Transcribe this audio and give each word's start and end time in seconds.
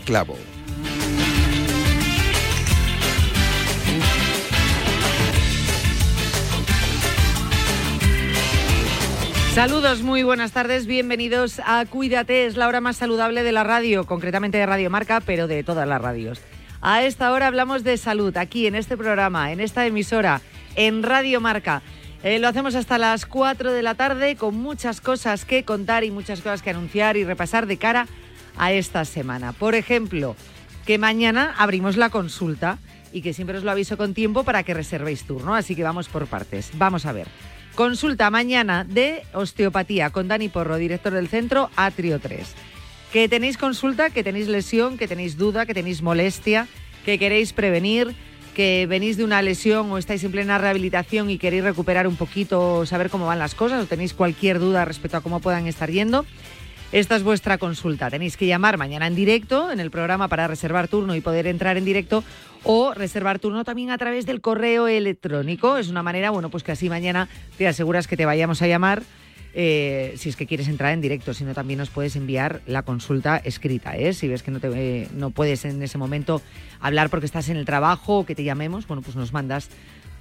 Clavo. 0.00 0.36
Saludos, 9.56 10.02
muy 10.02 10.22
buenas 10.22 10.52
tardes, 10.52 10.86
bienvenidos 10.86 11.62
a 11.64 11.86
Cuídate, 11.86 12.44
es 12.44 12.58
la 12.58 12.68
hora 12.68 12.82
más 12.82 12.98
saludable 12.98 13.42
de 13.42 13.52
la 13.52 13.64
radio, 13.64 14.04
concretamente 14.04 14.58
de 14.58 14.66
Radio 14.66 14.90
Marca, 14.90 15.22
pero 15.24 15.46
de 15.46 15.64
todas 15.64 15.88
las 15.88 16.02
radios. 16.02 16.42
A 16.82 17.04
esta 17.04 17.32
hora 17.32 17.46
hablamos 17.46 17.82
de 17.82 17.96
salud, 17.96 18.36
aquí 18.36 18.66
en 18.66 18.74
este 18.74 18.98
programa, 18.98 19.52
en 19.52 19.60
esta 19.60 19.86
emisora, 19.86 20.42
en 20.74 21.02
Radio 21.02 21.40
Marca. 21.40 21.80
Eh, 22.22 22.38
lo 22.38 22.48
hacemos 22.48 22.74
hasta 22.74 22.98
las 22.98 23.24
4 23.24 23.72
de 23.72 23.82
la 23.82 23.94
tarde 23.94 24.36
con 24.36 24.56
muchas 24.56 25.00
cosas 25.00 25.46
que 25.46 25.64
contar 25.64 26.04
y 26.04 26.10
muchas 26.10 26.42
cosas 26.42 26.60
que 26.60 26.68
anunciar 26.68 27.16
y 27.16 27.24
repasar 27.24 27.66
de 27.66 27.78
cara 27.78 28.02
a 28.02 28.06
esta 28.58 29.04
semana. 29.04 29.52
Por 29.52 29.74
ejemplo, 29.74 30.36
que 30.84 30.98
mañana 30.98 31.54
abrimos 31.58 31.96
la 31.96 32.10
consulta 32.10 32.78
y 33.12 33.22
que 33.22 33.32
siempre 33.32 33.58
os 33.58 33.64
lo 33.64 33.70
aviso 33.70 33.96
con 33.96 34.14
tiempo 34.14 34.44
para 34.44 34.62
que 34.62 34.74
reservéis 34.74 35.24
turno, 35.24 35.54
así 35.54 35.74
que 35.74 35.82
vamos 35.82 36.08
por 36.08 36.26
partes. 36.26 36.70
Vamos 36.74 37.06
a 37.06 37.12
ver. 37.12 37.28
Consulta 37.74 38.30
mañana 38.30 38.84
de 38.84 39.22
osteopatía 39.34 40.10
con 40.10 40.28
Dani 40.28 40.48
Porro, 40.48 40.76
director 40.76 41.12
del 41.12 41.28
centro 41.28 41.70
Atrio 41.76 42.20
3. 42.20 42.54
Que 43.12 43.28
tenéis 43.28 43.58
consulta, 43.58 44.10
que 44.10 44.24
tenéis 44.24 44.48
lesión, 44.48 44.96
que 44.96 45.08
tenéis 45.08 45.36
duda, 45.36 45.66
que 45.66 45.74
tenéis 45.74 46.02
molestia, 46.02 46.68
que 47.04 47.18
queréis 47.18 47.52
prevenir, 47.52 48.14
que 48.54 48.86
venís 48.88 49.18
de 49.18 49.24
una 49.24 49.42
lesión 49.42 49.92
o 49.92 49.98
estáis 49.98 50.24
en 50.24 50.32
plena 50.32 50.56
rehabilitación 50.56 51.28
y 51.28 51.36
queréis 51.36 51.62
recuperar 51.62 52.06
un 52.08 52.16
poquito, 52.16 52.86
saber 52.86 53.10
cómo 53.10 53.26
van 53.26 53.38
las 53.38 53.54
cosas 53.54 53.84
o 53.84 53.86
tenéis 53.86 54.14
cualquier 54.14 54.58
duda 54.58 54.86
respecto 54.86 55.18
a 55.18 55.20
cómo 55.20 55.40
puedan 55.40 55.66
estar 55.66 55.90
yendo. 55.90 56.24
Esta 56.92 57.16
es 57.16 57.24
vuestra 57.24 57.58
consulta. 57.58 58.10
Tenéis 58.10 58.36
que 58.36 58.46
llamar 58.46 58.78
mañana 58.78 59.06
en 59.06 59.16
directo 59.16 59.72
en 59.72 59.80
el 59.80 59.90
programa 59.90 60.28
para 60.28 60.46
reservar 60.46 60.88
turno 60.88 61.16
y 61.16 61.20
poder 61.20 61.46
entrar 61.46 61.76
en 61.76 61.84
directo 61.84 62.22
o 62.62 62.94
reservar 62.94 63.38
turno 63.38 63.64
también 63.64 63.90
a 63.90 63.98
través 63.98 64.24
del 64.24 64.40
correo 64.40 64.86
electrónico. 64.86 65.76
Es 65.78 65.88
una 65.88 66.02
manera, 66.02 66.30
bueno, 66.30 66.48
pues 66.48 66.62
que 66.62 66.72
así 66.72 66.88
mañana 66.88 67.28
te 67.58 67.66
aseguras 67.66 68.06
que 68.06 68.16
te 68.16 68.24
vayamos 68.24 68.62
a 68.62 68.66
llamar. 68.66 69.02
eh, 69.58 70.14
si 70.18 70.28
es 70.28 70.36
que 70.36 70.46
quieres 70.46 70.68
entrar 70.68 70.92
en 70.92 71.00
directo, 71.00 71.32
si 71.32 71.42
no 71.42 71.54
también 71.54 71.78
nos 71.78 71.88
puedes 71.88 72.14
enviar 72.14 72.60
la 72.66 72.82
consulta 72.82 73.38
escrita, 73.38 73.96
¿eh? 73.96 74.12
si 74.12 74.28
ves 74.28 74.42
que 74.42 74.50
no, 74.50 74.60
te, 74.60 74.68
eh, 74.74 75.08
no 75.14 75.30
puedes 75.30 75.64
en 75.64 75.82
ese 75.82 75.96
momento 75.96 76.42
hablar 76.78 77.08
porque 77.08 77.24
estás 77.24 77.48
en 77.48 77.56
el 77.56 77.64
trabajo 77.64 78.18
o 78.18 78.26
que 78.26 78.34
te 78.34 78.44
llamemos, 78.44 78.86
bueno, 78.86 79.00
pues 79.00 79.16
nos 79.16 79.32
mandas 79.32 79.70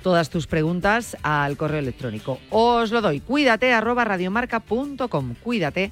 todas 0.02 0.30
tus 0.30 0.48
preguntas 0.48 1.18
al 1.22 1.58
correo 1.58 1.80
electrónico. 1.80 2.40
Os 2.50 2.92
lo 2.92 3.02
doy, 3.02 3.20
cuídate 3.20 3.74
arroba 3.74 4.06
radiomarca.com, 4.06 5.36
cuídate 5.44 5.92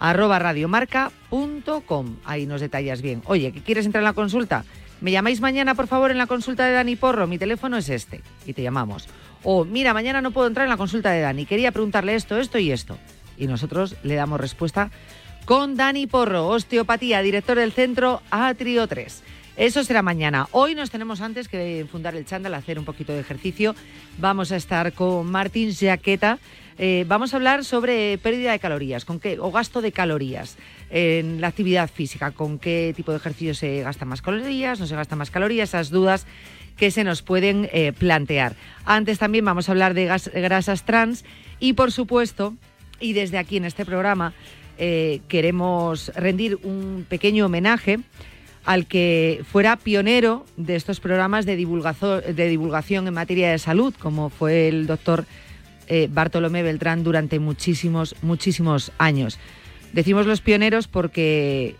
arroba 0.00 0.40
radiomarca.com. 0.40 2.16
Ahí 2.24 2.46
nos 2.46 2.60
detallas 2.60 3.02
bien. 3.02 3.22
Oye, 3.26 3.52
¿que 3.52 3.62
quieres 3.62 3.86
entrar 3.86 4.02
en 4.02 4.06
la 4.06 4.14
consulta? 4.14 4.64
Me 5.00 5.12
llamáis 5.12 5.40
mañana, 5.40 5.74
por 5.74 5.86
favor, 5.86 6.10
en 6.10 6.18
la 6.18 6.26
consulta 6.26 6.66
de 6.66 6.72
Dani 6.72 6.96
Porro. 6.96 7.26
Mi 7.26 7.38
teléfono 7.38 7.76
es 7.76 7.88
este. 7.88 8.22
Y 8.44 8.52
te 8.54 8.62
llamamos. 8.62 9.08
O, 9.44 9.64
mira, 9.64 9.94
mañana 9.94 10.20
no 10.20 10.32
puedo 10.32 10.48
entrar 10.48 10.66
en 10.66 10.70
la 10.70 10.76
consulta 10.76 11.10
de 11.10 11.20
Dani. 11.20 11.46
Quería 11.46 11.72
preguntarle 11.72 12.16
esto, 12.16 12.38
esto 12.38 12.58
y 12.58 12.72
esto. 12.72 12.98
Y 13.38 13.46
nosotros 13.46 13.96
le 14.02 14.16
damos 14.16 14.40
respuesta 14.40 14.90
con 15.44 15.76
Dani 15.76 16.06
Porro, 16.06 16.48
osteopatía, 16.48 17.22
director 17.22 17.56
del 17.56 17.72
centro 17.72 18.20
Atrio 18.30 18.86
3. 18.86 19.22
Eso 19.56 19.84
será 19.84 20.02
mañana. 20.02 20.46
Hoy 20.52 20.74
nos 20.74 20.90
tenemos 20.90 21.20
antes 21.20 21.48
que 21.48 21.86
fundar 21.90 22.14
el 22.14 22.24
chándal, 22.24 22.54
hacer 22.54 22.78
un 22.78 22.84
poquito 22.84 23.12
de 23.12 23.20
ejercicio. 23.20 23.74
Vamos 24.18 24.52
a 24.52 24.56
estar 24.56 24.92
con 24.92 25.30
Martín 25.30 25.74
Jaqueta. 25.74 26.38
Eh, 26.82 27.04
vamos 27.06 27.34
a 27.34 27.36
hablar 27.36 27.62
sobre 27.62 28.16
pérdida 28.16 28.52
de 28.52 28.58
calorías, 28.58 29.04
con 29.04 29.20
qué, 29.20 29.38
o 29.38 29.52
gasto 29.52 29.82
de 29.82 29.92
calorías 29.92 30.56
en 30.88 31.42
la 31.42 31.48
actividad 31.48 31.90
física, 31.90 32.30
con 32.30 32.58
qué 32.58 32.94
tipo 32.96 33.10
de 33.10 33.18
ejercicio 33.18 33.52
se 33.52 33.82
gastan 33.82 34.08
más 34.08 34.22
calorías, 34.22 34.80
no 34.80 34.86
se 34.86 34.96
gastan 34.96 35.18
más 35.18 35.30
calorías, 35.30 35.68
esas 35.68 35.90
dudas 35.90 36.26
que 36.78 36.90
se 36.90 37.04
nos 37.04 37.20
pueden 37.20 37.68
eh, 37.74 37.92
plantear. 37.92 38.56
Antes 38.86 39.18
también 39.18 39.44
vamos 39.44 39.68
a 39.68 39.72
hablar 39.72 39.92
de 39.92 40.06
grasas 40.06 40.86
trans 40.86 41.26
y, 41.58 41.74
por 41.74 41.92
supuesto, 41.92 42.54
y 42.98 43.12
desde 43.12 43.36
aquí 43.36 43.58
en 43.58 43.66
este 43.66 43.84
programa 43.84 44.32
eh, 44.78 45.20
queremos 45.28 46.10
rendir 46.16 46.60
un 46.62 47.04
pequeño 47.06 47.44
homenaje 47.44 48.00
al 48.64 48.86
que 48.86 49.42
fuera 49.52 49.76
pionero 49.76 50.46
de 50.56 50.76
estos 50.76 50.98
programas 50.98 51.44
de 51.44 51.56
divulgación 51.56 53.06
en 53.06 53.12
materia 53.12 53.50
de 53.50 53.58
salud, 53.58 53.94
como 53.98 54.30
fue 54.30 54.68
el 54.68 54.86
doctor 54.86 55.26
eh, 55.90 56.08
Bartolomé 56.08 56.62
Beltrán 56.62 57.02
durante 57.02 57.40
muchísimos, 57.40 58.14
muchísimos 58.22 58.92
años. 58.96 59.40
Decimos 59.92 60.24
los 60.24 60.40
pioneros 60.40 60.86
porque 60.86 61.74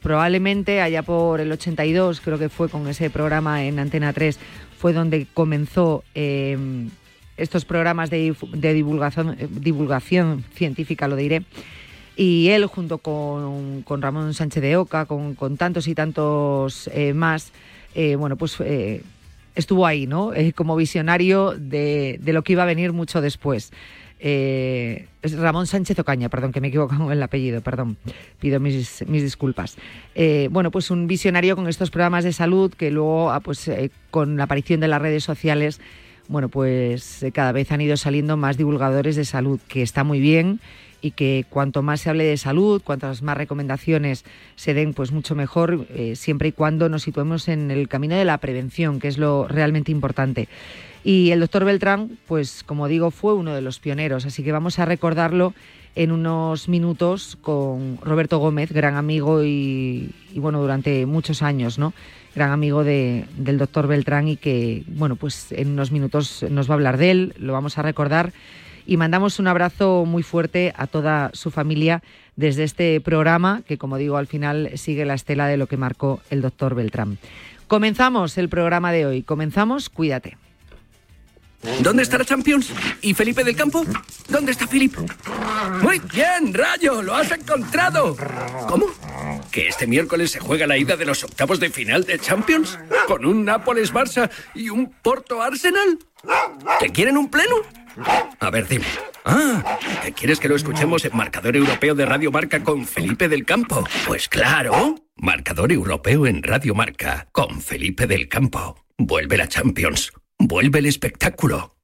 probablemente 0.00 0.80
allá 0.80 1.02
por 1.02 1.42
el 1.42 1.52
82, 1.52 2.22
creo 2.22 2.38
que 2.38 2.48
fue 2.48 2.70
con 2.70 2.88
ese 2.88 3.10
programa 3.10 3.64
en 3.64 3.78
Antena 3.78 4.14
3, 4.14 4.38
fue 4.78 4.94
donde 4.94 5.26
comenzó 5.34 6.02
eh, 6.14 6.56
estos 7.36 7.66
programas 7.66 8.08
de, 8.08 8.28
eh, 8.28 9.48
divulgación 9.60 10.44
científica, 10.54 11.06
lo 11.06 11.16
diré. 11.16 11.42
Y 12.16 12.48
él, 12.48 12.64
junto 12.64 12.96
con, 12.96 13.82
con 13.82 14.00
Ramón 14.00 14.32
Sánchez 14.32 14.62
de 14.62 14.76
Oca, 14.78 15.04
con, 15.04 15.36
tantos 15.58 15.86
y 15.86 15.94
tantos 15.94 16.88
eh, 16.94 17.12
más, 17.12 17.52
bueno, 17.94 18.36
pues 18.36 18.56
estuvo 19.54 19.86
ahí, 19.86 20.06
¿no? 20.06 20.34
Eh, 20.34 20.52
como 20.52 20.76
visionario 20.76 21.54
de, 21.56 22.18
de 22.20 22.32
lo 22.32 22.42
que 22.42 22.52
iba 22.52 22.62
a 22.62 22.66
venir 22.66 22.92
mucho 22.92 23.20
después. 23.20 23.72
Eh, 24.22 25.06
Ramón 25.22 25.66
Sánchez 25.66 25.98
Ocaña, 25.98 26.28
perdón, 26.28 26.52
que 26.52 26.60
me 26.60 26.66
he 26.66 26.70
equivocado 26.70 27.06
en 27.06 27.12
el 27.12 27.22
apellido, 27.22 27.62
perdón, 27.62 27.96
pido 28.38 28.60
mis, 28.60 29.04
mis 29.08 29.22
disculpas. 29.22 29.76
Eh, 30.14 30.48
bueno, 30.50 30.70
pues 30.70 30.90
un 30.90 31.06
visionario 31.06 31.56
con 31.56 31.68
estos 31.68 31.90
programas 31.90 32.24
de 32.24 32.32
salud 32.32 32.72
que 32.74 32.90
luego, 32.90 33.30
ah, 33.30 33.40
pues 33.40 33.70
con 34.10 34.36
la 34.36 34.44
aparición 34.44 34.80
de 34.80 34.88
las 34.88 35.00
redes 35.00 35.24
sociales, 35.24 35.80
bueno, 36.28 36.48
pues 36.48 37.24
cada 37.32 37.52
vez 37.52 37.72
han 37.72 37.80
ido 37.80 37.96
saliendo 37.96 38.36
más 38.36 38.56
divulgadores 38.56 39.16
de 39.16 39.24
salud, 39.24 39.58
que 39.68 39.82
está 39.82 40.04
muy 40.04 40.20
bien 40.20 40.60
y 41.00 41.12
que 41.12 41.44
cuanto 41.48 41.82
más 41.82 42.00
se 42.00 42.10
hable 42.10 42.24
de 42.24 42.36
salud, 42.36 42.82
cuantas 42.82 43.22
más 43.22 43.36
recomendaciones 43.36 44.24
se 44.56 44.74
den, 44.74 44.94
pues 44.94 45.12
mucho 45.12 45.34
mejor, 45.34 45.86
eh, 45.90 46.16
siempre 46.16 46.48
y 46.48 46.52
cuando 46.52 46.88
nos 46.88 47.02
situemos 47.02 47.48
en 47.48 47.70
el 47.70 47.88
camino 47.88 48.16
de 48.16 48.24
la 48.24 48.38
prevención, 48.38 49.00
que 49.00 49.08
es 49.08 49.18
lo 49.18 49.48
realmente 49.48 49.92
importante. 49.92 50.48
Y 51.02 51.30
el 51.30 51.40
doctor 51.40 51.64
Beltrán, 51.64 52.18
pues 52.26 52.62
como 52.62 52.88
digo, 52.88 53.10
fue 53.10 53.34
uno 53.34 53.54
de 53.54 53.62
los 53.62 53.78
pioneros, 53.78 54.26
así 54.26 54.42
que 54.42 54.52
vamos 54.52 54.78
a 54.78 54.84
recordarlo 54.84 55.54
en 55.96 56.12
unos 56.12 56.68
minutos 56.68 57.36
con 57.40 57.98
Roberto 58.02 58.38
Gómez, 58.38 58.70
gran 58.70 58.96
amigo 58.96 59.42
y, 59.44 60.10
y, 60.32 60.38
bueno, 60.38 60.60
durante 60.60 61.04
muchos 61.06 61.42
años, 61.42 61.78
¿no? 61.78 61.92
gran 62.34 62.50
amigo 62.52 62.84
del 62.84 63.58
doctor 63.58 63.86
Beltrán 63.86 64.28
y 64.28 64.36
que, 64.36 64.84
bueno, 64.86 65.16
pues 65.16 65.52
en 65.52 65.72
unos 65.72 65.90
minutos 65.90 66.44
nos 66.48 66.68
va 66.68 66.74
a 66.74 66.76
hablar 66.76 66.96
de 66.96 67.10
él, 67.10 67.34
lo 67.38 67.52
vamos 67.52 67.78
a 67.78 67.82
recordar 67.82 68.32
y 68.90 68.96
mandamos 68.96 69.38
un 69.38 69.46
abrazo 69.46 70.04
muy 70.04 70.24
fuerte 70.24 70.74
a 70.76 70.88
toda 70.88 71.30
su 71.32 71.52
familia 71.52 72.02
desde 72.34 72.64
este 72.64 73.00
programa 73.00 73.62
que, 73.64 73.78
como 73.78 73.98
digo, 73.98 74.16
al 74.16 74.26
final 74.26 74.72
sigue 74.74 75.04
la 75.04 75.14
estela 75.14 75.46
de 75.46 75.56
lo 75.56 75.68
que 75.68 75.76
marcó 75.76 76.20
el 76.28 76.42
doctor 76.42 76.74
Beltrán. 76.74 77.16
Comenzamos 77.68 78.36
el 78.36 78.48
programa 78.48 78.90
de 78.90 79.06
hoy. 79.06 79.22
Comenzamos, 79.22 79.90
cuídate. 79.90 80.36
¿Dónde 81.82 82.02
está 82.02 82.18
la 82.18 82.24
Champions? 82.24 82.72
¿Y 83.00 83.14
Felipe 83.14 83.44
del 83.44 83.54
Campo? 83.54 83.84
¿Dónde 84.28 84.50
está 84.50 84.66
Felipe? 84.66 84.98
Muy 85.82 86.00
bien, 86.12 86.52
Rayo, 86.52 87.00
lo 87.00 87.14
has 87.14 87.30
encontrado. 87.30 88.16
¿Cómo? 88.66 88.86
¿Que 89.52 89.68
este 89.68 89.86
miércoles 89.86 90.32
se 90.32 90.40
juega 90.40 90.66
la 90.66 90.76
ida 90.76 90.96
de 90.96 91.04
los 91.04 91.22
octavos 91.22 91.60
de 91.60 91.70
final 91.70 92.02
de 92.02 92.18
Champions? 92.18 92.76
¿Con 93.06 93.24
un 93.24 93.46
Nápoles-Barça 93.46 94.28
y 94.52 94.68
un 94.68 94.90
Porto-Arsenal? 94.90 96.00
¿Que 96.80 96.90
quieren 96.90 97.16
un 97.16 97.30
pleno? 97.30 97.54
A 98.38 98.50
ver, 98.50 98.66
dime. 98.68 98.86
Ah, 99.24 99.78
¿quieres 100.16 100.40
que 100.40 100.48
lo 100.48 100.56
escuchemos 100.56 101.04
en 101.04 101.16
Marcador 101.16 101.56
Europeo 101.56 101.94
de 101.94 102.06
Radio 102.06 102.32
Marca 102.32 102.62
con 102.62 102.86
Felipe 102.86 103.28
del 103.28 103.44
Campo? 103.44 103.84
Pues 104.06 104.28
claro. 104.28 104.94
Marcador 105.16 105.72
Europeo 105.72 106.26
en 106.26 106.42
Radio 106.42 106.74
Marca 106.74 107.28
con 107.32 107.60
Felipe 107.60 108.06
del 108.06 108.28
Campo. 108.28 108.84
Vuelve 108.96 109.36
la 109.36 109.48
Champions. 109.48 110.12
Vuelve 110.38 110.78
el 110.78 110.86
espectáculo. 110.86 111.76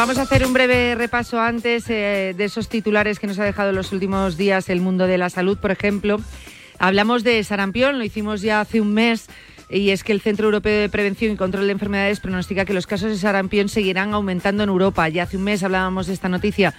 Vamos 0.00 0.16
a 0.16 0.22
hacer 0.22 0.46
un 0.46 0.54
breve 0.54 0.94
repaso 0.94 1.38
antes 1.38 1.84
eh, 1.90 2.32
de 2.34 2.44
esos 2.46 2.70
titulares 2.70 3.18
que 3.18 3.26
nos 3.26 3.38
ha 3.38 3.44
dejado 3.44 3.68
en 3.68 3.76
los 3.76 3.92
últimos 3.92 4.38
días 4.38 4.70
el 4.70 4.80
mundo 4.80 5.06
de 5.06 5.18
la 5.18 5.28
salud, 5.28 5.58
por 5.58 5.72
ejemplo. 5.72 6.18
Hablamos 6.78 7.22
de 7.22 7.44
sarampión, 7.44 7.98
lo 7.98 8.04
hicimos 8.04 8.40
ya 8.40 8.62
hace 8.62 8.80
un 8.80 8.94
mes 8.94 9.26
y 9.68 9.90
es 9.90 10.02
que 10.02 10.12
el 10.12 10.22
Centro 10.22 10.46
Europeo 10.46 10.80
de 10.80 10.88
Prevención 10.88 11.32
y 11.32 11.36
Control 11.36 11.66
de 11.66 11.72
Enfermedades 11.72 12.18
pronostica 12.18 12.64
que 12.64 12.72
los 12.72 12.86
casos 12.86 13.10
de 13.10 13.18
sarampión 13.18 13.68
seguirán 13.68 14.14
aumentando 14.14 14.62
en 14.62 14.70
Europa. 14.70 15.06
Ya 15.10 15.24
hace 15.24 15.36
un 15.36 15.42
mes 15.42 15.62
hablábamos 15.62 16.06
de 16.06 16.14
esta 16.14 16.30
noticia 16.30 16.72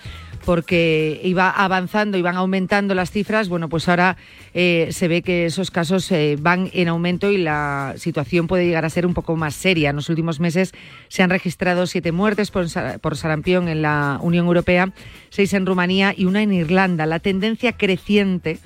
porque 0.46 1.20
iba 1.24 1.50
avanzando, 1.50 2.18
iban 2.18 2.36
aumentando 2.36 2.94
las 2.96 3.12
cifras. 3.12 3.50
Bueno, 3.50 3.70
pues 3.70 3.88
ahora 3.88 4.18
eh, 4.54 4.90
se 4.92 5.08
ve 5.08 5.22
que 5.22 5.46
esos 5.46 5.72
casos 5.72 6.12
eh, 6.12 6.38
van 6.40 6.70
en 6.74 6.88
aumento 6.88 7.32
y 7.32 7.38
la 7.38 7.94
situación 7.98 8.48
puede 8.48 8.66
llegar 8.66 8.86
a 8.86 8.90
ser 8.90 9.06
un 9.06 9.14
poco 9.14 9.36
más 9.36 9.56
seria. 9.56 9.92
En 9.92 9.96
los 9.96 10.10
últimos 10.10 10.40
meses 10.40 10.74
se 11.08 11.24
han 11.24 11.30
registrado 11.30 11.88
siete 11.88 12.12
muertes 12.12 12.52
por, 12.52 12.66
por 13.00 13.18
sarampión 13.18 13.68
en 13.68 13.82
la 13.82 14.20
Unión 14.22 14.46
Europea, 14.48 14.92
seis 15.30 15.54
en 15.54 15.66
Rumanía 15.66 16.14
y 16.16 16.26
una 16.26 16.42
en 16.42 16.54
Irlanda. 16.54 17.06
La 17.06 17.20
tendencia 17.20 17.74
creciente 17.74 18.60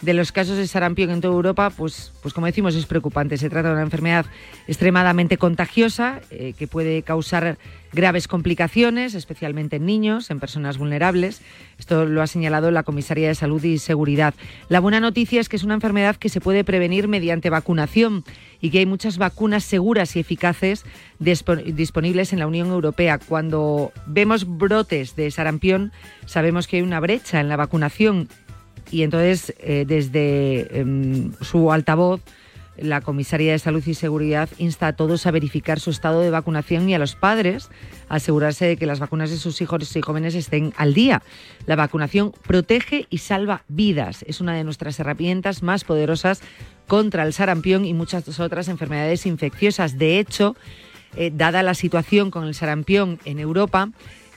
de 0.00 0.14
los 0.14 0.32
casos 0.32 0.56
de 0.56 0.66
sarampión 0.66 1.10
en 1.10 1.20
toda 1.20 1.34
Europa, 1.34 1.70
pues, 1.70 2.12
pues 2.22 2.32
como 2.32 2.46
decimos, 2.46 2.74
es 2.74 2.86
preocupante. 2.86 3.36
Se 3.36 3.50
trata 3.50 3.68
de 3.68 3.74
una 3.74 3.82
enfermedad 3.82 4.26
extremadamente 4.66 5.36
contagiosa 5.36 6.20
eh, 6.30 6.54
que 6.58 6.66
puede 6.66 7.02
causar 7.02 7.58
graves 7.92 8.28
complicaciones, 8.28 9.14
especialmente 9.14 9.76
en 9.76 9.86
niños, 9.86 10.30
en 10.30 10.40
personas 10.40 10.78
vulnerables. 10.78 11.42
Esto 11.78 12.06
lo 12.06 12.22
ha 12.22 12.26
señalado 12.26 12.70
la 12.70 12.82
Comisaría 12.82 13.28
de 13.28 13.34
Salud 13.34 13.62
y 13.64 13.78
Seguridad. 13.78 14.34
La 14.68 14.80
buena 14.80 15.00
noticia 15.00 15.40
es 15.40 15.48
que 15.48 15.56
es 15.56 15.64
una 15.64 15.74
enfermedad 15.74 16.16
que 16.16 16.28
se 16.28 16.40
puede 16.40 16.64
prevenir 16.64 17.08
mediante 17.08 17.50
vacunación 17.50 18.24
y 18.60 18.70
que 18.70 18.78
hay 18.78 18.86
muchas 18.86 19.18
vacunas 19.18 19.64
seguras 19.64 20.14
y 20.16 20.20
eficaces 20.20 20.84
disponibles 21.18 22.32
en 22.32 22.38
la 22.38 22.46
Unión 22.46 22.68
Europea. 22.68 23.18
Cuando 23.18 23.92
vemos 24.06 24.46
brotes 24.46 25.16
de 25.16 25.30
sarampión, 25.30 25.92
sabemos 26.26 26.66
que 26.66 26.76
hay 26.76 26.82
una 26.82 27.00
brecha 27.00 27.40
en 27.40 27.48
la 27.48 27.56
vacunación 27.56 28.28
y 28.90 29.02
entonces 29.02 29.54
eh, 29.58 29.84
desde 29.86 30.80
em, 30.80 31.32
su 31.40 31.72
altavoz 31.72 32.20
la 32.80 33.00
Comisaría 33.00 33.52
de 33.52 33.58
Salud 33.58 33.82
y 33.86 33.94
Seguridad 33.94 34.48
insta 34.58 34.88
a 34.88 34.92
todos 34.94 35.26
a 35.26 35.30
verificar 35.30 35.80
su 35.80 35.90
estado 35.90 36.20
de 36.20 36.30
vacunación 36.30 36.88
y 36.88 36.94
a 36.94 36.98
los 36.98 37.14
padres 37.14 37.68
a 38.08 38.16
asegurarse 38.16 38.66
de 38.66 38.76
que 38.76 38.86
las 38.86 39.00
vacunas 39.00 39.30
de 39.30 39.36
sus 39.36 39.60
hijos 39.60 39.94
y 39.96 40.00
jóvenes 40.00 40.34
estén 40.34 40.72
al 40.76 40.94
día. 40.94 41.22
La 41.66 41.76
vacunación 41.76 42.32
protege 42.46 43.06
y 43.10 43.18
salva 43.18 43.64
vidas. 43.68 44.24
Es 44.26 44.40
una 44.40 44.54
de 44.54 44.64
nuestras 44.64 44.98
herramientas 44.98 45.62
más 45.62 45.84
poderosas 45.84 46.40
contra 46.86 47.24
el 47.24 47.32
sarampión 47.32 47.84
y 47.84 47.94
muchas 47.94 48.40
otras 48.40 48.68
enfermedades 48.68 49.26
infecciosas. 49.26 49.98
De 49.98 50.18
hecho, 50.18 50.56
eh, 51.16 51.30
dada 51.34 51.62
la 51.62 51.74
situación 51.74 52.30
con 52.30 52.44
el 52.44 52.54
sarampión 52.54 53.18
en 53.24 53.40
Europa, 53.40 53.90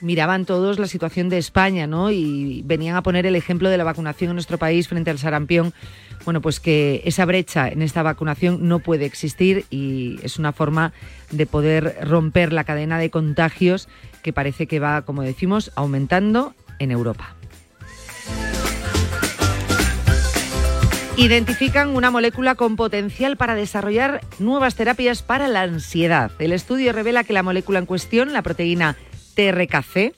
miraban 0.04 0.44
todos 0.44 0.78
la 0.78 0.86
situación 0.86 1.28
de 1.30 1.38
España, 1.38 1.86
¿no? 1.86 2.10
Y 2.10 2.62
venían 2.64 2.94
a 2.94 3.02
poner 3.02 3.24
el 3.26 3.36
ejemplo 3.36 3.70
de 3.70 3.78
la 3.78 3.84
vacunación 3.84 4.30
en 4.30 4.36
nuestro 4.36 4.58
país 4.58 4.86
frente 4.86 5.10
al 5.10 5.18
sarampión. 5.18 5.72
Bueno, 6.24 6.40
pues 6.40 6.60
que 6.60 7.02
esa 7.04 7.24
brecha 7.24 7.68
en 7.68 7.82
esta 7.82 8.02
vacunación 8.02 8.68
no 8.68 8.78
puede 8.78 9.06
existir 9.06 9.64
y 9.70 10.18
es 10.22 10.38
una 10.38 10.52
forma 10.52 10.92
de 11.30 11.46
poder 11.46 11.96
romper 12.02 12.52
la 12.52 12.64
cadena 12.64 12.98
de 12.98 13.10
contagios 13.10 13.88
que 14.22 14.32
parece 14.32 14.66
que 14.66 14.78
va, 14.78 15.02
como 15.02 15.22
decimos, 15.22 15.72
aumentando 15.74 16.54
en 16.78 16.90
Europa. 16.90 17.34
Identifican 21.16 21.90
una 21.90 22.10
molécula 22.10 22.56
con 22.56 22.74
potencial 22.74 23.36
para 23.36 23.54
desarrollar 23.54 24.20
nuevas 24.40 24.74
terapias 24.74 25.22
para 25.22 25.46
la 25.46 25.62
ansiedad. 25.62 26.32
El 26.40 26.52
estudio 26.52 26.92
revela 26.92 27.22
que 27.22 27.32
la 27.32 27.44
molécula 27.44 27.78
en 27.78 27.86
cuestión, 27.86 28.32
la 28.32 28.42
proteína 28.42 28.96
TRKC, 29.34 30.14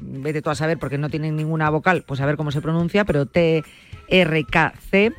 vete 0.00 0.42
tú 0.42 0.50
a 0.50 0.54
saber 0.54 0.78
porque 0.78 0.98
no 0.98 1.10
tienen 1.10 1.36
ninguna 1.36 1.70
vocal, 1.70 2.04
pues 2.06 2.20
a 2.20 2.26
ver 2.26 2.36
cómo 2.36 2.50
se 2.50 2.60
pronuncia, 2.60 3.04
pero 3.04 3.26
TRKC 3.26 5.14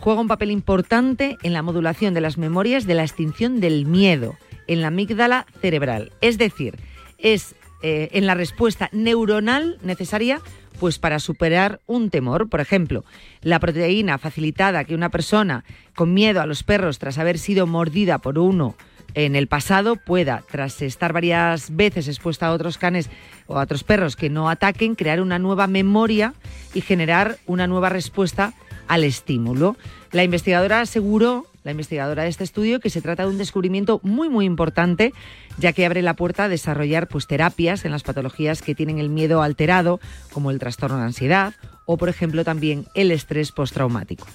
juega 0.00 0.20
un 0.20 0.28
papel 0.28 0.50
importante 0.50 1.38
en 1.42 1.52
la 1.52 1.62
modulación 1.62 2.14
de 2.14 2.20
las 2.20 2.38
memorias 2.38 2.86
de 2.86 2.94
la 2.94 3.02
extinción 3.02 3.60
del 3.60 3.86
miedo 3.86 4.36
en 4.66 4.80
la 4.80 4.88
amígdala 4.88 5.46
cerebral. 5.60 6.12
Es 6.20 6.38
decir, 6.38 6.78
es 7.18 7.54
eh, 7.82 8.08
en 8.12 8.26
la 8.26 8.34
respuesta 8.34 8.88
neuronal 8.92 9.78
necesaria 9.82 10.40
pues 10.80 10.98
para 10.98 11.18
superar 11.18 11.80
un 11.86 12.10
temor. 12.10 12.48
Por 12.48 12.60
ejemplo, 12.60 13.04
la 13.42 13.60
proteína 13.60 14.18
facilitada 14.18 14.84
que 14.84 14.94
una 14.94 15.10
persona 15.10 15.64
con 15.94 16.12
miedo 16.12 16.40
a 16.40 16.46
los 16.46 16.62
perros 16.62 16.98
tras 16.98 17.18
haber 17.18 17.38
sido 17.38 17.66
mordida 17.66 18.18
por 18.18 18.38
uno 18.38 18.74
en 19.14 19.36
el 19.36 19.46
pasado 19.46 19.96
pueda, 19.96 20.42
tras 20.50 20.82
estar 20.82 21.12
varias 21.12 21.74
veces 21.74 22.08
expuesta 22.08 22.46
a 22.46 22.52
otros 22.52 22.78
canes 22.78 23.08
o 23.46 23.58
a 23.58 23.62
otros 23.62 23.84
perros 23.84 24.16
que 24.16 24.30
no 24.30 24.48
ataquen, 24.48 24.94
crear 24.94 25.20
una 25.20 25.38
nueva 25.38 25.66
memoria 25.66 26.34
y 26.74 26.80
generar 26.80 27.38
una 27.46 27.66
nueva 27.66 27.88
respuesta 27.88 28.54
al 28.88 29.04
estímulo. 29.04 29.76
La 30.12 30.24
investigadora 30.24 30.80
aseguró, 30.80 31.46
la 31.62 31.70
investigadora 31.70 32.24
de 32.24 32.28
este 32.28 32.44
estudio, 32.44 32.80
que 32.80 32.90
se 32.90 33.00
trata 33.00 33.24
de 33.24 33.30
un 33.30 33.38
descubrimiento 33.38 34.00
muy 34.02 34.28
muy 34.28 34.44
importante, 34.44 35.12
ya 35.58 35.72
que 35.72 35.86
abre 35.86 36.02
la 36.02 36.14
puerta 36.14 36.44
a 36.44 36.48
desarrollar 36.48 37.08
pues, 37.08 37.26
terapias 37.26 37.84
en 37.84 37.92
las 37.92 38.02
patologías 38.02 38.62
que 38.62 38.74
tienen 38.74 38.98
el 38.98 39.08
miedo 39.08 39.42
alterado, 39.42 40.00
como 40.32 40.50
el 40.50 40.58
trastorno 40.58 40.98
de 40.98 41.04
ansiedad 41.04 41.54
o, 41.86 41.96
por 41.96 42.08
ejemplo, 42.08 42.44
también 42.44 42.86
el 42.94 43.10
estrés 43.10 43.52
postraumático. 43.52 44.26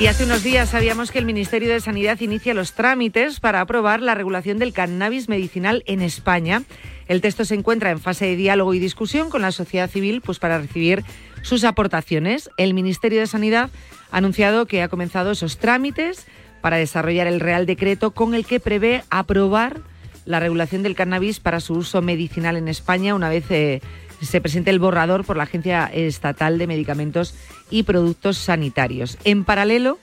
Y 0.00 0.06
hace 0.06 0.24
unos 0.24 0.42
días 0.42 0.70
sabíamos 0.70 1.10
que 1.10 1.18
el 1.18 1.26
Ministerio 1.26 1.70
de 1.70 1.78
Sanidad 1.78 2.18
inicia 2.20 2.54
los 2.54 2.72
trámites 2.72 3.38
para 3.38 3.60
aprobar 3.60 4.00
la 4.00 4.14
regulación 4.14 4.58
del 4.58 4.72
cannabis 4.72 5.28
medicinal 5.28 5.82
en 5.84 6.00
España. 6.00 6.62
El 7.06 7.20
texto 7.20 7.44
se 7.44 7.54
encuentra 7.54 7.90
en 7.90 8.00
fase 8.00 8.24
de 8.24 8.36
diálogo 8.36 8.72
y 8.72 8.78
discusión 8.78 9.28
con 9.28 9.42
la 9.42 9.52
sociedad 9.52 9.90
civil 9.90 10.22
pues 10.22 10.38
para 10.38 10.56
recibir 10.56 11.04
sus 11.42 11.64
aportaciones. 11.64 12.48
El 12.56 12.72
Ministerio 12.72 13.20
de 13.20 13.26
Sanidad 13.26 13.68
ha 14.10 14.16
anunciado 14.16 14.64
que 14.64 14.80
ha 14.80 14.88
comenzado 14.88 15.32
esos 15.32 15.58
trámites 15.58 16.26
para 16.62 16.78
desarrollar 16.78 17.26
el 17.26 17.38
Real 17.38 17.66
Decreto 17.66 18.12
con 18.12 18.34
el 18.34 18.46
que 18.46 18.58
prevé 18.58 19.04
aprobar 19.10 19.82
la 20.24 20.40
regulación 20.40 20.82
del 20.82 20.94
cannabis 20.94 21.40
para 21.40 21.60
su 21.60 21.74
uso 21.74 22.00
medicinal 22.00 22.56
en 22.56 22.68
España 22.68 23.14
una 23.14 23.28
vez 23.28 23.44
eh, 23.50 23.82
se 24.26 24.40
presente 24.40 24.70
el 24.70 24.78
borrador 24.78 25.24
por 25.24 25.36
la 25.36 25.44
Agencia 25.44 25.90
Estatal 25.92 26.58
de 26.58 26.66
Medicamentos 26.66 27.34
y 27.70 27.84
Productos 27.84 28.38
Sanitarios. 28.38 29.18
En 29.24 29.44
paralelo, 29.44 29.98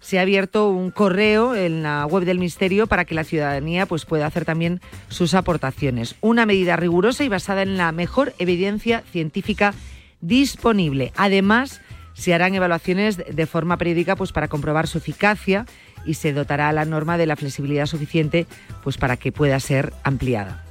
se 0.00 0.18
ha 0.18 0.22
abierto 0.22 0.70
un 0.70 0.90
correo 0.90 1.54
en 1.54 1.82
la 1.82 2.06
web 2.06 2.24
del 2.24 2.38
Ministerio 2.38 2.86
para 2.86 3.04
que 3.04 3.14
la 3.14 3.24
ciudadanía 3.24 3.86
pues, 3.86 4.06
pueda 4.06 4.26
hacer 4.26 4.44
también 4.44 4.80
sus 5.08 5.34
aportaciones. 5.34 6.16
Una 6.20 6.46
medida 6.46 6.76
rigurosa 6.76 7.22
y 7.22 7.28
basada 7.28 7.62
en 7.62 7.76
la 7.76 7.92
mejor 7.92 8.34
evidencia 8.38 9.02
científica 9.12 9.74
disponible. 10.20 11.12
Además, 11.16 11.80
se 12.14 12.34
harán 12.34 12.54
evaluaciones 12.54 13.18
de 13.18 13.46
forma 13.46 13.76
periódica 13.76 14.16
pues, 14.16 14.32
para 14.32 14.48
comprobar 14.48 14.88
su 14.88 14.98
eficacia 14.98 15.66
y 16.06 16.14
se 16.14 16.32
dotará 16.32 16.70
a 16.70 16.72
la 16.72 16.86
norma 16.86 17.18
de 17.18 17.26
la 17.26 17.36
flexibilidad 17.36 17.86
suficiente 17.86 18.46
pues, 18.82 18.96
para 18.96 19.16
que 19.16 19.32
pueda 19.32 19.60
ser 19.60 19.92
ampliada. 20.02 20.64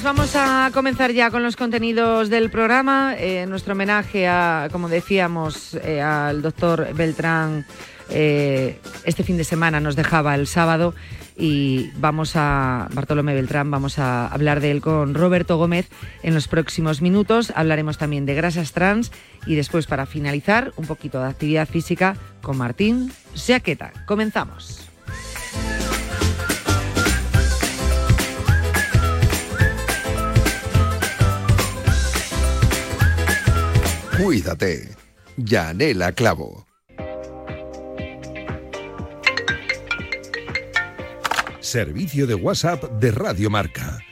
Pues 0.00 0.16
vamos 0.16 0.34
a 0.34 0.70
comenzar 0.72 1.12
ya 1.12 1.30
con 1.30 1.42
los 1.42 1.56
contenidos 1.56 2.30
del 2.30 2.48
programa. 2.48 3.14
Eh, 3.18 3.44
nuestro 3.46 3.74
homenaje 3.74 4.26
a, 4.26 4.70
como 4.72 4.88
decíamos, 4.88 5.74
eh, 5.74 6.00
al 6.00 6.40
doctor 6.40 6.94
Beltrán 6.94 7.66
eh, 8.08 8.78
este 9.04 9.24
fin 9.24 9.36
de 9.36 9.44
semana 9.44 9.78
nos 9.78 9.96
dejaba 9.96 10.34
el 10.36 10.46
sábado 10.46 10.94
y 11.36 11.90
vamos 11.96 12.32
a, 12.34 12.88
Bartolomé 12.94 13.34
Beltrán, 13.34 13.70
vamos 13.70 13.98
a 13.98 14.26
hablar 14.28 14.60
de 14.60 14.70
él 14.70 14.80
con 14.80 15.12
Roberto 15.12 15.58
Gómez 15.58 15.90
en 16.22 16.32
los 16.32 16.48
próximos 16.48 17.02
minutos. 17.02 17.52
Hablaremos 17.54 17.98
también 17.98 18.24
de 18.24 18.34
grasas 18.34 18.72
trans 18.72 19.12
y 19.44 19.54
después, 19.54 19.86
para 19.86 20.06
finalizar, 20.06 20.72
un 20.76 20.86
poquito 20.86 21.20
de 21.20 21.28
actividad 21.28 21.68
física 21.68 22.16
con 22.40 22.56
Martín 22.56 23.12
Seaqueta. 23.34 23.92
Comenzamos. 24.06 24.89
Cuídate. 34.22 34.86
Yanela 35.38 36.12
Clavo. 36.12 36.66
Servicio 41.60 42.26
de 42.26 42.34
WhatsApp 42.34 42.84
de 43.00 43.12
Radio 43.12 43.48
Marca 43.48 44.09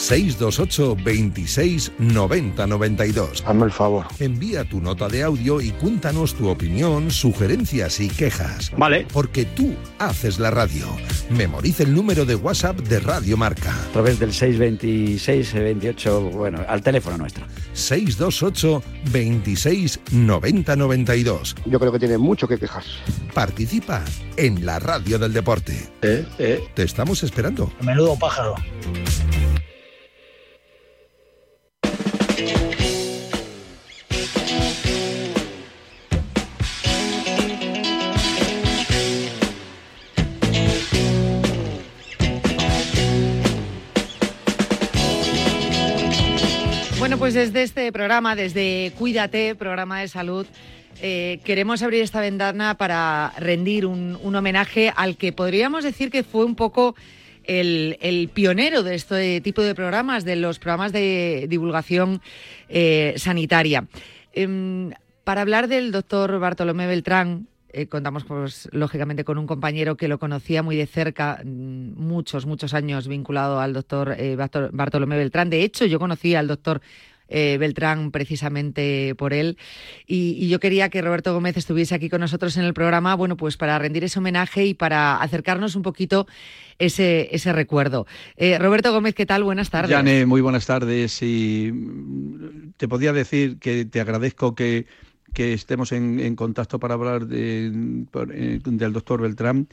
628 0.00 0.96
26 1.04 1.92
90 1.98 2.66
92. 2.66 3.44
Hazme 3.46 3.64
el 3.66 3.70
favor. 3.70 4.06
Envía 4.18 4.64
tu 4.64 4.80
nota 4.80 5.08
de 5.08 5.22
audio 5.22 5.60
y 5.60 5.70
cuéntanos 5.72 6.34
tu 6.34 6.48
opinión, 6.48 7.10
sugerencias 7.10 8.00
y 8.00 8.08
quejas. 8.08 8.72
Vale. 8.76 9.06
Porque 9.12 9.44
tú 9.44 9.74
haces 9.98 10.38
la 10.38 10.50
radio. 10.50 10.86
Memoriza 11.28 11.82
el 11.82 11.94
número 11.94 12.24
de 12.24 12.34
WhatsApp 12.34 12.78
de 12.78 12.98
Radio 12.98 13.36
Marca. 13.36 13.74
A 13.74 13.92
través 13.92 14.18
del 14.18 14.32
626 14.32 15.52
28, 15.52 16.20
bueno, 16.30 16.64
al 16.66 16.82
teléfono 16.82 17.18
nuestro. 17.18 17.44
628 17.74 18.82
26 19.12 20.00
90 20.12 20.76
92. 20.76 21.56
Yo 21.66 21.78
creo 21.78 21.92
que 21.92 21.98
tiene 21.98 22.16
mucho 22.16 22.48
que 22.48 22.56
quejarse. 22.56 22.90
Participa 23.34 24.02
en 24.38 24.64
la 24.64 24.78
radio 24.78 25.18
del 25.18 25.34
deporte. 25.34 25.90
Eh, 26.00 26.24
eh. 26.38 26.64
Te 26.74 26.84
estamos 26.84 27.22
esperando. 27.22 27.70
Menudo 27.82 28.18
pájaro. 28.18 28.54
Pues 47.32 47.46
desde 47.46 47.62
este 47.62 47.92
programa, 47.92 48.34
desde 48.34 48.92
Cuídate, 48.98 49.54
programa 49.54 50.00
de 50.00 50.08
salud, 50.08 50.48
eh, 51.00 51.38
queremos 51.44 51.80
abrir 51.80 52.02
esta 52.02 52.20
ventana 52.20 52.74
para 52.76 53.32
rendir 53.38 53.86
un, 53.86 54.18
homenaje 54.34 54.92
al 54.96 55.16
que 55.16 55.32
podríamos 55.32 55.84
decir 55.84 56.10
que 56.10 56.24
fue 56.24 56.44
un 56.44 56.56
poco 56.56 56.96
el, 57.44 58.30
pionero 58.34 58.82
de 58.82 58.96
este 58.96 59.40
tipo 59.42 59.62
de 59.62 59.76
programas, 59.76 60.24
de 60.24 60.34
los 60.34 60.58
programas 60.58 60.90
de 60.90 61.46
divulgación 61.48 62.20
eh, 62.68 63.14
sanitaria. 63.16 63.86
Em, 64.32 64.90
para 65.22 65.42
hablar 65.42 65.68
del 65.68 65.92
doctor 65.92 66.36
Bartolomé 66.40 66.88
Beltrán, 66.88 67.46
eh, 67.72 67.86
contamos, 67.86 68.24
pues, 68.24 68.68
lógicamente, 68.72 69.22
con 69.22 69.38
un 69.38 69.46
compañero 69.46 69.96
que 69.96 70.08
lo 70.08 70.18
conocía 70.18 70.64
muy 70.64 70.74
de 70.74 70.86
cerca, 70.86 71.40
mm, 71.44 71.92
muchos, 71.96 72.44
muchos 72.44 72.74
años 72.74 73.06
vinculado 73.06 73.60
al 73.60 73.72
doctor 73.72 74.16
Bartol- 74.18 74.70
Bartolomé 74.72 75.16
Beltrán. 75.16 75.48
De 75.48 75.62
hecho, 75.62 75.86
yo 75.86 76.00
conocí 76.00 76.34
al 76.34 76.48
doctor 76.48 76.80
eh, 77.30 77.56
Beltrán 77.58 78.10
precisamente 78.10 79.14
por 79.16 79.32
él. 79.32 79.56
Y, 80.06 80.48
yo 80.48 80.58
quería 80.58 80.88
que 80.88 81.00
Roberto 81.00 81.32
Gómez 81.32 81.56
estuviese 81.56 81.94
aquí 81.94 82.10
con 82.10 82.20
nosotros 82.20 82.56
en 82.56 82.64
el 82.64 82.74
programa, 82.74 83.14
bueno, 83.14 83.36
pues 83.36 83.56
para 83.56 83.78
rendir 83.78 84.02
ese 84.02 84.18
homenaje 84.18 84.66
y 84.66 84.74
para 84.74 85.16
acercarnos 85.16 85.76
un 85.76 85.82
poquito 85.82 86.26
ese, 86.80 87.28
ese 87.30 87.52
recuerdo. 87.52 88.06
Eh, 88.36 88.58
Roberto 88.58 88.92
Gómez, 88.92 89.14
¿qué 89.14 89.26
tal? 89.26 89.44
Buenas 89.44 89.70
tardes. 89.70 89.90
Yane, 89.90 90.26
muy 90.26 90.40
buenas 90.40 90.66
tardes 90.66 91.22
y 91.22 91.70
mm, 91.72 92.72
te 92.76 92.88
podía 92.88 93.12
decir 93.12 93.58
que 93.58 93.84
te 93.84 94.00
agradezco 94.00 94.56
que, 94.56 94.86
que 95.32 95.52
estemos 95.52 95.92
en, 95.92 96.34
contacto 96.34 96.80
para 96.80 96.94
hablar 96.94 97.26
de, 97.28 97.66
eh, 98.32 98.60
del 98.64 98.92
doctor 98.92 99.22
Beltrán, 99.22 99.68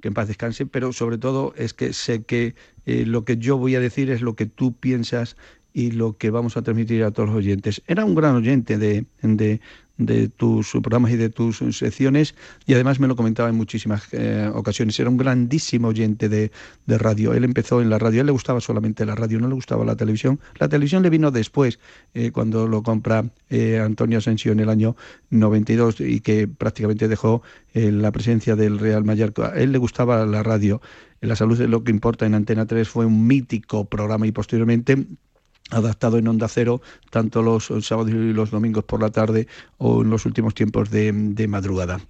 que 0.00 0.08
en 0.08 0.14
paz 0.14 0.28
descanse, 0.28 0.64
pero 0.64 0.92
sobre 0.92 1.18
todo 1.18 1.54
es 1.56 1.74
que 1.74 1.92
sé 1.92 2.22
que 2.22 2.54
lo 2.86 3.24
que 3.24 3.36
yo 3.36 3.58
voy 3.58 3.74
a 3.74 3.80
decir 3.80 4.10
es 4.10 4.22
lo 4.22 4.34
que 4.34 4.46
tú 4.46 4.74
piensas 4.74 5.36
y 5.72 5.92
lo 5.92 6.16
que 6.16 6.30
vamos 6.30 6.56
a 6.56 6.62
transmitir 6.62 7.04
a 7.04 7.10
todos 7.10 7.28
los 7.28 7.38
oyentes. 7.38 7.82
Era 7.86 8.04
un 8.04 8.14
gran 8.14 8.36
oyente 8.36 8.78
de, 8.78 9.06
de, 9.22 9.60
de 10.00 10.28
tus 10.28 10.70
programas 10.72 11.12
y 11.12 11.16
de 11.16 11.28
tus 11.28 11.58
secciones 11.72 12.34
y 12.66 12.74
además 12.74 13.00
me 13.00 13.06
lo 13.06 13.16
comentaba 13.16 13.48
en 13.50 13.54
muchísimas 13.54 14.08
eh, 14.12 14.50
ocasiones. 14.52 14.98
Era 14.98 15.10
un 15.10 15.18
grandísimo 15.18 15.88
oyente 15.88 16.28
de, 16.28 16.50
de 16.86 16.98
radio. 16.98 17.34
Él 17.34 17.44
empezó 17.44 17.82
en 17.82 17.90
la 17.90 17.98
radio, 17.98 18.20
a 18.20 18.22
él 18.22 18.26
le 18.26 18.32
gustaba 18.32 18.60
solamente 18.60 19.04
la 19.04 19.14
radio, 19.14 19.38
no 19.38 19.48
le 19.48 19.54
gustaba 19.54 19.84
la 19.84 19.96
televisión. 19.96 20.40
La 20.58 20.68
televisión 20.68 21.02
le 21.02 21.10
vino 21.10 21.30
después, 21.30 21.78
eh, 22.14 22.30
cuando 22.32 22.66
lo 22.66 22.82
compra 22.82 23.26
eh, 23.50 23.78
Antonio 23.78 24.18
Asensio 24.18 24.52
en 24.52 24.60
el 24.60 24.70
año 24.70 24.96
92 25.28 26.00
y 26.00 26.20
que 26.20 26.48
prácticamente 26.48 27.06
dejó 27.06 27.42
eh, 27.74 27.92
la 27.92 28.10
presencia 28.10 28.56
del 28.56 28.78
Real 28.78 29.04
Mallorca. 29.04 29.48
A 29.48 29.60
él 29.60 29.72
le 29.72 29.78
gustaba 29.78 30.24
la 30.24 30.42
radio. 30.42 30.80
La 31.20 31.36
salud 31.36 31.60
es 31.60 31.68
lo 31.68 31.84
que 31.84 31.90
importa 31.90 32.24
en 32.24 32.34
Antena 32.34 32.66
3 32.66 32.88
fue 32.88 33.04
un 33.04 33.26
mítico 33.26 33.84
programa 33.84 34.26
y 34.26 34.32
posteriormente 34.32 35.06
adaptado 35.70 36.18
en 36.18 36.28
Onda 36.28 36.48
Cero, 36.48 36.80
tanto 37.10 37.42
los 37.42 37.72
sábados 37.80 38.10
y 38.10 38.32
los 38.32 38.50
domingos 38.50 38.84
por 38.84 39.00
la 39.00 39.10
tarde 39.10 39.46
o 39.78 40.02
en 40.02 40.10
los 40.10 40.26
últimos 40.26 40.54
tiempos 40.54 40.90
de, 40.90 41.12
de, 41.12 41.48
madrugada. 41.48 42.00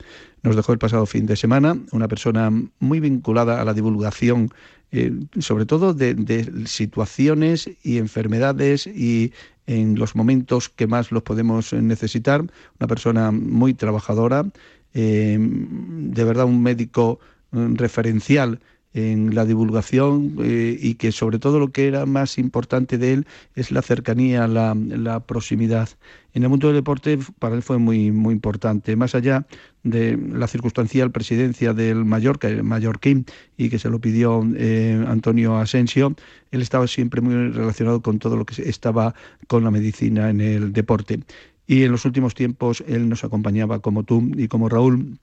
Nos 0.43 0.57
dejó 0.57 0.73
el 0.73 0.79
pasado 0.79 1.07
fin 1.07 1.27
de 1.27 1.37
semana 1.37 1.77
una 1.93 2.09
persona 2.09 2.51
muy 2.79 3.01
vinculada 3.01 3.61
a 3.61 3.65
la 3.65 3.75
divulgación, 3.75 4.51
eh, 4.93 5.13
sobre 5.39 5.67
todo 5.67 5.95
de, 5.95 6.65
situaciones 6.67 7.71
y 7.83 7.99
enfermedades 7.99 8.87
y 8.87 9.33
en 9.67 9.97
los 9.97 10.17
momentos 10.17 10.69
que 10.69 10.87
más 10.87 11.13
los 11.13 11.23
podemos 11.23 11.73
necesitar. 11.73 12.43
Una 12.81 12.89
persona 12.89 13.31
muy 13.31 13.75
trabajadora, 13.75 14.47
eh, 14.95 15.39
de 15.39 16.25
verdad 16.25 16.47
un 16.47 16.63
médico 16.63 17.21
referencial 17.53 18.61
en 18.93 19.35
la 19.35 19.45
divulgación 19.45 20.37
eh, 20.43 20.77
y 20.81 20.95
que 20.95 21.13
sobre 21.13 21.39
todo 21.39 21.61
lo 21.61 21.69
que 21.69 21.87
era 21.87 22.07
más 22.07 22.39
importante 22.39 22.99
de 22.99 23.13
él 23.13 23.27
es 23.55 23.71
la 23.71 23.83
cercanía, 23.83 24.49
la, 24.49 24.75
la, 24.75 25.21
proximidad. 25.21 25.89
En 26.35 26.43
el 26.43 26.49
mundo 26.49 26.67
del 26.67 26.77
deporte 26.77 27.19
para 27.39 27.55
él 27.55 27.63
fue 27.63 27.79
muy, 27.79 28.11
muy 28.11 28.35
importante, 28.35 28.97
más 28.97 29.15
allá 29.15 29.47
de 29.85 30.17
la 30.17 30.49
circunstancial 30.49 31.13
presidencia 31.13 31.73
del 31.73 32.05
Mallorca, 32.05 32.49
el 32.49 32.65
mallorquín, 32.65 33.27
y 33.57 33.71
que 33.71 33.79
se 33.79 33.91
lo 33.91 34.01
pidió 34.01 34.45
eh, 34.57 35.05
Antonio 35.07 35.57
Asensio, 35.57 36.15
él 36.51 36.63
estaba 36.63 36.87
siempre 36.87 37.21
muy 37.21 37.35
relacionado 37.51 38.03
con 38.03 38.19
todo 38.19 38.37
lo 38.37 38.45
que 38.45 38.61
estaba 38.69 39.15
con 39.47 39.63
la 39.63 39.71
medicina 39.71 40.31
en 40.31 40.41
el 40.41 40.73
deporte. 40.73 41.21
Y 41.67 41.85
en 41.85 41.93
los 41.93 42.05
últimos 42.05 42.35
tiempos 42.35 42.83
él 42.89 43.09
nos 43.09 43.23
acompañaba 43.23 43.79
como 43.79 44.03
tú 44.03 44.29
y 44.37 44.49
como 44.49 44.69
Raúl 44.69 45.19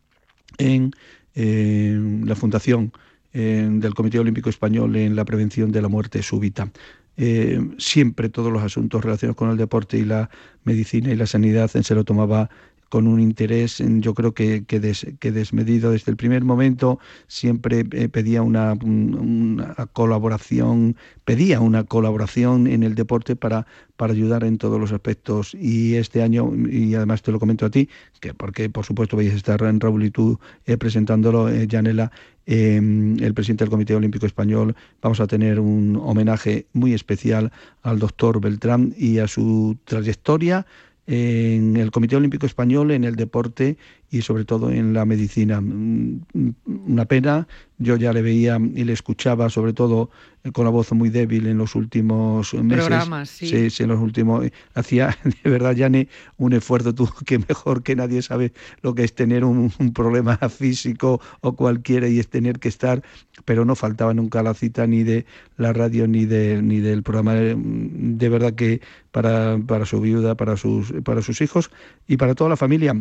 en 0.58 0.92
eh, 1.36 2.00
la 2.24 2.36
fundación 2.36 2.94
del 3.38 3.94
Comité 3.94 4.20
Olímpico 4.20 4.50
Español 4.50 4.96
en 4.96 5.16
la 5.16 5.26
prevención 5.26 5.72
de 5.72 5.82
la 5.82 5.88
muerte 5.88 6.24
súbita. 6.24 6.72
Eh, 7.18 7.60
siempre 7.78 8.30
todos 8.30 8.52
los 8.52 8.64
asuntos 8.64 9.04
relacionados 9.04 9.36
con 9.36 9.50
el 9.50 9.58
deporte 9.58 9.98
y 9.98 10.06
la 10.06 10.30
medicina 10.64 11.12
y 11.12 11.16
la 11.16 11.26
sanidad 11.26 11.70
se 11.70 11.96
lo 11.96 12.04
tomaba 12.04 12.50
con 12.90 13.08
un 13.08 13.20
interés, 13.20 13.84
yo 14.00 14.14
creo 14.14 14.34
que, 14.34 14.66
que, 14.66 14.80
des, 14.80 15.06
que 15.20 15.32
desmedido 15.32 15.92
desde 15.92 16.12
el 16.12 16.18
primer 16.18 16.44
momento, 16.44 17.00
siempre 17.28 17.86
eh, 17.92 18.10
pedía 18.10 18.42
una, 18.42 18.76
colaboración, 19.94 20.96
pedía 21.26 21.60
una 21.60 21.84
colaboración 21.84 22.68
en 22.68 22.84
el 22.84 22.96
deporte 22.96 23.36
para, 23.36 23.68
para 23.96 24.14
ayudar 24.14 24.44
en 24.44 24.58
todos 24.58 24.80
los 24.80 24.92
aspectos. 24.92 25.54
Y 25.54 25.96
este 25.96 26.22
año, 26.22 26.52
y 26.70 26.96
además 26.96 27.22
te 27.22 27.32
lo 27.32 27.40
comento 27.40 27.66
a 27.66 27.70
ti, 27.70 27.90
que 28.20 28.34
porque 28.34 28.70
por 28.70 28.86
supuesto 28.86 29.18
vais 29.18 29.34
a 29.34 29.36
estar 29.36 29.62
en 29.64 29.80
Raúl 29.80 30.04
y 30.06 30.12
tú 30.12 30.40
eh, 30.66 30.78
presentándolo, 30.78 31.50
eh, 31.50 31.68
Janela, 31.70 32.12
eh, 32.50 32.78
el 32.78 33.34
presidente 33.34 33.66
del 33.66 33.72
Comité 33.72 33.94
Olímpico 33.94 34.26
Español, 34.26 34.74
vamos 35.02 35.20
a 35.20 35.28
tener 35.28 35.60
un 35.60 36.00
homenaje 36.02 36.66
muy 36.72 36.94
especial 36.94 37.52
al 37.82 38.00
doctor 38.00 38.40
Beltrán 38.40 38.94
y 38.98 39.20
a 39.20 39.28
su 39.28 39.78
trayectoria 39.84 40.66
en 41.08 41.78
el 41.78 41.90
Comité 41.92 42.18
Olímpico 42.18 42.46
Español, 42.46 42.92
en 42.92 43.06
el 43.06 43.16
deporte 43.16 43.78
y 44.10 44.22
sobre 44.22 44.46
todo 44.46 44.72
en 44.72 44.94
la 44.94 45.06
medicina. 45.06 45.60
Mm, 45.60 46.22
una 46.66 47.06
pena, 47.06 47.48
yo 47.78 47.98
ya 47.98 48.14
le 48.14 48.22
veía 48.22 48.58
y 48.58 48.84
le 48.86 48.94
escuchaba, 48.94 49.50
sobre 49.50 49.74
todo 49.74 50.10
eh, 50.44 50.52
con 50.52 50.64
la 50.64 50.72
voz 50.72 50.92
muy 50.94 51.10
débil 51.10 51.48
en 51.48 51.58
los 51.58 51.76
últimos 51.76 52.54
meses. 52.54 52.86
Programas, 52.86 53.30
sí. 53.30 53.70
Sí, 53.70 53.84
en 53.84 53.90
los 53.90 54.00
últimos. 54.00 54.46
Eh, 54.46 54.54
hacía, 54.74 55.18
de 55.44 55.50
verdad, 55.50 55.74
Yane, 55.74 56.08
un 56.38 56.54
esfuerzo, 56.54 56.96
tú 56.96 57.10
que 57.26 57.40
mejor 57.40 57.84
que 57.84 57.96
nadie 57.96 58.22
sabe 58.22 58.54
lo 58.82 58.96
que 58.96 59.04
es 59.04 59.14
tener 59.14 59.44
un, 59.44 59.72
problema 59.94 60.38
físico 60.50 61.20
o 61.42 61.56
cualquiera 61.56 62.08
y 62.08 62.20
es 62.20 62.30
tener 62.30 62.60
que 62.60 62.70
estar, 62.70 63.04
pero 63.46 63.66
no 63.66 63.76
faltaba 63.76 64.14
nunca 64.14 64.42
la 64.42 64.54
cita 64.54 64.88
ni 64.88 65.04
de 65.04 65.26
la 65.58 65.74
radio 65.74 66.08
ni, 66.08 66.26
de, 66.26 66.62
ni 66.62 66.80
del 66.80 67.04
programa. 67.04 67.34
De 67.36 68.30
verdad 68.30 68.54
que 68.54 68.82
para, 69.12 69.58
para 69.66 69.86
su 69.86 70.00
viuda, 70.00 70.36
para 70.36 70.56
sus, 70.56 70.94
para 71.04 71.22
sus 71.22 71.42
hijos 71.42 71.72
y 72.08 72.18
para 72.18 72.36
toda 72.36 72.50
la 72.50 72.58
familia 72.58 72.96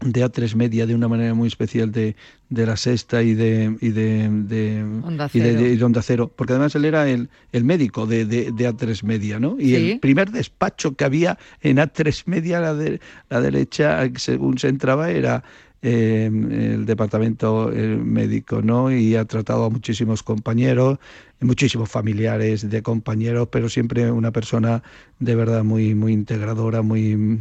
de 0.00 0.24
A3 0.24 0.54
Media 0.56 0.86
de 0.86 0.94
una 0.94 1.08
manera 1.08 1.34
muy 1.34 1.48
especial 1.48 1.90
de, 1.92 2.16
de 2.50 2.66
la 2.66 2.76
Sexta 2.76 3.22
y 3.22 3.34
de, 3.34 3.76
y 3.80 3.88
de, 3.90 4.28
de 4.28 4.82
Onda 5.02 5.26
y 5.26 5.40
Cero. 5.40 5.60
de, 5.62 5.76
de 5.76 5.84
Onda 5.84 6.02
Cero, 6.02 6.32
porque 6.34 6.52
además 6.52 6.74
él 6.74 6.84
era 6.84 7.08
el, 7.08 7.28
el 7.52 7.64
médico 7.64 8.06
de, 8.06 8.24
de, 8.26 8.52
de 8.52 8.68
A3 8.68 9.02
Media, 9.04 9.38
¿no? 9.38 9.56
Y 9.58 9.68
Sí. 9.68 9.74
el 9.92 10.00
primer 10.00 10.30
despacho 10.30 10.94
que 10.94 11.04
había 11.04 11.38
en 11.62 11.78
A3 11.78 12.22
Media, 12.26 12.60
la, 12.60 12.74
de, 12.74 13.00
la 13.30 13.40
derecha, 13.40 14.00
según 14.16 14.58
se 14.58 14.68
entraba, 14.68 15.10
era 15.10 15.42
eh, 15.80 16.30
el 16.32 16.86
departamento 16.86 17.70
médico, 17.74 18.62
¿no? 18.62 18.90
Y 18.90 19.16
ha 19.16 19.24
tratado 19.26 19.64
a 19.66 19.70
muchísimos 19.70 20.22
compañeros, 20.22 20.98
muchísimos 21.40 21.90
familiares 21.90 22.68
de 22.70 22.82
compañeros, 22.82 23.48
pero 23.52 23.68
siempre 23.68 24.10
una 24.10 24.32
persona 24.32 24.82
de 25.18 25.34
verdad 25.34 25.62
muy, 25.62 25.94
muy 25.94 26.12
integradora, 26.14 26.80
muy 26.80 27.38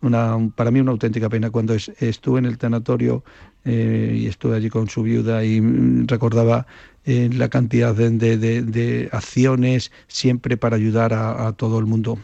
Una, 0.00 0.38
para 0.54 0.70
mí 0.70 0.80
una 0.80 0.92
auténtica 0.92 1.28
pena. 1.28 1.50
Cuando 1.50 1.74
es- 1.74 1.90
estuve 2.00 2.38
en 2.38 2.46
el 2.46 2.58
tanatorio 2.58 3.24
eh, 3.64 4.14
y 4.20 4.26
estuve 4.26 4.56
allí 4.56 4.70
con 4.70 4.88
su 4.88 5.02
viuda 5.02 5.44
y 5.44 5.60
mm, 5.60 6.06
recordaba 6.06 6.66
eh, 7.04 7.28
la 7.32 7.48
cantidad 7.48 7.94
de, 7.94 9.08
acciones 9.12 9.92
siempre 10.06 10.56
para 10.56 10.76
ayudar 10.76 11.12
a, 11.12 11.46
a 11.48 11.52
todo 11.52 11.78
el 11.78 11.86
mundo. 11.86 12.18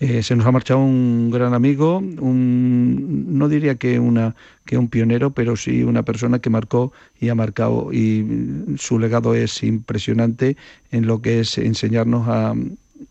Eh, 0.00 0.22
se 0.22 0.34
nos 0.34 0.46
ha 0.46 0.52
marchado 0.52 0.80
un 0.80 1.30
gran 1.30 1.52
amigo, 1.52 1.98
un, 1.98 3.26
no 3.38 3.48
diría 3.50 3.74
que, 3.76 3.98
una, 4.00 4.34
que 4.64 4.78
un 4.78 4.88
pionero, 4.88 5.32
pero 5.34 5.56
sí 5.56 5.82
una 5.82 6.04
persona 6.04 6.38
que 6.38 6.48
marcó 6.48 6.92
y 7.20 7.28
ha 7.28 7.34
marcado 7.34 7.92
y 7.92 8.22
mm, 8.22 8.78
su 8.78 8.98
legado 8.98 9.34
es 9.34 9.62
impresionante 9.62 10.56
en 10.90 11.06
lo 11.06 11.20
que 11.20 11.40
es 11.40 11.58
enseñarnos 11.58 12.26
a, 12.28 12.54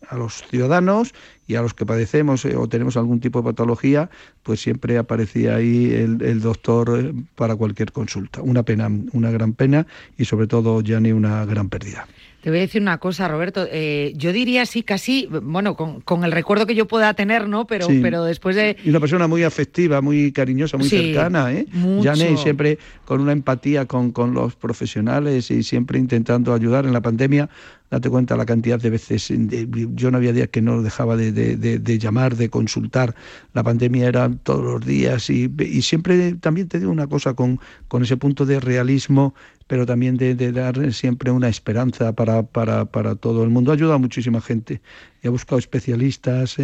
a 0.07 0.15
los 0.17 0.43
ciudadanos 0.49 1.13
y 1.47 1.55
a 1.55 1.61
los 1.61 1.73
que 1.73 1.85
padecemos 1.85 2.45
eh, 2.45 2.55
o 2.55 2.67
tenemos 2.69 2.95
algún 2.97 3.19
tipo 3.19 3.39
de 3.41 3.45
patología, 3.45 4.09
pues 4.43 4.61
siempre 4.61 4.97
aparecía 4.97 5.55
ahí 5.55 5.91
el, 5.93 6.21
el 6.21 6.41
doctor 6.41 6.99
eh, 6.99 7.13
para 7.35 7.55
cualquier 7.55 7.91
consulta. 7.91 8.41
Una 8.41 8.63
pena, 8.63 8.89
una 9.13 9.31
gran 9.31 9.53
pena 9.53 9.87
y 10.17 10.25
sobre 10.25 10.47
todo, 10.47 10.81
Gianni, 10.81 11.11
una 11.11 11.45
gran 11.45 11.69
pérdida. 11.69 12.07
Te 12.41 12.49
voy 12.51 12.59
a 12.59 12.61
decir 12.61 12.81
una 12.81 12.99
cosa, 12.99 13.27
Roberto. 13.27 13.67
eh, 13.69 14.13
yo 14.15 14.31
diría 14.31 14.65
sí, 14.65 14.81
casi, 14.81 15.27
bueno, 15.41 15.75
con, 15.75 15.99
con 15.99 16.23
el 16.23 16.31
recuerdo 16.31 16.65
que 16.65 16.73
yo 16.73 16.87
pueda 16.87 17.13
tener, 17.13 17.49
¿no? 17.49 17.67
Pero, 17.67 17.87
Sí. 17.87 17.99
pero 18.01 18.23
después 18.23 18.55
de. 18.55 18.77
Y 18.85 18.89
una 18.91 19.01
persona 19.01 19.27
muy 19.27 19.43
afectiva, 19.43 19.99
muy 19.99 20.31
cariñosa, 20.31 20.77
muy 20.77 20.87
Sí, 20.87 20.97
cercana, 21.13 21.51
¿eh? 21.51 21.65
Gianni 22.01 22.37
siempre 22.37 22.79
con 23.03 23.19
una 23.19 23.33
empatía 23.33 23.87
con, 23.87 24.11
con 24.13 24.33
los 24.33 24.55
profesionales 24.55 25.51
y 25.51 25.63
siempre 25.63 25.99
intentando 25.99 26.53
ayudar 26.53 26.85
en 26.85 26.93
la 26.93 27.01
pandemia. 27.01 27.49
Date 27.91 28.09
cuenta 28.09 28.37
la 28.37 28.45
cantidad 28.45 28.79
de 28.79 28.89
veces, 28.89 29.29
yo 29.95 30.11
no 30.11 30.17
había 30.17 30.31
días 30.33 30.49
que 30.49 30.61
no 30.61 30.81
dejaba 30.81 31.15
de, 31.17 31.31
de- 31.31 31.57
de- 31.57 31.97
llamar, 31.99 32.35
de 32.35 32.49
consultar. 32.49 33.15
La 33.53 33.63
pandemia 33.63 34.07
era 34.07 34.29
todos 34.43 34.63
los 34.63 34.85
días 34.85 35.29
y, 35.29 35.51
y 35.59 35.81
siempre 35.81 36.33
también 36.35 36.67
te 36.67 36.79
digo 36.79 36.91
una 36.91 37.07
cosa 37.07 37.33
con, 37.33 37.59
con 37.87 38.03
ese 38.03 38.17
punto 38.17 38.45
de 38.45 38.59
realismo, 38.59 39.33
pero 39.67 39.85
también 39.85 40.17
de, 40.17 40.35
dar 40.51 40.93
siempre 40.93 41.31
una 41.31 41.49
esperanza 41.49 42.13
para, 42.13 42.43
para, 42.43 42.85
para 42.85 43.15
todo 43.15 43.43
el 43.43 43.49
mundo. 43.49 43.71
Ha 43.71 43.75
ayudado 43.75 43.99
muchísima 43.99 44.41
gente 44.41 44.81
ha 45.27 45.29
buscado 45.29 45.59
especialistas, 45.59 46.57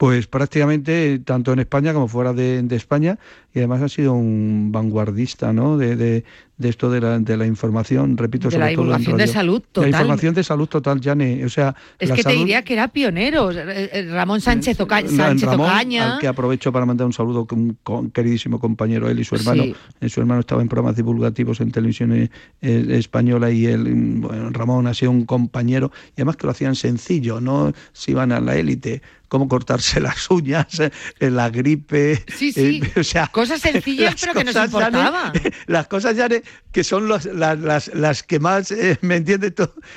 pues 0.00 0.26
prácticamente 0.26 1.18
tanto 1.18 1.52
en 1.52 1.58
España 1.58 1.92
como 1.92 2.08
fuera 2.08 2.32
de, 2.32 2.62
de 2.62 2.74
España 2.74 3.18
y 3.52 3.58
además 3.58 3.82
ha 3.82 3.88
sido 3.90 4.14
un 4.14 4.70
vanguardista 4.72 5.52
¿no? 5.52 5.76
de, 5.76 5.94
de, 5.94 6.24
de 6.56 6.68
esto 6.70 6.90
de 6.90 7.02
la, 7.02 7.18
de 7.18 7.36
la 7.36 7.46
información, 7.46 8.16
repito, 8.16 8.48
De 8.48 8.52
sobre 8.52 8.64
la 8.64 8.72
todo 8.72 8.84
divulgación 8.84 9.18
de 9.18 9.26
salud, 9.26 9.60
La 9.60 9.68
total. 9.72 9.88
información 9.90 10.34
de 10.34 10.42
salud 10.44 10.68
total, 10.68 11.00
Jane. 11.02 11.44
O 11.44 11.50
sea, 11.50 11.74
Es 11.98 12.08
la 12.08 12.14
que 12.14 12.22
te 12.22 12.32
diría 12.32 12.62
que 12.62 12.72
era 12.72 12.88
pionero. 12.88 13.50
eh, 13.50 13.90
eh, 13.92 14.08
Ramón 14.10 14.40
Sánchez, 14.40 14.80
Oca- 14.80 15.02
Ra- 15.02 15.08
Sánchez 15.08 15.46
Ramón, 15.50 15.66
Ocaña. 15.68 16.14
al 16.14 16.20
que 16.20 16.28
aprovecho 16.28 16.72
para 16.72 16.86
mandar 16.86 17.06
un 17.06 17.12
saludo 17.12 17.44
con 17.44 17.58
un 17.60 17.76
con- 17.82 18.10
queridísimo 18.10 18.58
compañero, 18.58 19.06
él 19.10 19.20
y 19.20 19.24
su 19.24 19.34
hermano. 19.34 19.64
Sí. 19.64 19.74
Eh, 20.00 20.08
Su 20.08 20.20
hermano 20.20 20.40
estaba 20.40 20.62
en 20.62 20.68
programas 20.68 20.96
divulgativos 20.96 21.60
en 21.60 21.72
televisión 21.72 22.12
eh, 22.14 22.30
eh, 22.62 22.86
española 22.92 23.50
y 23.50 23.66
él, 23.66 23.80
mm, 23.94 24.20
bueno, 24.22 24.48
Ramón 24.50 24.86
ha 24.86 24.94
sido 24.94 25.10
un 25.10 25.26
compañero 25.26 25.90
y 26.10 26.12
además 26.22 26.36
que 26.36 26.46
lo 26.46 26.52
hacían 26.52 26.74
sencillo, 26.74 27.38
no 27.40 27.72
se 27.92 28.12
iban 28.12 28.32
a 28.32 28.40
la 28.40 28.56
élite, 28.56 29.02
cómo 29.30 29.48
cortarse 29.48 29.98
las 30.02 30.30
uñas, 30.30 30.78
eh, 30.80 31.30
la 31.30 31.48
gripe. 31.48 32.22
Sí, 32.36 32.52
sí. 32.52 32.82
eh, 32.84 32.92
o 33.00 33.04
sea, 33.04 33.28
Cosas 33.28 33.60
sencillas, 33.62 34.12
las 34.12 34.20
pero 34.20 34.34
que 34.34 34.44
nos 34.44 34.56
importaban. 34.66 35.32
las 35.66 35.86
cosas 35.88 36.14
ya 36.16 36.28
que 36.72 36.84
son 36.84 37.08
los- 37.08 37.24
las, 37.24 37.58
las, 37.58 37.88
las 37.94 38.22
que 38.22 38.38
más, 38.38 38.70
eh, 38.72 38.98
¿me 39.00 39.16
entiendes? 39.16 39.54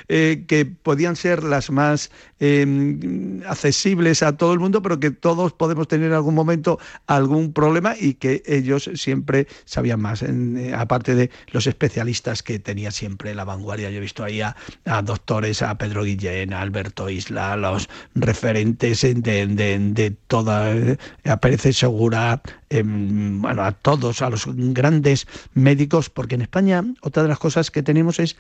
Eh, 0.07 0.45
que 0.47 0.65
podían 0.65 1.15
ser 1.17 1.43
las 1.43 1.69
más 1.69 2.09
eh, 2.39 3.41
accesibles 3.47 4.23
a 4.23 4.37
todo 4.37 4.53
el 4.53 4.59
mundo, 4.59 4.81
pero 4.81 4.99
que 4.99 5.11
todos 5.11 5.53
podemos 5.53 5.87
tener 5.87 6.07
en 6.07 6.13
algún 6.13 6.35
momento 6.35 6.79
algún 7.07 7.53
problema 7.53 7.95
y 7.99 8.13
que 8.15 8.43
ellos 8.45 8.89
siempre 8.95 9.47
sabían 9.65 9.99
más. 10.01 10.21
En- 10.21 10.57
eh, 10.57 10.73
aparte 10.73 11.15
de 11.15 11.29
los 11.51 11.67
especialistas 11.67 12.43
que 12.43 12.59
tenía 12.59 12.91
siempre 12.91 13.33
la 13.35 13.43
vanguardia, 13.43 13.89
yo 13.89 13.97
he 13.97 14.01
visto 14.01 14.23
ahí 14.23 14.41
a, 14.41 14.55
a 14.85 15.01
doctores, 15.01 15.61
a 15.61 15.77
Pedro 15.77 16.03
Guillén, 16.03 16.53
a 16.53 16.61
Alberto 16.61 17.09
Isla, 17.09 17.53
a 17.53 17.57
los 17.57 17.89
referentes 18.15 19.03
de, 19.23 19.47
de, 19.47 19.79
de 19.79 20.11
toda, 20.11 20.75
eh, 20.75 20.97
a 21.25 21.37
Pérez 21.37 21.61
Segura, 21.75 22.41
em, 22.69 23.41
bueno, 23.41 23.63
a 23.63 23.71
todos, 23.71 24.21
a 24.21 24.29
los 24.29 24.45
grandes 24.47 25.27
médicos, 25.53 26.09
porque 26.09 26.35
en 26.35 26.41
España 26.41 26.83
otra 27.01 27.23
de 27.23 27.29
las 27.29 27.39
cosas 27.39 27.71
que 27.71 27.83
tenemos 27.83 28.19
es 28.19 28.35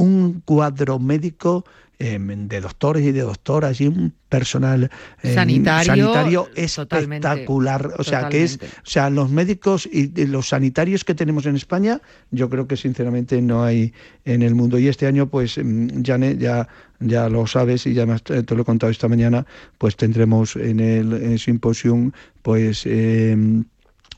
un 0.00 0.40
cuadro 0.44 0.98
médico 0.98 1.64
em, 1.98 2.48
de 2.48 2.60
doctores 2.62 3.04
y 3.04 3.12
de 3.12 3.20
doctoras 3.20 3.78
y 3.80 3.86
un 3.86 4.14
personal 4.30 4.90
em, 5.22 5.34
Sanitario, 5.34 6.14
sanitario 6.14 6.48
totalmente, 6.74 7.28
espectacular. 7.28 7.92
O 7.98 8.04
sea, 8.04 8.30
que 8.30 8.44
es, 8.44 8.56
o 8.56 8.88
sea, 8.88 9.10
los 9.10 9.30
médicos 9.30 9.86
y 9.92 10.10
y 10.18 10.26
los 10.26 10.48
sanitarios 10.48 11.04
que 11.04 11.14
tenemos 11.14 11.44
en 11.44 11.56
España, 11.56 12.00
yo 12.30 12.48
creo 12.48 12.66
que 12.66 12.76
sinceramente 12.76 13.42
no 13.42 13.62
hay 13.62 13.92
en 14.24 14.40
el 14.42 14.54
mundo. 14.54 14.78
Y 14.78 14.88
este 14.88 15.06
año, 15.06 15.28
pues, 15.28 15.58
mm, 15.58 16.02
Jane, 16.02 16.38
ya, 16.38 16.66
ya 17.00 17.28
lo 17.28 17.46
sabes 17.46 17.86
y 17.86 17.92
ya 17.92 18.06
te, 18.18 18.42
te 18.42 18.54
lo 18.54 18.62
he 18.62 18.64
contado 18.64 18.90
esta 18.90 19.08
mañana, 19.08 19.44
pues 19.76 19.96
tendremos 19.96 20.56
en 20.56 20.80
el, 20.80 21.12
en 21.12 21.32
el 21.32 21.38
simposium, 21.38 22.12
pues, 22.42 22.86
em, 22.86 23.64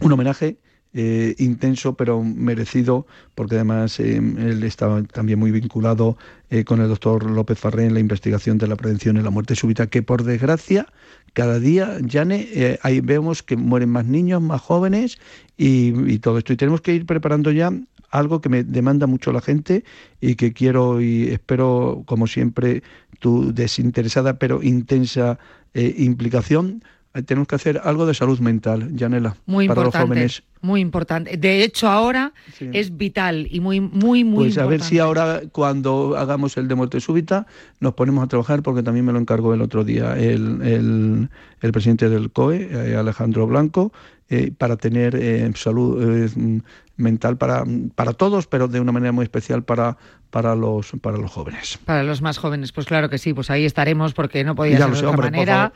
un 0.01 0.13
homenaje 0.13 0.59
eh, 0.95 1.35
intenso 1.39 1.95
pero 1.95 2.23
merecido 2.23 3.07
porque 3.35 3.55
además 3.55 3.99
eh, 3.99 4.17
él 4.17 4.63
estaba 4.63 5.03
también 5.05 5.39
muy 5.39 5.51
vinculado 5.51 6.19
eh, 6.51 6.65
con 6.65 6.81
el 6.81 6.89
doctor 6.89 7.31
López 7.31 7.59
Farré 7.59 7.87
en 7.87 7.95
la 7.95 8.01
investigación 8.01 8.59
de 8.59 8.67
la 8.67 8.77
prevención 8.77 9.17
de 9.17 9.23
la 9.23 9.31
muerte 9.31 9.57
súbita 9.57 9.87
que 9.87 10.03
por 10.03 10.23
desgracia 10.23 10.87
cada 11.33 11.59
día 11.59 11.99
Jane 12.07 12.47
eh, 12.53 12.79
ahí 12.83 13.01
vemos 13.01 13.43
que 13.43 13.57
mueren 13.57 13.89
más 13.89 14.05
niños 14.05 14.43
más 14.43 14.61
jóvenes 14.61 15.19
y, 15.57 16.19
todo 16.19 16.39
esto. 16.39 16.53
Y 16.53 16.57
tenemos 16.57 16.81
que 16.81 16.93
ir 16.93 17.07
preparando 17.07 17.53
ya 17.53 17.73
algo 18.11 18.41
que 18.41 18.49
me 18.49 18.65
demanda 18.65 19.07
mucho 19.07 19.33
la 19.33 19.41
gente 19.41 19.85
y 20.21 20.35
que 20.35 20.53
quiero 20.53 21.01
y 21.01 21.29
espero 21.29 22.03
como 22.05 22.27
siempre 22.27 22.83
tu 23.21 23.55
desinteresada 23.55 24.39
pero 24.39 24.63
intensa 24.63 25.39
implicación 25.75 26.83
tenemos 27.27 27.47
que 27.47 27.55
hacer 27.57 27.81
algo 27.85 28.07
de 28.07 28.15
salud 28.15 28.39
mental, 28.41 28.91
Janela, 28.99 29.37
Muy 29.47 29.69
para 29.69 29.81
los 29.83 29.87
importante. 29.89 30.15
jóvenes. 30.15 30.43
Muy 30.63 30.81
importante. 30.81 31.37
De 31.37 31.63
hecho, 31.65 31.89
ahora 31.89 32.33
Sí. 32.57 32.71
es 32.73 32.97
vital 32.97 33.49
y 33.51 33.61
muy, 33.61 33.81
muy, 33.81 34.25
muy 34.25 34.45
Pues 34.45 34.59
a 34.59 34.67
ver 34.67 34.81
si 34.81 34.97
importante. 34.97 35.01
ahora 35.01 35.43
cuando 35.53 36.17
hagamos 36.17 36.57
el 36.57 36.69
de 36.69 36.75
muerte 36.75 37.01
súbita 37.01 37.47
nos 37.81 37.95
ponemos 37.95 38.25
a 38.25 38.29
trabajar 38.29 38.63
porque 38.63 38.83
también 38.83 39.05
me 39.05 39.13
lo 39.13 39.19
encargó 39.19 39.53
el 39.55 39.61
otro 39.61 39.85
día 39.85 40.17
el, 40.17 40.63
el, 40.63 41.29
el 41.61 41.73
presidente 41.73 42.09
del 42.09 42.31
COE, 42.31 42.69
eh, 42.71 42.97
Alejandro 42.97 43.47
Blanco, 43.47 43.93
eh, 44.31 44.53
para 44.57 44.77
tener 44.77 45.15
eh, 45.17 45.51
salud 45.57 46.25
eh, 46.27 46.61
mental 46.97 47.37
para, 47.37 47.65
para 47.95 48.13
todos, 48.13 48.47
pero 48.47 48.69
de 48.69 48.81
una 48.81 48.93
manera 48.93 49.13
muy 49.13 49.25
especial 49.25 49.65
para, 49.65 49.97
para, 50.31 50.55
los, 50.55 50.93
para 51.03 51.19
los 51.19 51.31
jóvenes. 51.31 51.79
Para 51.85 52.05
los 52.05 52.23
más 52.23 52.39
jóvenes, 52.39 52.71
pues 52.73 52.87
claro 52.87 53.11
que 53.11 53.19
sí, 53.19 53.35
pues 53.35 53.51
ahí 53.51 53.65
estaremos 53.65 54.15
porque 54.15 54.45
no 54.45 54.55
podía 54.55 54.79
Ya 54.79 54.85
ser 54.87 54.93
de 54.93 54.99
otra 54.99 55.11
hombre, 55.11 55.23
por 55.29 55.33
manera. 55.33 55.55
favor. 55.55 55.73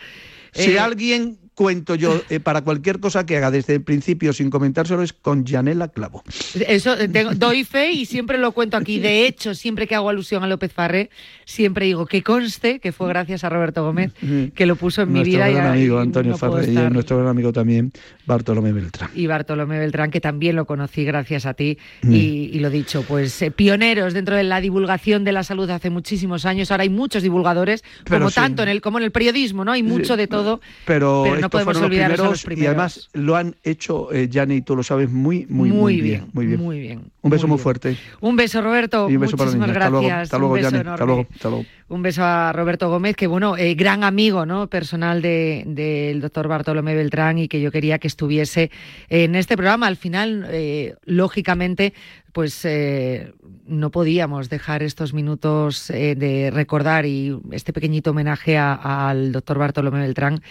Si 0.57 0.71
Eh, 0.73 0.79
alguien 0.81 1.46
cuento 1.57 1.95
yo 1.95 2.21
eh, 2.29 2.39
para 2.39 2.61
cualquier 2.61 3.01
cosa 3.01 3.25
que 3.25 3.39
haga 3.39 3.51
desde 3.51 3.75
el 3.77 3.83
principio 3.83 4.35
sin 4.35 4.51
comentárselo 4.51 5.03
es 5.03 5.15
con 5.15 5.47
Janela 5.47 5.89
Clavo. 5.89 6.23
Eso 6.69 6.95
doy 7.35 7.65
fe 7.65 7.93
y 7.93 8.05
siempre 8.05 8.37
lo 8.37 8.53
cuento 8.53 8.77
aquí. 8.77 9.01
De 9.01 9.27
hecho, 9.27 9.55
siempre 9.55 9.87
que 9.87 9.95
hago 9.95 10.11
alusión 10.11 10.45
a 10.45 10.49
López 10.49 10.71
Farré, 10.71 11.09
siempre 11.47 11.87
digo 11.87 12.05
que 12.05 12.23
conste 12.23 12.79
que 12.79 12.93
fue 12.93 13.09
gracias 13.09 13.43
a 13.43 13.49
Roberto 13.49 13.83
Gómez 13.83 14.13
que 14.55 14.67
lo 14.67 14.77
puso 14.77 15.03
en 15.03 15.13
mi 15.13 15.25
vida. 15.25 15.47
Nuestro 15.47 15.63
gran 15.63 15.73
amigo 15.73 15.99
Antonio 15.99 16.37
Farré 16.37 16.71
y 16.71 16.75
nuestro 16.75 17.17
gran 17.17 17.29
amigo 17.29 17.53
también 17.53 17.91
Bartolomé 18.27 18.73
Beltrán. 18.73 19.11
Y 19.15 19.27
Bartolomé 19.27 19.79
Beltrán, 19.79 20.11
que 20.11 20.21
también 20.21 20.57
lo 20.57 20.67
conocí 20.67 21.05
gracias 21.05 21.47
a 21.47 21.55
ti. 21.55 21.79
Mm. 22.03 22.13
Y, 22.13 22.59
lo 22.59 22.69
dicho, 22.69 23.03
pues 23.03 23.41
eh, 23.41 23.51
pioneros 23.51 24.13
dentro 24.13 24.37
de 24.37 24.43
la 24.43 24.61
divulgación 24.61 25.25
de 25.25 25.33
la 25.33 25.43
salud 25.43 25.71
hace 25.71 25.89
muchísimos 25.89 26.45
años. 26.45 26.71
Ahora 26.71 26.83
hay 26.83 26.91
muchos 26.91 27.23
divulgadores, 27.23 27.85
como 28.09 28.31
tanto 28.31 28.63
en 28.63 28.69
el, 28.69 28.81
como 28.81 28.99
en 28.99 29.05
el 29.05 29.13
periodismo, 29.13 29.65
¿no? 29.65 29.73
Hay 29.73 29.83
mucho 29.83 30.17
de 30.17 30.27
todo. 30.27 30.61
Pero, 30.85 31.25
no 31.47 31.51
podemos 31.51 31.77
olvidar 31.79 32.19
los 32.19 32.43
primeros. 32.43 32.63
Y 32.63 32.67
además 32.67 33.09
lo 33.13 33.37
han 33.37 33.57
hecho, 33.63 34.13
eh, 34.13 34.29
y 34.49 34.63
tú 34.63 34.77
lo 34.77 34.83
sabes, 34.83 35.11
muy, 35.11 35.47
muy, 35.49 35.71
muy, 35.71 36.01
bien, 36.01 36.29
Muy 36.33 36.47
bien. 36.47 36.61
Muy 36.61 36.81
bien. 36.81 37.11
Un 37.27 37.31
beso 37.31 37.49
muy, 37.49 37.59
fuerte. 37.59 37.97
Un 38.21 38.37
beso, 38.37 38.63
Roberto. 38.63 39.11
Y 39.11 39.17
un 39.17 39.23
beso 39.23 39.37
Muchísimas 39.37 39.71
para 39.73 39.91
gracias. 39.91 40.23
Hasta 40.23 40.39
luego, 40.39 40.55
Hasta 40.55 40.71
luego, 40.71 40.93
Hasta 40.93 41.05
luego. 41.05 41.27
Hasta 41.35 41.49
luego. 41.49 41.67
Un 41.89 42.03
beso 42.03 42.25
a 42.25 42.53
Roberto 42.53 42.89
Gómez, 42.91 43.15
que 43.15 43.29
bueno, 43.29 43.57
eh, 43.57 43.77
gran 43.77 44.03
amigo, 44.03 44.45
¿no? 44.45 44.69
Personal 44.69 45.23
del 45.23 45.75
de, 45.75 46.19
doctor 46.21 46.49
Bartolomé 46.49 46.97
Beltrán 46.97 47.39
y 47.39 47.47
que 47.47 47.61
yo 47.61 47.71
quería 47.71 48.01
que 48.01 48.09
estuviese 48.09 48.73
en 49.09 49.37
este 49.37 49.57
programa. 49.57 49.87
Al 49.87 49.97
final, 49.97 50.49
eh, 50.51 50.97
lógicamente, 51.05 51.95
pues 52.33 52.65
eh, 52.65 53.33
no 53.69 53.91
podíamos 53.93 54.51
dejar 54.51 54.83
estos 54.83 55.15
minutos 55.15 55.87
de 55.89 56.51
recordar 56.53 57.07
y 57.07 57.39
este 57.53 57.73
pequeñito 57.73 58.11
homenaje 58.11 58.59
al 58.59 59.33
doctor 59.33 59.59
Bartolomé 59.59 60.01
Beltrán, 60.01 60.43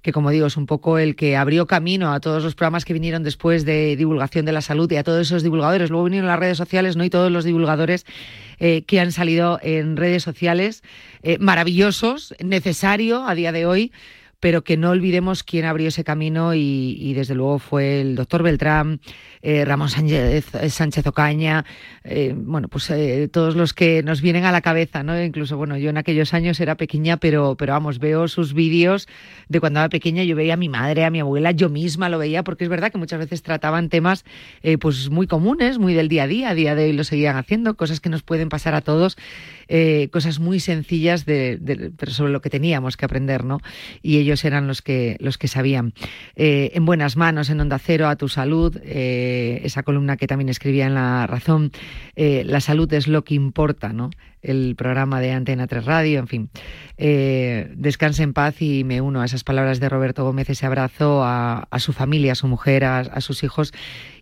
que 0.00 0.12
como 0.12 0.30
digo 0.30 0.46
es 0.46 0.56
un 0.56 0.66
poco 0.66 0.98
el 0.98 1.16
que 1.16 1.36
abrió 1.36 1.66
camino 1.66 2.12
a 2.12 2.20
todos 2.20 2.42
los 2.44 2.54
programas 2.54 2.84
que 2.84 2.94
vinieron 2.94 3.24
después 3.24 3.64
de 3.64 3.96
divulgación 3.96 4.46
de 4.46 4.52
la 4.52 4.62
salud 4.62 4.90
y 4.90 4.96
a 4.96 5.02
todos 5.02 5.26
esos 5.26 5.42
divulgadores. 5.42 5.90
Luego 5.90 6.04
vinieron 6.04 6.23
las 6.26 6.38
redes 6.38 6.56
sociales, 6.58 6.96
¿no? 6.96 7.04
Y 7.04 7.10
todos 7.10 7.30
los 7.30 7.44
divulgadores 7.44 8.06
eh, 8.58 8.82
que 8.86 9.00
han 9.00 9.12
salido 9.12 9.58
en 9.62 9.96
redes 9.96 10.22
sociales, 10.22 10.82
eh, 11.22 11.38
maravillosos, 11.38 12.34
necesario 12.42 13.26
a 13.26 13.34
día 13.34 13.52
de 13.52 13.66
hoy, 13.66 13.92
pero 14.40 14.64
que 14.64 14.76
no 14.76 14.90
olvidemos 14.90 15.42
quién 15.42 15.64
abrió 15.64 15.88
ese 15.88 16.04
camino 16.04 16.54
y, 16.54 17.12
desde 17.14 17.34
luego 17.34 17.58
fue 17.58 18.00
el 18.00 18.16
doctor 18.16 18.42
Beltrán, 18.42 19.00
eh, 19.42 19.64
Ramón 19.64 19.88
Sánchez, 19.88 20.46
Sánchez 20.68 21.06
Ocaña, 21.06 21.64
bueno, 22.36 22.68
pues 22.68 22.92
todos 23.32 23.56
los 23.56 23.72
que 23.72 24.02
nos 24.02 24.20
vienen 24.20 24.44
a 24.44 24.52
la 24.52 24.60
cabeza, 24.60 25.02
¿no? 25.02 25.20
Incluso, 25.20 25.56
bueno, 25.56 25.76
yo 25.76 25.90
en 25.90 25.96
aquellos 25.96 26.34
años 26.34 26.60
era 26.60 26.76
pequeña, 26.76 27.16
pero, 27.16 27.56
pero 27.56 27.72
vamos, 27.72 27.98
veo 27.98 28.28
sus 28.28 28.54
vídeos 28.54 29.08
de 29.48 29.60
cuando 29.60 29.80
era 29.80 29.88
pequeña, 29.88 30.22
yo 30.24 30.36
veía 30.36 30.54
a 30.54 30.58
mi 30.58 30.68
madre, 30.68 31.04
a 31.04 31.10
mi 31.10 31.20
abuela, 31.20 31.50
yo 31.52 31.68
misma 31.68 32.08
lo 32.08 32.18
veía, 32.18 32.44
porque 32.44 32.64
es 32.64 32.70
verdad 32.70 32.92
que 32.92 32.98
muchas 32.98 33.18
veces 33.18 33.42
trataban 33.42 33.88
temas 33.88 34.24
pues 34.80 35.10
muy 35.10 35.26
comunes, 35.26 35.78
muy 35.78 35.94
del 35.94 36.08
día 36.08 36.24
a 36.24 36.26
día, 36.26 36.50
a 36.50 36.54
día 36.54 36.74
de 36.74 36.84
hoy 36.84 36.92
lo 36.92 37.04
seguían 37.04 37.36
haciendo, 37.36 37.74
cosas 37.76 38.00
que 38.00 38.08
nos 38.08 38.22
pueden 38.22 38.48
pasar 38.48 38.74
a 38.74 38.80
todos, 38.80 39.16
cosas 40.10 40.40
muy 40.40 40.60
sencillas 40.60 41.26
de, 41.26 41.92
pero 41.96 42.12
sobre 42.12 42.32
lo 42.32 42.40
que 42.40 42.50
teníamos 42.50 42.96
que 42.96 43.04
aprender, 43.04 43.44
¿no? 43.44 43.58
Y 44.02 44.18
ellos 44.18 44.44
eran 44.44 44.66
los 44.66 44.82
que, 44.82 45.16
los 45.20 45.38
que 45.38 45.48
sabían. 45.48 45.94
Eh, 46.36 46.72
en 46.74 46.84
buenas 46.84 47.16
manos, 47.16 47.50
en 47.50 47.60
Onda 47.60 47.78
Cero, 47.78 48.08
a 48.08 48.16
tu 48.16 48.28
salud, 48.28 48.76
eh, 48.82 49.60
esa 49.64 49.82
columna 49.82 50.16
que 50.16 50.26
también 50.26 50.48
escribía 50.48 50.86
en 50.86 50.94
La 50.94 51.26
Razón, 51.26 51.72
eh, 52.16 52.42
la 52.44 52.60
salud 52.60 52.92
es 52.92 53.08
lo 53.08 53.24
que 53.24 53.34
importa, 53.34 53.92
¿no? 53.92 54.10
El 54.44 54.74
programa 54.76 55.20
de 55.20 55.32
Antena 55.32 55.66
3 55.66 55.84
Radio, 55.84 56.18
en 56.18 56.28
fin. 56.28 56.50
Eh, 56.96 57.72
descanse 57.76 58.22
en 58.22 58.32
paz 58.32 58.62
y 58.62 58.84
me 58.84 59.00
uno 59.00 59.20
a 59.20 59.24
esas 59.24 59.42
palabras 59.42 59.80
de 59.80 59.88
Roberto 59.88 60.24
Gómez, 60.24 60.48
ese 60.50 60.66
abrazo 60.66 61.22
a, 61.24 61.66
su 61.78 61.92
familia, 61.92 62.32
a 62.32 62.36
su 62.36 62.46
mujer, 62.46 62.84
a, 62.84 63.20
sus 63.20 63.42
hijos 63.42 63.72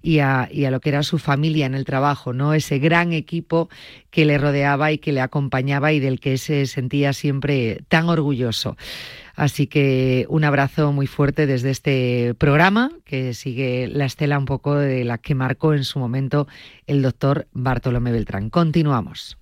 y 0.01 0.21
a, 0.21 0.49
y 0.51 0.65
a, 0.65 0.71
lo 0.71 0.81
que 0.81 0.89
era 0.89 1.03
su 1.03 1.19
familia 1.19 1.67
en 1.67 1.75
el 1.75 1.85
trabajo, 1.85 2.33
¿no? 2.33 2.55
Ese 2.55 2.79
gran 2.79 3.13
equipo 3.13 3.69
que 4.11 4.25
le 4.25 4.39
rodeaba 4.39 4.93
y 4.93 4.99
que 4.99 5.13
le 5.13 5.21
acompañaba 5.21 5.93
y 5.93 6.01
del 6.01 6.21
que 6.21 6.39
se 6.39 6.67
sentía 6.67 7.13
siempre 7.13 7.83
tan 7.89 8.09
orgulloso. 8.09 8.77
Así 9.35 9.67
que 9.67 10.27
un 10.29 10.45
abrazo 10.45 10.93
muy 10.93 11.07
fuerte 11.07 11.47
desde 11.47 11.71
este 11.71 12.35
programa 12.39 12.93
que 13.05 13.35
sigue 13.35 13.89
la 13.89 14.05
estela 14.05 14.39
un 14.39 14.45
poco 14.45 14.77
de 14.77 15.05
la 15.05 15.19
que 15.19 15.35
marcó 15.35 15.75
en 15.75 15.85
su 15.85 15.99
momento 15.99 16.47
el 16.87 17.03
doctor 17.03 17.49
Bartolomé 17.53 18.13
Beltrán. 18.13 18.51
Continuamos. 18.51 19.42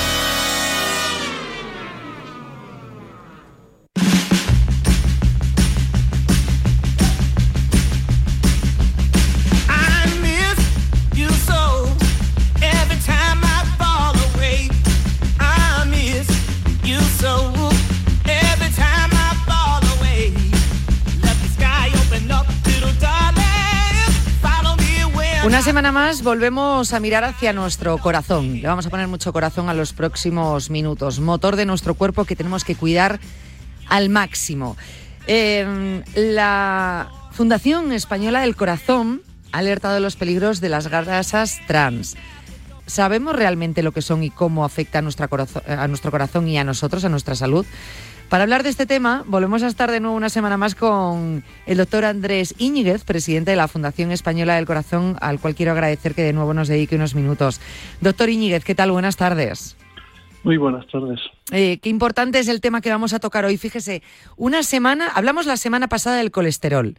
Una 25.43 25.63
semana 25.63 25.91
más 25.91 26.21
volvemos 26.21 26.93
a 26.93 26.99
mirar 26.99 27.23
hacia 27.23 27.51
nuestro 27.51 27.97
corazón. 27.97 28.61
Le 28.61 28.67
vamos 28.67 28.85
a 28.85 28.91
poner 28.91 29.07
mucho 29.07 29.33
corazón 29.33 29.69
a 29.69 29.73
los 29.73 29.91
próximos 29.91 30.69
minutos. 30.69 31.19
Motor 31.19 31.55
de 31.55 31.65
nuestro 31.65 31.95
cuerpo 31.95 32.25
que 32.25 32.35
tenemos 32.35 32.63
que 32.63 32.75
cuidar 32.75 33.19
al 33.87 34.09
máximo. 34.09 34.77
Em, 35.25 36.03
la 36.13 37.09
Fundación 37.31 37.91
Española 37.91 38.41
del 38.41 38.55
Corazón 38.55 39.23
ha 39.51 39.57
alertado 39.57 39.95
de 39.95 39.99
los 39.99 40.15
peligros 40.15 40.61
de 40.61 40.69
las 40.69 40.87
grasas 40.87 41.59
trans. 41.67 42.17
¿Sabemos 42.85 43.35
realmente 43.35 43.81
lo 43.81 43.93
que 43.93 44.03
son 44.03 44.23
y 44.23 44.29
cómo 44.29 44.63
afecta 44.63 44.99
a, 44.99 45.01
nuestro 45.01 45.27
corazón 46.11 46.47
y 46.49 46.59
a 46.59 46.63
nosotros, 46.63 47.03
a 47.03 47.09
nuestra 47.09 47.33
salud? 47.33 47.65
Para 48.31 48.43
hablar 48.43 48.63
de 48.63 48.69
este 48.69 48.85
tema, 48.85 49.25
volvemos 49.27 49.61
a 49.61 49.67
estar 49.67 49.91
de 49.91 49.99
nuevo 49.99 50.15
una 50.15 50.29
semana 50.29 50.55
más 50.55 50.73
con 50.73 51.43
el 51.65 51.77
doctor 51.77 52.05
Andrés 52.05 52.55
Íñiguez, 52.57 53.03
presidente 53.03 53.51
de 53.51 53.57
la 53.57 53.67
Fundación 53.67 54.09
Española 54.13 54.55
del 54.55 54.65
Corazón, 54.65 55.17
al 55.19 55.37
cual 55.37 55.53
quiero 55.53 55.73
agradecer 55.73 56.15
que 56.15 56.21
de 56.21 56.31
nuevo 56.31 56.53
nos 56.53 56.69
dedique 56.69 56.95
unos 56.95 57.13
minutos. 57.13 57.59
Doctor 57.99 58.29
Íñiguez, 58.29 58.63
¿qué 58.63 58.73
tal? 58.73 58.89
Buenas 58.93 59.17
tardes. 59.17 59.75
Muy 60.45 60.55
buenas 60.55 60.87
tardes. 60.87 61.19
Eh, 61.51 61.79
qué 61.81 61.89
importante 61.89 62.39
es 62.39 62.47
el 62.47 62.61
tema 62.61 62.79
que 62.79 62.89
vamos 62.89 63.11
a 63.13 63.19
tocar 63.19 63.43
hoy. 63.43 63.57
Fíjese, 63.57 64.01
una 64.37 64.63
semana, 64.63 65.09
hablamos 65.13 65.45
la 65.45 65.57
semana 65.57 65.89
pasada 65.89 66.15
del 66.15 66.31
colesterol. 66.31 66.97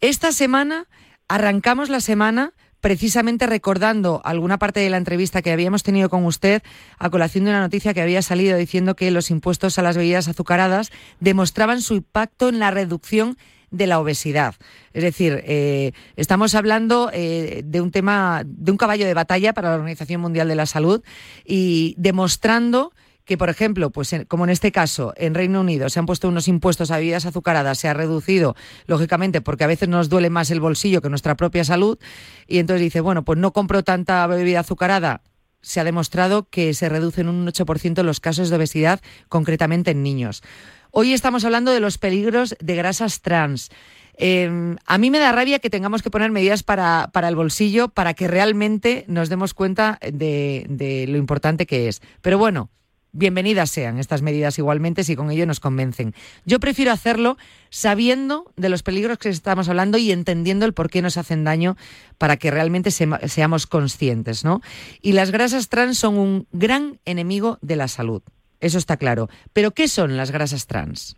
Esta 0.00 0.32
semana 0.32 0.88
arrancamos 1.28 1.88
la 1.88 2.00
semana 2.00 2.52
precisamente 2.84 3.46
recordando 3.46 4.20
alguna 4.24 4.58
parte 4.58 4.80
de 4.80 4.90
la 4.90 4.98
entrevista 4.98 5.40
que 5.40 5.50
habíamos 5.50 5.82
tenido 5.82 6.10
con 6.10 6.26
usted 6.26 6.62
a 6.98 7.08
colación 7.08 7.44
de 7.44 7.50
una 7.52 7.62
noticia 7.62 7.94
que 7.94 8.02
había 8.02 8.20
salido 8.20 8.58
diciendo 8.58 8.94
que 8.94 9.10
los 9.10 9.30
impuestos 9.30 9.78
a 9.78 9.82
las 9.82 9.96
bebidas 9.96 10.28
azucaradas 10.28 10.92
demostraban 11.18 11.80
su 11.80 11.94
impacto 11.94 12.50
en 12.50 12.58
la 12.58 12.70
reducción 12.70 13.38
de 13.70 13.86
la 13.86 13.98
obesidad. 14.00 14.56
Es 14.92 15.02
decir, 15.02 15.42
eh, 15.46 15.92
estamos 16.16 16.54
hablando 16.54 17.08
eh, 17.14 17.62
de 17.64 17.80
un 17.80 17.90
tema, 17.90 18.42
de 18.44 18.70
un 18.70 18.76
caballo 18.76 19.06
de 19.06 19.14
batalla 19.14 19.54
para 19.54 19.70
la 19.70 19.76
Organización 19.76 20.20
Mundial 20.20 20.46
de 20.46 20.54
la 20.54 20.66
Salud 20.66 21.02
y 21.42 21.94
demostrando 21.96 22.92
que, 23.24 23.38
por 23.38 23.48
ejemplo, 23.48 23.90
pues 23.90 24.14
como 24.28 24.44
en 24.44 24.50
este 24.50 24.70
caso, 24.70 25.14
en 25.16 25.34
Reino 25.34 25.60
Unido 25.60 25.88
se 25.88 25.98
han 25.98 26.06
puesto 26.06 26.28
unos 26.28 26.48
impuestos 26.48 26.90
a 26.90 26.98
bebidas 26.98 27.26
azucaradas, 27.26 27.78
se 27.78 27.88
ha 27.88 27.94
reducido, 27.94 28.54
lógicamente, 28.86 29.40
porque 29.40 29.64
a 29.64 29.68
veces 29.68 29.88
nos 29.88 30.08
duele 30.08 30.30
más 30.30 30.50
el 30.50 30.60
bolsillo 30.60 31.00
que 31.00 31.08
nuestra 31.08 31.36
propia 31.36 31.64
salud, 31.64 31.98
y 32.46 32.58
entonces 32.58 32.82
dice, 32.82 33.00
bueno, 33.00 33.24
pues 33.24 33.38
no 33.38 33.52
compro 33.52 33.82
tanta 33.82 34.26
bebida 34.26 34.60
azucarada. 34.60 35.22
Se 35.62 35.80
ha 35.80 35.84
demostrado 35.84 36.48
que 36.50 36.74
se 36.74 36.90
reducen 36.90 37.28
un 37.28 37.46
8% 37.46 38.02
los 38.02 38.20
casos 38.20 38.50
de 38.50 38.56
obesidad, 38.56 39.00
concretamente 39.28 39.92
en 39.92 40.02
niños. 40.02 40.42
Hoy 40.90 41.14
estamos 41.14 41.44
hablando 41.44 41.72
de 41.72 41.80
los 41.80 41.96
peligros 41.96 42.54
de 42.60 42.76
grasas 42.76 43.22
trans. 43.22 43.70
Em, 44.16 44.76
a 44.86 44.98
mí 44.98 45.10
me 45.10 45.18
da 45.18 45.32
rabia 45.32 45.58
que 45.58 45.70
tengamos 45.70 46.02
que 46.02 46.10
poner 46.10 46.30
medidas 46.30 46.62
para, 46.62 47.10
para 47.12 47.28
el 47.28 47.34
bolsillo 47.34 47.88
para 47.88 48.14
que 48.14 48.28
realmente 48.28 49.04
nos 49.08 49.28
demos 49.28 49.54
cuenta 49.54 49.98
de, 50.02 50.66
de 50.68 51.06
lo 51.08 51.16
importante 51.16 51.66
que 51.66 51.88
es. 51.88 52.00
Pero 52.20 52.38
bueno, 52.38 52.70
bienvenidas 53.14 53.70
sean 53.70 53.98
estas 53.98 54.20
medidas 54.20 54.58
igualmente 54.58 55.04
si 55.04 55.16
con 55.16 55.30
ello 55.30 55.46
nos 55.46 55.60
convencen. 55.60 56.12
Yo 56.44 56.60
prefiero 56.60 56.92
hacerlo 56.92 57.36
sabiendo 57.70 58.52
de 58.56 58.68
los 58.68 58.82
peligros 58.82 59.18
que 59.18 59.30
estamos 59.30 59.68
hablando 59.68 59.96
y 59.96 60.12
entendiendo 60.12 60.66
el 60.66 60.74
por 60.74 60.90
qué 60.90 61.00
nos 61.00 61.16
hacen 61.16 61.44
daño 61.44 61.76
para 62.18 62.36
que 62.36 62.50
realmente 62.50 62.90
seamos 62.90 63.66
conscientes, 63.66 64.44
¿no? 64.44 64.60
Y 65.00 65.12
las 65.12 65.30
grasas 65.30 65.68
trans 65.68 65.96
son 65.96 66.18
un 66.18 66.46
gran 66.52 66.98
enemigo 67.04 67.58
de 67.62 67.76
la 67.76 67.88
salud. 67.88 68.22
eso 68.60 68.78
está 68.78 68.96
claro. 68.96 69.28
Pero 69.52 69.70
¿qué 69.70 69.88
son 69.88 70.16
las 70.16 70.30
grasas 70.30 70.66
trans? 70.66 71.16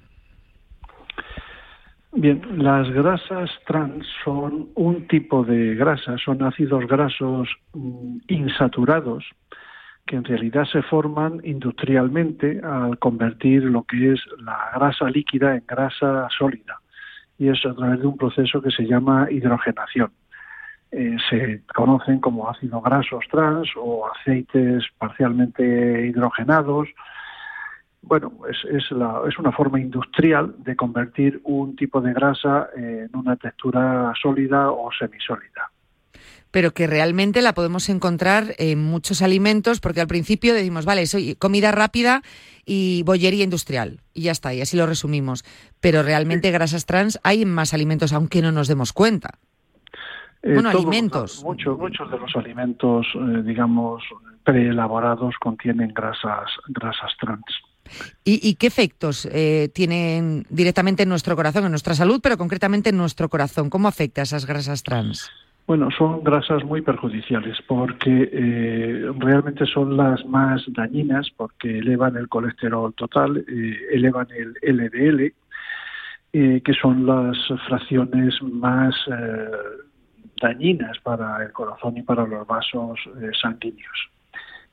Bien, 2.13 2.41
las 2.57 2.89
grasas 2.91 3.51
trans 3.67 4.07
son 4.25 4.71
un 4.75 5.07
tipo 5.07 5.45
de 5.45 5.75
grasa, 5.75 6.17
son 6.25 6.43
ácidos 6.43 6.87
grasos 6.87 7.49
mm, 7.75 8.19
insaturados 8.29 9.25
que 10.07 10.17
en 10.17 10.25
realidad 10.25 10.65
se 10.65 10.83
forman 10.83 11.41
industrialmente 11.45 12.61
al 12.63 12.99
convertir 12.99 13.65
lo 13.65 13.83
que 13.83 14.13
es 14.13 14.21
la 14.39 14.71
grasa 14.75 15.11
líquida 15.11 15.57
en 15.57 15.65
grasa 15.67 16.29
sólida 16.37 16.81
y 17.39 17.49
eso 17.49 17.71
a 17.71 17.75
través 17.75 18.01
de 18.01 18.07
un 18.07 18.17
proceso 18.17 18.63
que 18.63 18.71
se 18.71 18.87
llama 18.87 19.29
hidrogenación. 19.31 20.11
Eh, 20.93 21.17
se 21.29 21.63
conocen 21.75 22.21
como 22.21 22.49
ácidos 22.49 22.83
grasos 22.83 23.25
trans 23.31 23.69
o 23.77 24.09
aceites 24.09 24.85
parcialmente 24.99 26.07
hidrogenados 26.07 26.89
bueno, 28.07 28.33
es, 28.49 28.57
es, 28.71 28.91
la, 28.93 29.23
es 29.29 29.37
una 29.37 29.51
forma 29.51 29.81
industrial 29.81 30.55
de 30.59 30.77
convertir 30.77 31.41
un 31.43 31.75
tipo 31.75 32.01
de 32.01 32.13
grasa 32.13 32.69
en 32.77 33.11
una 33.15 33.35
textura 33.35 34.13
sólida 34.21 34.71
o 34.71 34.91
semisólida. 34.93 35.71
Pero 36.57 36.73
que 36.73 36.87
realmente 36.87 37.43
la 37.43 37.53
podemos 37.53 37.91
encontrar 37.91 38.55
en 38.57 38.83
muchos 38.83 39.21
alimentos, 39.21 39.79
porque 39.79 40.01
al 40.01 40.07
principio 40.07 40.55
decimos, 40.55 40.87
vale, 40.87 41.05
soy 41.05 41.35
comida 41.35 41.71
rápida 41.71 42.23
y 42.65 43.03
bollería 43.03 43.45
industrial, 43.45 44.01
y 44.15 44.23
ya 44.23 44.33
está, 44.33 44.55
y 44.55 44.63
así 44.63 44.75
lo 44.75 44.87
resumimos. 44.87 45.45
Pero 45.81 46.03
realmente 46.03 46.51
grasas 46.51 46.87
trans 46.87 47.21
hay 47.25 47.43
en 47.43 47.53
más 47.53 47.75
alimentos, 47.75 48.15
aunque 48.15 48.41
no 48.41 48.53
nos 48.53 48.69
demos 48.69 48.95
cuenta. 48.95 49.39
Eh, 50.43 50.55
bueno, 50.55 50.71
alimentos. 50.71 51.45
Muchos, 51.45 51.79
muchos 51.79 52.11
de 52.11 52.19
los 52.19 52.35
alimentos, 52.35 53.07
eh, 53.15 53.43
digamos, 53.45 54.03
preelaborados 54.43 55.35
contienen 55.39 55.93
grasas, 55.93 56.49
grasas 56.69 57.13
trans. 57.21 57.45
¿Y, 58.25 58.55
qué 58.55 58.67
efectos 58.67 59.29
eh, 59.31 59.69
tienen 59.75 60.47
directamente 60.49 61.03
en 61.03 61.11
nuestro 61.11 61.37
corazón, 61.37 61.67
en 61.67 61.71
nuestra 61.71 61.95
salud, 61.95 62.21
pero 62.23 62.39
concretamente 62.39 62.89
en 62.89 62.97
nuestro 62.97 63.29
corazón? 63.29 63.69
¿Cómo 63.69 63.89
afecta 63.89 64.23
a 64.23 64.25
esas 64.25 64.47
grasas 64.47 64.83
trans? 64.83 65.31
Bueno, 65.67 65.91
son 65.91 66.23
grasas 66.23 66.65
muy 66.65 66.81
perjudiciales 66.81 67.59
porque 67.67 68.31
eh, 68.33 69.13
realmente 69.19 69.67
son 69.67 69.97
las 69.97 70.25
más 70.27 70.63
dañinas 70.69 71.29
porque 71.37 71.79
elevan 71.79 72.17
el 72.17 72.29
colesterol 72.29 72.95
total, 72.95 73.39
eh, 73.39 73.77
elevan 73.93 74.29
el 74.31 74.55
LDL, 74.63 75.33
que 76.33 76.75
son 76.75 77.07
las 77.07 77.39
fracciones 77.67 78.35
más 78.43 78.95
dañinas 80.43 80.99
para 80.99 81.43
el 81.43 81.51
corazón 81.53 81.97
y 81.97 82.03
para 82.03 82.27
los 82.27 82.47
vasos 82.47 83.01
sanguíneos 83.41 84.11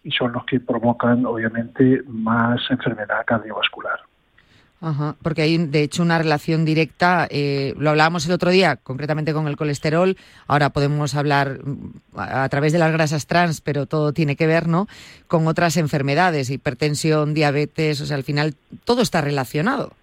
y 0.03 0.11
son 0.11 0.33
los 0.33 0.45
que 0.45 0.59
provocan, 0.59 1.25
obviamente, 1.25 2.03
más 2.07 2.59
enfermedad 2.69 3.23
cardiovascular. 3.25 3.99
Ajá, 4.83 5.15
porque 5.21 5.43
hay, 5.43 5.57
de 5.57 5.81
hecho, 5.81 6.03
una 6.03 6.17
relación 6.17 6.65
directa, 6.65 7.25
eh, 7.31 7.73
lo 7.77 7.91
hablábamos 7.91 8.25
el 8.25 8.33
otro 8.33 8.51
día, 8.51 8.75
concretamente 8.75 9.31
con 9.31 9.47
el 9.47 9.55
colesterol, 9.55 10.17
ahora 10.45 10.71
podemos 10.71 11.15
hablar 11.15 11.59
mm, 11.63 12.17
a, 12.17 12.49
través 12.49 12.73
de 12.73 12.79
las 12.79 12.91
grasas 12.91 13.25
trans, 13.25 13.61
pero 13.61 13.85
todo 13.85 14.11
tiene 14.11 14.35
que 14.35 14.45
ver, 14.45 14.67
¿no?, 14.67 14.89
con 15.29 15.47
otras 15.47 15.77
enfermedades, 15.77 16.49
hipertensión, 16.49 17.33
diabetes, 17.33 18.01
o 18.01 18.05
sea, 18.05 18.17
al 18.17 18.23
final 18.23 18.55
todo 18.83 19.01
está 19.01 19.21
relacionado. 19.21 19.93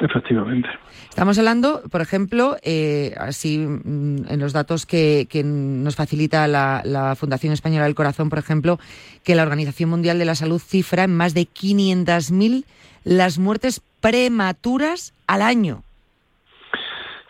Efectivamente. 0.00 0.70
Estamos 1.10 1.38
hablando, 1.38 1.82
por 1.90 2.00
ejemplo, 2.00 2.56
eh, 2.62 3.14
así 3.18 3.58
mm, 3.58 4.30
en 4.30 4.40
los 4.40 4.54
datos 4.54 4.86
que, 4.86 5.28
nos 5.44 5.94
facilita 5.94 6.48
la, 6.48 7.14
Fundación 7.18 7.52
Española 7.52 7.84
del 7.84 7.94
Corazón, 7.94 8.30
por 8.30 8.38
ejemplo, 8.38 8.78
que 9.24 9.34
la 9.34 9.42
Organización 9.42 9.90
Mundial 9.90 10.18
de 10.18 10.24
la 10.24 10.34
Salud 10.34 10.58
cifra 10.58 11.04
en 11.04 11.14
más 11.14 11.34
de 11.34 11.42
500.000 11.42 12.64
las 13.04 13.38
muertes 13.38 13.80
prematuras 14.00 15.12
al 15.26 15.42
año. 15.42 15.82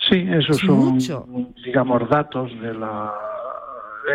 Sí, 0.09 0.25
esos 0.31 0.59
son, 0.59 0.99
digamos, 1.65 2.09
datos 2.09 2.51
de 2.61 2.75
la 2.75 3.13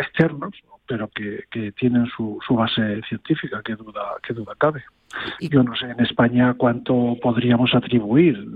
externos, 0.00 0.54
pero 0.86 1.08
que, 1.08 1.44
que 1.50 1.72
tienen 1.72 2.06
su, 2.16 2.38
su 2.46 2.54
base 2.54 3.02
científica, 3.08 3.60
que 3.62 3.74
duda, 3.74 4.14
que 4.22 4.32
duda 4.32 4.54
cabe. 4.56 4.82
Yo 5.40 5.62
no 5.62 5.74
sé 5.76 5.86
en 5.90 6.00
España 6.00 6.54
cuánto 6.54 7.16
podríamos 7.22 7.74
atribuir, 7.74 8.46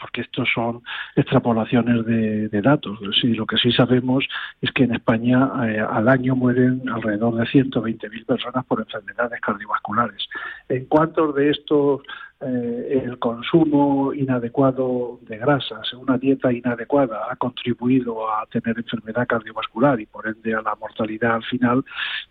porque 0.00 0.22
estos 0.22 0.48
son 0.54 0.82
extrapolaciones 1.16 2.04
de, 2.04 2.62
datos. 2.62 2.98
Sí, 3.20 3.34
lo 3.34 3.46
que 3.46 3.56
sí 3.56 3.72
sabemos 3.72 4.24
es 4.60 4.70
que 4.72 4.84
en 4.84 4.94
España 4.94 5.50
eh, 5.66 5.80
al 5.80 6.08
año 6.08 6.36
mueren 6.36 6.82
alrededor 6.88 7.36
de 7.36 7.44
120.000 7.44 8.26
personas 8.26 8.64
por 8.66 8.80
enfermedades 8.80 9.40
cardiovasculares. 9.40 10.28
¿En 10.68 10.84
cuántos 10.86 11.34
de 11.34 11.50
estos 11.50 12.02
eh, 12.44 13.02
el 13.04 13.18
consumo 13.18 14.12
inadecuado 14.12 15.18
de 15.22 15.38
grasas, 15.38 15.92
una 15.94 16.18
dieta 16.18 16.52
inadecuada, 16.52 17.26
ha 17.30 17.36
contribuido 17.36 18.28
a 18.28 18.46
tener 18.46 18.78
enfermedad 18.78 19.26
cardiovascular 19.26 20.00
y 20.00 20.06
por 20.06 20.26
ende 20.26 20.54
a 20.54 20.62
la 20.62 20.74
mortalidad 20.74 21.36
al 21.36 21.44
final, 21.44 21.84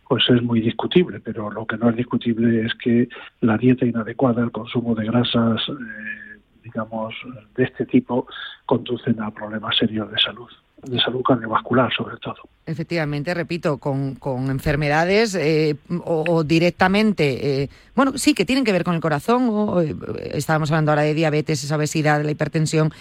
pues 0.08 0.24
es 0.30 0.42
muy 0.42 0.62
discutible. 0.62 1.20
Pero 1.20 1.50
lo 1.50 1.66
que 1.66 1.78
no 1.78 1.90
es 1.90 1.96
discutible 1.96 2.66
es 2.66 2.74
que 2.76 3.08
la 3.42 3.58
dieta 3.58 3.86
inadecuada, 3.86 4.44
el 4.44 4.52
consumo 4.52 4.96
de 4.96 5.06
grasas, 5.06 5.62
eh, 5.70 6.31
digamos, 6.64 7.14
de 7.56 7.64
este 7.64 7.86
tipo, 7.86 8.28
conducen 8.66 9.22
a 9.22 9.32
problemas 9.32 9.76
serios 9.78 10.12
de 10.12 10.20
salud 10.20 10.50
de 10.84 11.00
salud 11.00 11.22
cardiovascular 11.22 11.92
sobre 11.94 12.18
todo. 12.18 12.38
Efectivamente, 12.66 13.34
repito, 13.34 13.78
con, 13.78 14.16
con 14.16 14.50
enfermedades 14.50 15.36
eh, 15.36 15.76
o, 16.06 16.44
directamente, 16.44 17.64
eh, 17.64 17.70
bueno, 17.96 18.18
sí, 18.18 18.34
que 18.34 18.46
tienen 18.46 18.64
que 18.64 18.72
ver 18.72 18.84
con 18.84 18.96
el 18.96 19.02
corazón, 19.02 19.48
o, 19.50 19.82
eh, 19.82 19.96
estábamos 20.34 20.72
hablando 20.72 20.92
ahora 20.92 21.04
de 21.04 21.14
diabetes, 21.14 21.64
esa 21.64 21.76
obesidad, 21.76 22.24
la 22.24 22.32
hipertensión, 22.32 22.92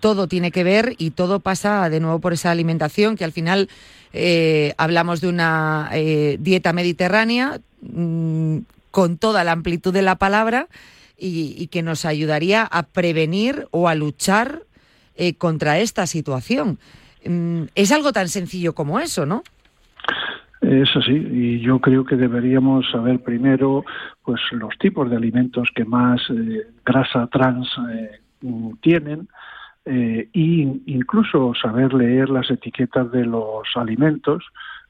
todo 0.00 0.28
tiene 0.28 0.50
que 0.50 0.64
ver 0.64 0.94
y 0.98 1.10
todo 1.10 1.40
pasa 1.40 1.88
de 1.88 2.00
nuevo 2.00 2.18
por 2.18 2.32
esa 2.32 2.50
alimentación 2.50 3.16
que 3.16 3.24
al 3.24 3.32
final 3.32 3.68
hablamos 4.76 5.20
de 5.20 5.28
una 5.28 5.90
dieta 6.38 6.72
mediterránea 6.72 7.58
mm, 7.80 8.58
con 8.92 9.16
toda 9.16 9.42
la 9.42 9.52
amplitud 9.52 9.92
de 9.92 10.02
la 10.02 10.16
palabra 10.16 10.68
y, 11.16 11.54
y, 11.58 11.66
que 11.68 11.82
nos 11.82 12.04
ayudaría 12.04 12.64
a 12.64 12.82
prevenir 12.84 13.66
o 13.70 13.88
a 13.88 13.94
luchar 13.94 14.62
contra 15.38 15.78
esta 15.78 16.06
situación. 16.06 16.78
Mm, 17.24 17.64
es 17.74 17.92
algo 17.92 18.12
tan 18.12 18.28
sencillo 18.28 18.74
como 18.74 19.00
eso, 19.00 19.26
¿no? 19.26 19.42
Es 20.60 20.88
así, 20.96 21.12
y 21.12 21.60
yo 21.60 21.78
creo 21.78 22.04
que 22.04 22.16
deberíamos 22.16 22.90
saber 22.90 23.22
primero 23.22 23.84
pues 24.22 24.40
los 24.52 24.76
tipos 24.78 25.10
de 25.10 25.16
alimentos 25.16 25.68
que 25.74 25.84
más 25.84 26.22
eh, 26.30 26.66
grasa 26.84 27.26
trans 27.26 27.68
eh, 27.92 28.20
tienen 28.80 29.28
e 29.86 30.30
incluso 30.32 31.52
saber 31.60 31.92
leer 31.92 32.30
las 32.30 32.50
etiquetas 32.50 33.12
de 33.12 33.26
los 33.26 33.64
alimentos 33.74 34.42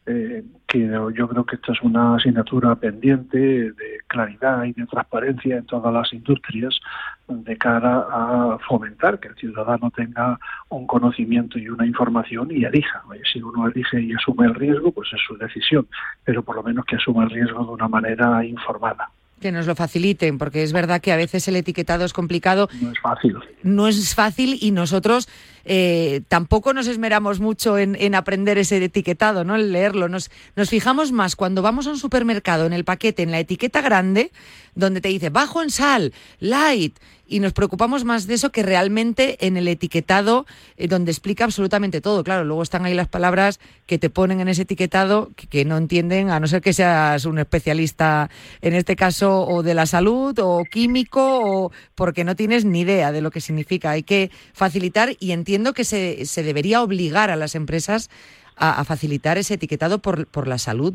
eh, 0.07 0.45
que 0.67 0.87
yo 1.15 1.29
creo 1.29 1.45
que 1.45 1.57
esta 1.57 1.73
es 1.73 1.81
una 1.83 2.17
asignatura 2.17 2.75
pendiente 2.75 3.39
de 3.39 3.75
claridad 4.07 4.65
y 4.65 4.73
de 4.73 4.87
transparencia 4.87 5.57
en 5.57 5.67
todas 5.67 5.93
las 5.93 6.13
industrias 6.13 6.79
de 7.27 7.57
cara 7.57 8.07
a 8.11 8.59
fomentar 8.69 9.19
que 9.19 9.29
el 9.29 9.35
ciudadano 9.37 9.91
tenga 9.91 10.39
un 10.69 10.87
conocimiento 10.87 11.59
y 11.59 11.69
una 11.69 11.87
información 11.87 12.49
y 12.51 12.65
elija. 12.65 13.03
Si 13.33 13.41
uno 13.41 13.67
elige 13.67 14.01
y 14.01 14.13
asume 14.13 14.47
el 14.47 14.55
riesgo, 14.55 14.93
pues 14.93 15.09
es 15.13 15.21
su 15.27 15.37
decisión, 15.37 15.87
pero 16.25 16.43
por 16.43 16.57
lo 16.57 16.63
menos 16.63 16.85
que 16.85 16.97
asuma 16.97 17.25
el 17.25 17.31
riesgo 17.31 17.65
de 17.65 17.73
una 17.73 17.89
manera 17.89 18.45
informada 18.45 19.11
que 19.41 19.53
nos 19.53 19.67
lo 19.67 19.75
faciliten, 19.75 20.39
porque 20.39 20.63
es 20.63 20.73
verdad 20.73 21.03
que 21.03 21.13
a 21.13 21.17
veces 21.17 21.47
el 21.49 21.57
etiquetado 21.57 22.07
es 22.07 22.15
complicado. 22.15 22.71
No 22.81 22.91
es 22.91 22.99
fácil. 22.99 23.37
No 23.63 23.89
es 23.89 24.15
fácil 24.15 24.57
y 24.59 24.71
nosotros 24.71 25.29
eh, 25.65 26.23
tampoco 26.29 26.73
nos 26.73 26.87
esmeramos 26.87 27.41
mucho 27.41 27.79
en, 27.79 28.15
aprender 28.15 28.59
ese 28.59 28.83
etiquetado, 28.83 29.45
¿no? 29.45 29.57
En 29.57 29.73
leerlo. 29.73 30.09
Nos, 30.09 30.31
nos 30.57 30.71
fijamos 30.71 31.13
más 31.13 31.37
cuando 31.37 31.63
vamos 31.63 31.87
a 31.87 31.91
un 31.91 31.99
supermercado, 31.99 32.67
en 32.67 32.73
el 32.73 32.85
paquete, 32.85 33.23
en 33.23 33.31
la 33.31 33.41
etiqueta 33.41 33.81
grande, 33.81 34.31
donde 34.75 35.01
te 35.01 35.09
dice 35.09 35.31
bajo 35.31 35.63
en 35.63 35.71
sal, 35.71 36.13
light, 36.41 36.99
y 37.27 37.41
nos 37.41 37.53
preocupamos 37.53 38.05
más 38.05 38.27
de 38.27 38.35
eso 38.35 38.53
que 38.53 38.63
realmente 38.63 39.47
en 39.47 39.57
el 39.57 39.67
etiquetado 39.69 40.47
eh, 40.77 40.89
donde 40.89 41.11
explica 41.11 41.45
absolutamente 41.45 42.01
todo. 42.01 42.23
Claro, 42.23 42.45
luego 42.45 42.63
están 42.63 42.85
ahí 42.85 42.95
las 42.95 43.09
palabras 43.09 43.61
que 43.87 43.99
te 43.99 44.11
ponen 44.11 44.41
en 44.41 44.49
ese 44.49 44.63
etiquetado 44.63 45.31
que, 45.51 45.65
no 45.65 45.77
entienden, 45.77 46.31
a 46.31 46.41
no 46.41 46.47
ser 46.47 46.61
que 46.61 46.73
seas 46.73 47.25
un 47.25 47.39
especialista 47.39 48.31
en 48.61 48.75
este 48.75 48.97
caso 48.97 49.47
o 49.47 49.63
de 49.63 49.75
la 49.75 49.87
salud 49.87 50.39
o 50.39 50.65
químico 50.71 51.41
o 51.43 51.73
porque 51.95 52.25
no 52.25 52.37
tienes 52.37 52.65
ni 52.65 52.81
idea 52.81 53.13
de 53.13 53.23
lo 53.23 53.31
que 53.31 53.41
significa. 53.41 53.91
Hay 53.91 54.03
que 54.03 54.31
facilitar 54.53 55.17
y 55.19 55.33
entiendo 55.55 55.73
que 55.73 55.85
se, 55.85 56.27
se 56.27 56.43
debería 56.43 56.83
obligar 56.83 57.31
a 57.31 57.37
las 57.37 57.55
empresas 57.55 58.11
a, 58.57 58.83
facilitar 58.85 59.39
ese 59.39 59.55
etiquetado 59.55 60.01
por, 60.01 60.27
por 60.27 60.49
la 60.49 60.59
salud 60.59 60.93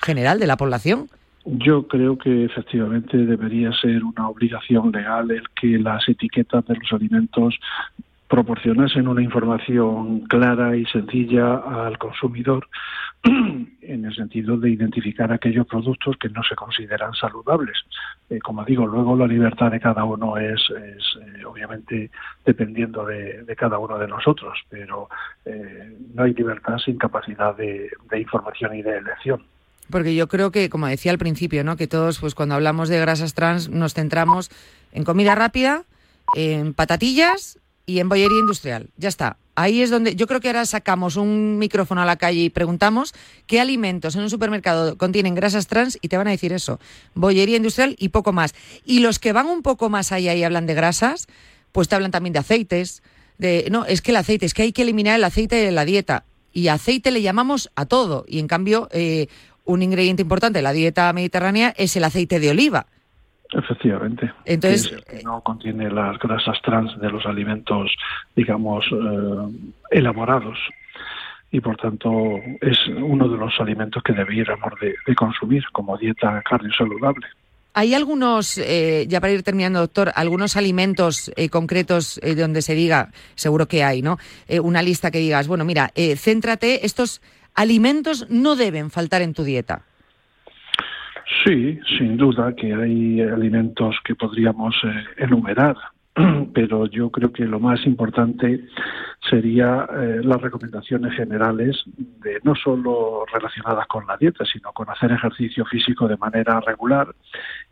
general 0.00 0.38
de 0.38 0.46
la 0.46 0.56
población. 0.56 1.08
Yo 1.44 1.88
creo 1.88 2.16
que 2.16 2.44
efectivamente 2.44 3.16
debería 3.16 3.72
ser 3.72 4.04
una 4.04 4.28
obligación 4.28 4.92
legal 4.92 5.28
el 5.30 5.42
que 5.60 5.78
las 5.78 6.08
etiquetas 6.08 6.64
de 6.66 6.76
los 6.76 6.92
alimentos 6.92 7.58
proporcionasen 8.28 9.08
una 9.08 9.22
información 9.22 10.20
clara 10.20 10.76
y 10.76 10.86
sencilla 10.86 11.56
al 11.56 11.98
consumidor, 11.98 12.68
en 13.80 14.04
el 14.04 14.14
sentido 14.14 14.56
de 14.58 14.70
identificar 14.70 15.32
aquellos 15.32 15.66
productos 15.66 16.16
que 16.18 16.28
no 16.28 16.42
se 16.42 16.54
consideran 16.54 17.14
saludables. 17.14 17.78
Eh, 18.28 18.38
como 18.38 18.64
digo, 18.64 18.86
luego 18.86 19.16
la 19.16 19.26
libertad 19.26 19.70
de 19.70 19.80
cada 19.80 20.04
uno 20.04 20.36
es, 20.36 20.60
eh, 20.76 21.44
obviamente 21.44 22.10
dependiendo 22.44 23.04
de, 23.06 23.44
cada 23.56 23.78
uno 23.78 23.98
de 23.98 24.08
nosotros, 24.08 24.58
pero 24.68 25.08
eh, 25.44 25.96
no 26.14 26.24
hay 26.24 26.34
libertad 26.34 26.76
sin 26.78 26.98
capacidad 26.98 27.56
de, 27.56 27.90
de 28.10 28.20
información 28.20 28.74
y 28.74 28.82
de 28.82 28.98
elección. 28.98 29.42
Porque 29.90 30.14
yo 30.14 30.28
creo 30.28 30.50
que, 30.50 30.68
como 30.68 30.86
decía 30.86 31.12
al 31.12 31.18
principio, 31.18 31.64
¿no? 31.64 31.76
que 31.76 31.86
todos, 31.86 32.18
pues 32.18 32.34
cuando 32.34 32.54
hablamos 32.54 32.88
de 32.88 33.00
grasas 33.00 33.34
trans, 33.34 33.68
nos 33.68 33.94
centramos 33.94 34.50
en 34.92 35.04
comida 35.04 35.34
rápida, 35.34 35.84
en 36.36 36.74
patatillas 36.74 37.58
y 37.86 37.98
en 37.98 38.08
bollería 38.08 38.38
industrial. 38.38 38.90
Ya 38.96 39.08
está. 39.08 39.36
Ahí 39.56 39.82
es 39.82 39.90
donde 39.90 40.16
yo 40.16 40.26
creo 40.26 40.40
que 40.40 40.48
ahora 40.48 40.66
sacamos 40.66 41.16
un 41.16 41.58
micrófono 41.58 42.02
a 42.02 42.04
la 42.04 42.16
calle 42.16 42.40
y 42.40 42.50
preguntamos 42.50 43.14
qué 43.46 43.60
alimentos 43.60 44.16
en 44.16 44.22
un 44.22 44.30
supermercado 44.30 44.98
contienen 44.98 45.34
grasas 45.34 45.68
trans 45.68 45.96
y 46.00 46.08
te 46.08 46.16
van 46.16 46.26
a 46.26 46.30
decir 46.30 46.52
eso, 46.52 46.80
bollería 47.14 47.56
industrial 47.56 47.94
y 47.98 48.08
poco 48.08 48.32
más. 48.32 48.54
Y 48.84 48.98
los 48.98 49.18
que 49.18 49.32
van 49.32 49.46
un 49.46 49.62
poco 49.62 49.90
más 49.90 50.10
allá 50.10 50.34
y 50.34 50.42
hablan 50.42 50.66
de 50.66 50.74
grasas, 50.74 51.28
pues 51.70 51.88
te 51.88 51.94
hablan 51.94 52.10
también 52.10 52.32
de 52.32 52.40
aceites, 52.40 53.02
de 53.38 53.68
no, 53.70 53.84
es 53.84 54.02
que 54.02 54.10
el 54.10 54.16
aceite, 54.16 54.46
es 54.46 54.54
que 54.54 54.62
hay 54.62 54.72
que 54.72 54.82
eliminar 54.82 55.16
el 55.16 55.24
aceite 55.24 55.56
de 55.56 55.70
la 55.70 55.84
dieta. 55.84 56.24
Y 56.52 56.68
aceite 56.68 57.10
le 57.10 57.22
llamamos 57.22 57.70
a 57.74 57.86
todo. 57.86 58.24
Y 58.28 58.38
en 58.38 58.46
cambio, 58.46 58.88
eh, 58.92 59.26
un 59.64 59.82
ingrediente 59.82 60.22
importante 60.22 60.60
de 60.60 60.62
la 60.62 60.72
dieta 60.72 61.12
mediterránea 61.12 61.74
es 61.76 61.96
el 61.96 62.04
aceite 62.04 62.38
de 62.38 62.50
oliva. 62.50 62.86
Efectivamente. 63.54 64.32
Entonces, 64.44 65.02
que, 65.08 65.22
no 65.22 65.40
contiene 65.40 65.90
las 65.90 66.18
grasas 66.18 66.60
trans 66.62 66.98
de 67.00 67.10
los 67.10 67.24
alimentos, 67.24 67.94
digamos, 68.34 68.84
eh, 68.90 69.72
elaborados. 69.92 70.58
Y 71.52 71.60
por 71.60 71.76
tanto 71.76 72.10
es 72.60 72.78
uno 72.88 73.28
de 73.28 73.38
los 73.38 73.52
alimentos 73.60 74.02
que 74.02 74.12
debiéramos 74.12 74.72
de, 74.80 75.14
consumir 75.14 75.62
como 75.72 75.96
dieta 75.96 76.42
saludable. 76.76 77.26
¿Hay 77.74 77.94
algunos, 77.94 78.58
eh, 78.58 79.06
ya 79.08 79.20
para 79.20 79.32
ir 79.32 79.44
terminando, 79.44 79.78
doctor, 79.78 80.10
algunos 80.16 80.56
alimentos 80.56 81.30
eh, 81.36 81.48
concretos 81.48 82.20
donde 82.36 82.60
se 82.60 82.74
diga, 82.74 83.10
seguro 83.36 83.66
que 83.66 83.84
hay, 83.84 84.02
¿no? 84.02 84.18
una 84.62 84.82
lista 84.82 85.12
que 85.12 85.18
digas, 85.18 85.46
bueno, 85.46 85.64
mira, 85.64 85.92
céntrate, 86.16 86.86
estos 86.86 87.20
alimentos 87.54 88.26
no 88.30 88.56
deben 88.56 88.90
faltar 88.90 89.22
en 89.22 89.32
tu 89.32 89.44
dieta. 89.44 89.82
Sí, 91.44 91.78
sin 91.98 92.16
duda 92.16 92.54
que 92.54 92.74
hay 92.74 93.20
alimentos 93.22 93.96
que 94.04 94.14
podríamos 94.14 94.74
eh, 94.84 95.04
enumerar, 95.16 95.76
pero 96.54 96.86
yo 96.86 97.10
creo 97.10 97.32
que 97.32 97.46
lo 97.46 97.58
más 97.58 97.86
importante 97.86 98.64
sería 99.28 99.88
eh, 99.90 100.20
las 100.22 100.40
recomendaciones 100.40 101.14
generales 101.14 101.82
de 101.96 102.40
no 102.42 102.54
solo 102.54 103.24
relacionadas 103.32 103.86
con 103.86 104.06
la 104.06 104.18
dieta, 104.18 104.44
sino 104.44 104.72
con 104.72 104.90
hacer 104.90 105.12
ejercicio 105.12 105.64
físico 105.64 106.06
de 106.06 106.18
manera 106.18 106.60
regular 106.60 107.14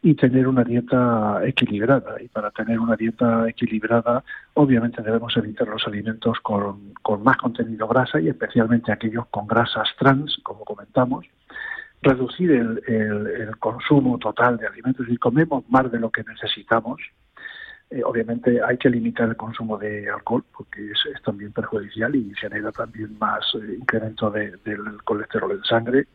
y 0.00 0.14
tener 0.14 0.48
una 0.48 0.64
dieta 0.64 1.40
equilibrada. 1.44 2.22
Y 2.22 2.28
para 2.28 2.50
tener 2.52 2.80
una 2.80 2.96
dieta 2.96 3.46
equilibrada, 3.48 4.24
obviamente 4.54 5.02
debemos 5.02 5.36
evitar 5.36 5.68
los 5.68 5.86
alimentos 5.86 6.40
con, 6.40 6.94
con 7.02 7.22
más 7.22 7.36
contenido 7.36 7.86
grasa 7.86 8.18
y 8.18 8.28
especialmente 8.28 8.92
aquellos 8.92 9.26
con 9.26 9.46
grasas 9.46 9.88
trans, 9.98 10.38
como 10.42 10.64
comentamos 10.64 11.26
reducir 12.02 12.50
el, 12.50 12.82
el, 12.86 13.56
consumo 13.58 14.18
total 14.18 14.58
de 14.58 14.66
alimentos 14.66 15.06
y 15.08 15.16
comemos 15.16 15.64
más 15.68 15.90
de 15.90 16.00
lo 16.00 16.10
que 16.10 16.24
necesitamos. 16.24 17.00
Eh, 17.90 18.02
obviamente 18.04 18.60
hay 18.62 18.76
que 18.78 18.90
limitar 18.90 19.28
el 19.28 19.36
consumo 19.36 19.78
de 19.78 20.10
alcohol 20.10 20.44
porque 20.56 20.90
es, 20.90 21.22
también 21.22 21.52
perjudicial 21.52 22.14
y 22.16 22.34
genera 22.34 22.72
también 22.72 23.16
más 23.18 23.44
eh, 23.54 23.76
incremento 23.78 24.30
del 24.30 25.02
colesterol 25.04 25.52
en 25.52 25.64
sangre 25.64 26.06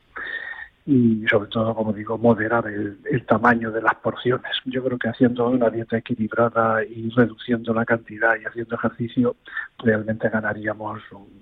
y 0.86 1.26
sobre 1.30 1.50
todo, 1.50 1.76
como 1.76 1.91
digo, 1.91 2.17
moderar 2.17 2.65
el, 2.67 2.97
el, 3.12 3.26
tamaño 3.26 3.71
de 3.71 3.82
las 3.82 3.95
porciones. 3.95 4.52
Yo 4.63 4.82
creo 4.86 4.97
que 4.97 5.10
haciendo 5.10 5.50
una 5.50 5.69
dieta 5.69 5.97
equilibrada 5.97 6.82
y 6.86 7.10
reduciendo 7.10 7.73
la 7.73 7.84
cantidad 7.84 8.38
y 8.41 8.45
haciendo 8.45 8.76
ejercicio, 8.76 9.36
realmente 9.80 10.30
ganaríamos 10.30 11.02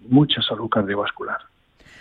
mucha 0.09 0.41
salud 0.41 0.67
cardiovascular. 0.67 1.39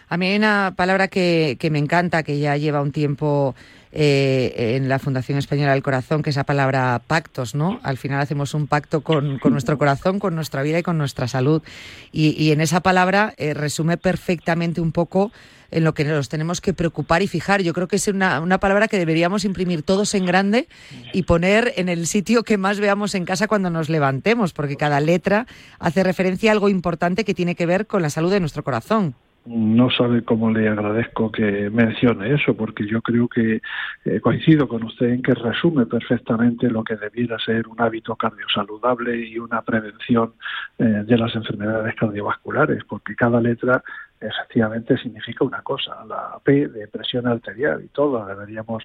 A 0.08 0.16
mí 0.16 0.26
hay 0.26 0.36
una 0.36 0.74
palabra 0.76 1.08
que, 1.08 1.56
que 1.58 1.70
me 1.70 1.78
encanta, 1.78 2.22
que 2.22 2.38
ya 2.38 2.56
lleva 2.56 2.82
un 2.82 2.92
tiempo 2.92 3.54
eh, 3.96 4.74
en 4.74 4.88
la 4.88 4.98
Fundación 4.98 5.38
Española 5.38 5.70
del 5.70 5.84
Corazón, 5.84 6.24
que 6.24 6.30
es 6.30 6.34
la 6.34 6.42
palabra 6.42 7.00
pactos, 7.06 7.54
¿no? 7.54 7.78
Al 7.84 7.96
final 7.96 8.20
hacemos 8.20 8.52
un 8.52 8.66
pacto 8.66 9.02
con, 9.02 9.38
nuestro 9.44 9.78
corazón, 9.78 10.18
con 10.18 10.34
nuestra 10.34 10.62
vida 10.62 10.80
y 10.80 10.82
con 10.82 10.98
nuestra 10.98 11.28
salud. 11.28 11.62
Y, 12.10 12.50
en 12.50 12.60
esa 12.60 12.80
palabra 12.80 13.34
eh, 13.36 13.54
resume 13.54 13.96
perfectamente 13.96 14.80
un 14.80 14.90
poco 14.90 15.30
en 15.70 15.84
lo 15.84 15.94
que 15.94 16.02
nos 16.04 16.28
tenemos 16.28 16.60
que 16.60 16.74
preocupar 16.74 17.22
y 17.22 17.28
fijar. 17.28 17.62
Yo 17.62 17.72
creo 17.72 17.86
que 17.86 17.94
es 17.94 18.08
una, 18.08 18.40
una, 18.40 18.58
palabra 18.58 18.88
que 18.88 18.98
deberíamos 18.98 19.44
imprimir 19.44 19.84
todos 19.84 20.12
en 20.14 20.26
grande 20.26 20.66
y 21.12 21.22
poner 21.22 21.72
en 21.76 21.88
el 21.88 22.08
sitio 22.08 22.42
que 22.42 22.58
más 22.58 22.80
veamos 22.80 23.14
en 23.14 23.24
casa 23.24 23.46
cuando 23.46 23.70
nos 23.70 23.88
levantemos, 23.88 24.52
porque 24.52 24.74
cada 24.74 24.98
letra 24.98 25.46
hace 25.78 26.02
referencia 26.02 26.50
a 26.50 26.54
algo 26.54 26.68
importante 26.68 27.24
que 27.24 27.32
tiene 27.32 27.54
que 27.54 27.66
ver 27.66 27.86
con 27.86 28.02
la 28.02 28.10
salud 28.10 28.32
de 28.32 28.40
nuestro 28.40 28.64
corazón 28.64 29.14
no 29.46 29.90
sabe 29.90 30.24
cómo 30.24 30.50
le 30.50 30.68
agradezco 30.68 31.30
que 31.30 31.68
mencione 31.70 32.34
eso, 32.34 32.54
porque 32.56 32.86
yo 32.86 33.02
creo 33.02 33.28
que 33.28 33.60
eh, 34.04 34.20
coincido 34.20 34.66
con 34.66 34.84
usted 34.84 35.06
en 35.06 35.22
que 35.22 35.34
resume 35.34 35.86
perfectamente 35.86 36.70
lo 36.70 36.82
que 36.82 36.96
debiera 36.96 37.38
ser 37.38 37.68
un 37.68 37.80
hábito 37.80 38.16
cardiosaludable 38.16 39.16
y 39.16 39.38
una 39.38 39.62
prevención 39.62 40.34
eh, 40.78 40.84
de 40.84 41.18
las 41.18 41.34
enfermedades 41.34 41.94
cardiovasculares, 41.94 42.84
porque 42.84 43.14
cada 43.14 43.40
letra 43.40 43.82
efectivamente 44.20 44.96
significa 44.96 45.44
una 45.44 45.62
cosa, 45.62 46.04
la 46.06 46.38
P 46.42 46.68
de 46.68 46.88
presión 46.88 47.26
arterial 47.26 47.82
y 47.84 47.88
todo, 47.88 48.24
deberíamos 48.24 48.82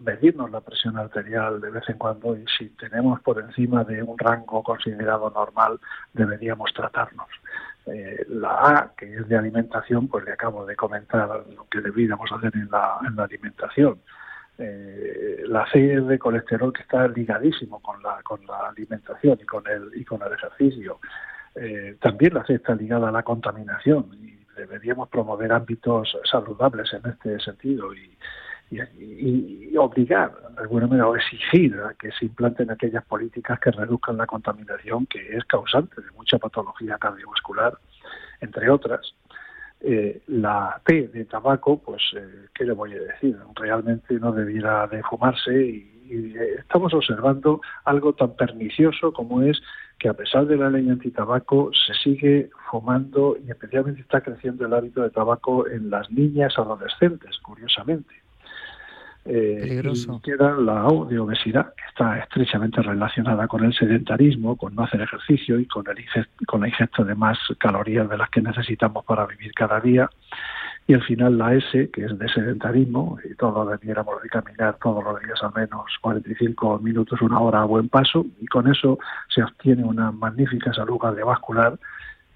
medirnos 0.00 0.50
la 0.50 0.60
presión 0.60 0.96
arterial 0.96 1.60
de 1.60 1.70
vez 1.70 1.88
en 1.88 1.98
cuando 1.98 2.36
y 2.36 2.44
si 2.58 2.70
tenemos 2.70 3.20
por 3.20 3.38
encima 3.38 3.84
de 3.84 4.02
un 4.02 4.18
rango 4.18 4.62
considerado 4.62 5.30
normal 5.30 5.78
deberíamos 6.14 6.72
tratarnos. 6.72 7.28
Eh, 7.86 8.26
la 8.28 8.50
A, 8.50 8.92
que 8.96 9.14
es 9.14 9.28
de 9.28 9.36
alimentación, 9.36 10.08
pues 10.08 10.24
le 10.24 10.32
acabo 10.32 10.66
de 10.66 10.76
comentar 10.76 11.28
lo 11.28 11.66
que 11.68 11.80
deberíamos 11.80 12.30
hacer 12.30 12.52
en 12.54 12.68
la, 12.70 12.98
en 13.06 13.16
la 13.16 13.24
alimentación. 13.24 14.00
Eh, 14.58 15.42
la 15.46 15.66
C 15.70 15.94
es 15.94 16.06
de 16.06 16.18
colesterol 16.18 16.72
que 16.72 16.82
está 16.82 17.08
ligadísimo 17.08 17.80
con 17.80 18.02
la, 18.02 18.22
con 18.22 18.44
la 18.46 18.68
alimentación 18.68 19.38
y 19.40 19.46
con 19.46 19.66
el, 19.66 19.90
y 19.94 20.04
con 20.04 20.22
el 20.22 20.32
ejercicio. 20.32 21.00
Eh, 21.54 21.96
también 22.00 22.34
la 22.34 22.44
C 22.44 22.54
está 22.54 22.74
ligada 22.74 23.08
a 23.08 23.12
la 23.12 23.22
contaminación 23.22 24.10
y 24.12 24.38
deberíamos 24.56 25.08
promover 25.08 25.52
ámbitos 25.52 26.16
saludables 26.30 26.92
en 26.92 27.10
este 27.10 27.40
sentido 27.40 27.94
y, 27.94 28.16
y, 28.70 29.76
obligar, 29.76 30.32
de 30.54 30.60
alguna 30.60 30.86
manera, 30.86 31.08
o 31.08 31.16
exigir 31.16 31.76
a 31.80 31.94
que 31.94 32.10
se 32.12 32.26
implanten 32.26 32.70
aquellas 32.70 33.04
políticas 33.04 33.58
que 33.58 33.70
reduzcan 33.70 34.16
la 34.16 34.26
contaminación 34.26 35.06
que 35.06 35.36
es 35.36 35.44
causante 35.44 36.00
de 36.00 36.10
mucha 36.12 36.38
patología 36.38 36.98
cardiovascular, 36.98 37.78
entre 38.40 38.70
otras. 38.70 39.14
Eh, 39.82 40.20
la 40.26 40.80
T 40.84 41.08
de 41.08 41.24
tabaco, 41.24 41.80
pues, 41.80 42.02
eh, 42.14 42.46
¿qué 42.54 42.64
le 42.64 42.72
voy 42.72 42.92
a 42.92 43.00
decir? 43.00 43.36
Realmente 43.54 44.14
no 44.20 44.30
debiera 44.30 44.86
de 44.86 45.02
fumarse 45.02 45.52
y, 45.52 46.00
eh, 46.10 46.56
estamos 46.58 46.92
observando 46.92 47.60
algo 47.84 48.12
tan 48.12 48.34
pernicioso 48.34 49.12
como 49.12 49.42
es 49.42 49.60
que 49.98 50.08
a 50.08 50.14
pesar 50.14 50.46
de 50.46 50.56
la 50.56 50.68
ley 50.68 50.88
antitabaco 50.90 51.70
se 51.72 51.94
sigue 51.94 52.50
fumando 52.70 53.36
y 53.42 53.50
especialmente 53.50 54.00
está 54.00 54.20
creciendo 54.20 54.66
el 54.66 54.74
hábito 54.74 55.02
de 55.02 55.10
tabaco 55.10 55.66
en 55.68 55.88
las 55.88 56.10
niñas 56.10 56.58
adolescentes, 56.58 57.38
curiosamente. 57.38 58.14
Eh, 59.32 59.80
y 59.84 60.20
queda 60.22 60.56
la 60.56 60.88
de 61.08 61.20
obesidad, 61.20 61.72
que 61.76 61.84
está 61.88 62.18
estrechamente 62.18 62.82
relacionada 62.82 63.46
con 63.46 63.62
el 63.62 63.72
sedentarismo, 63.72 64.56
con 64.56 64.74
no 64.74 64.82
hacer 64.82 65.02
ejercicio 65.02 65.60
y 65.60 65.66
con, 65.66 65.86
el 65.86 66.04
con 66.48 66.62
la 66.62 66.68
ingesta 66.68 67.04
de 67.04 67.14
más 67.14 67.38
calorías 67.58 68.10
de 68.10 68.18
las 68.18 68.28
que 68.30 68.42
necesitamos 68.42 69.04
para 69.04 69.26
vivir 69.26 69.52
cada 69.54 69.78
día. 69.78 70.10
Y 70.88 70.94
al 70.94 71.04
final 71.04 71.38
la 71.38 71.54
S, 71.54 71.90
que 71.90 72.06
es 72.06 72.18
de 72.18 72.28
sedentarismo, 72.28 73.18
y 73.22 73.36
todos 73.36 73.70
debiéramos 73.70 74.20
de 74.20 74.28
caminar 74.28 74.78
todos 74.82 75.04
los 75.04 75.22
días 75.22 75.40
al 75.44 75.52
menos 75.54 75.84
45 76.00 76.80
minutos, 76.80 77.22
una 77.22 77.38
hora 77.38 77.60
a 77.60 77.66
buen 77.66 77.88
paso, 77.88 78.26
y 78.40 78.46
con 78.46 78.66
eso 78.66 78.98
se 79.32 79.44
obtiene 79.44 79.84
una 79.84 80.10
magnífica 80.10 80.72
salud 80.72 80.98
cardiovascular 80.98 81.78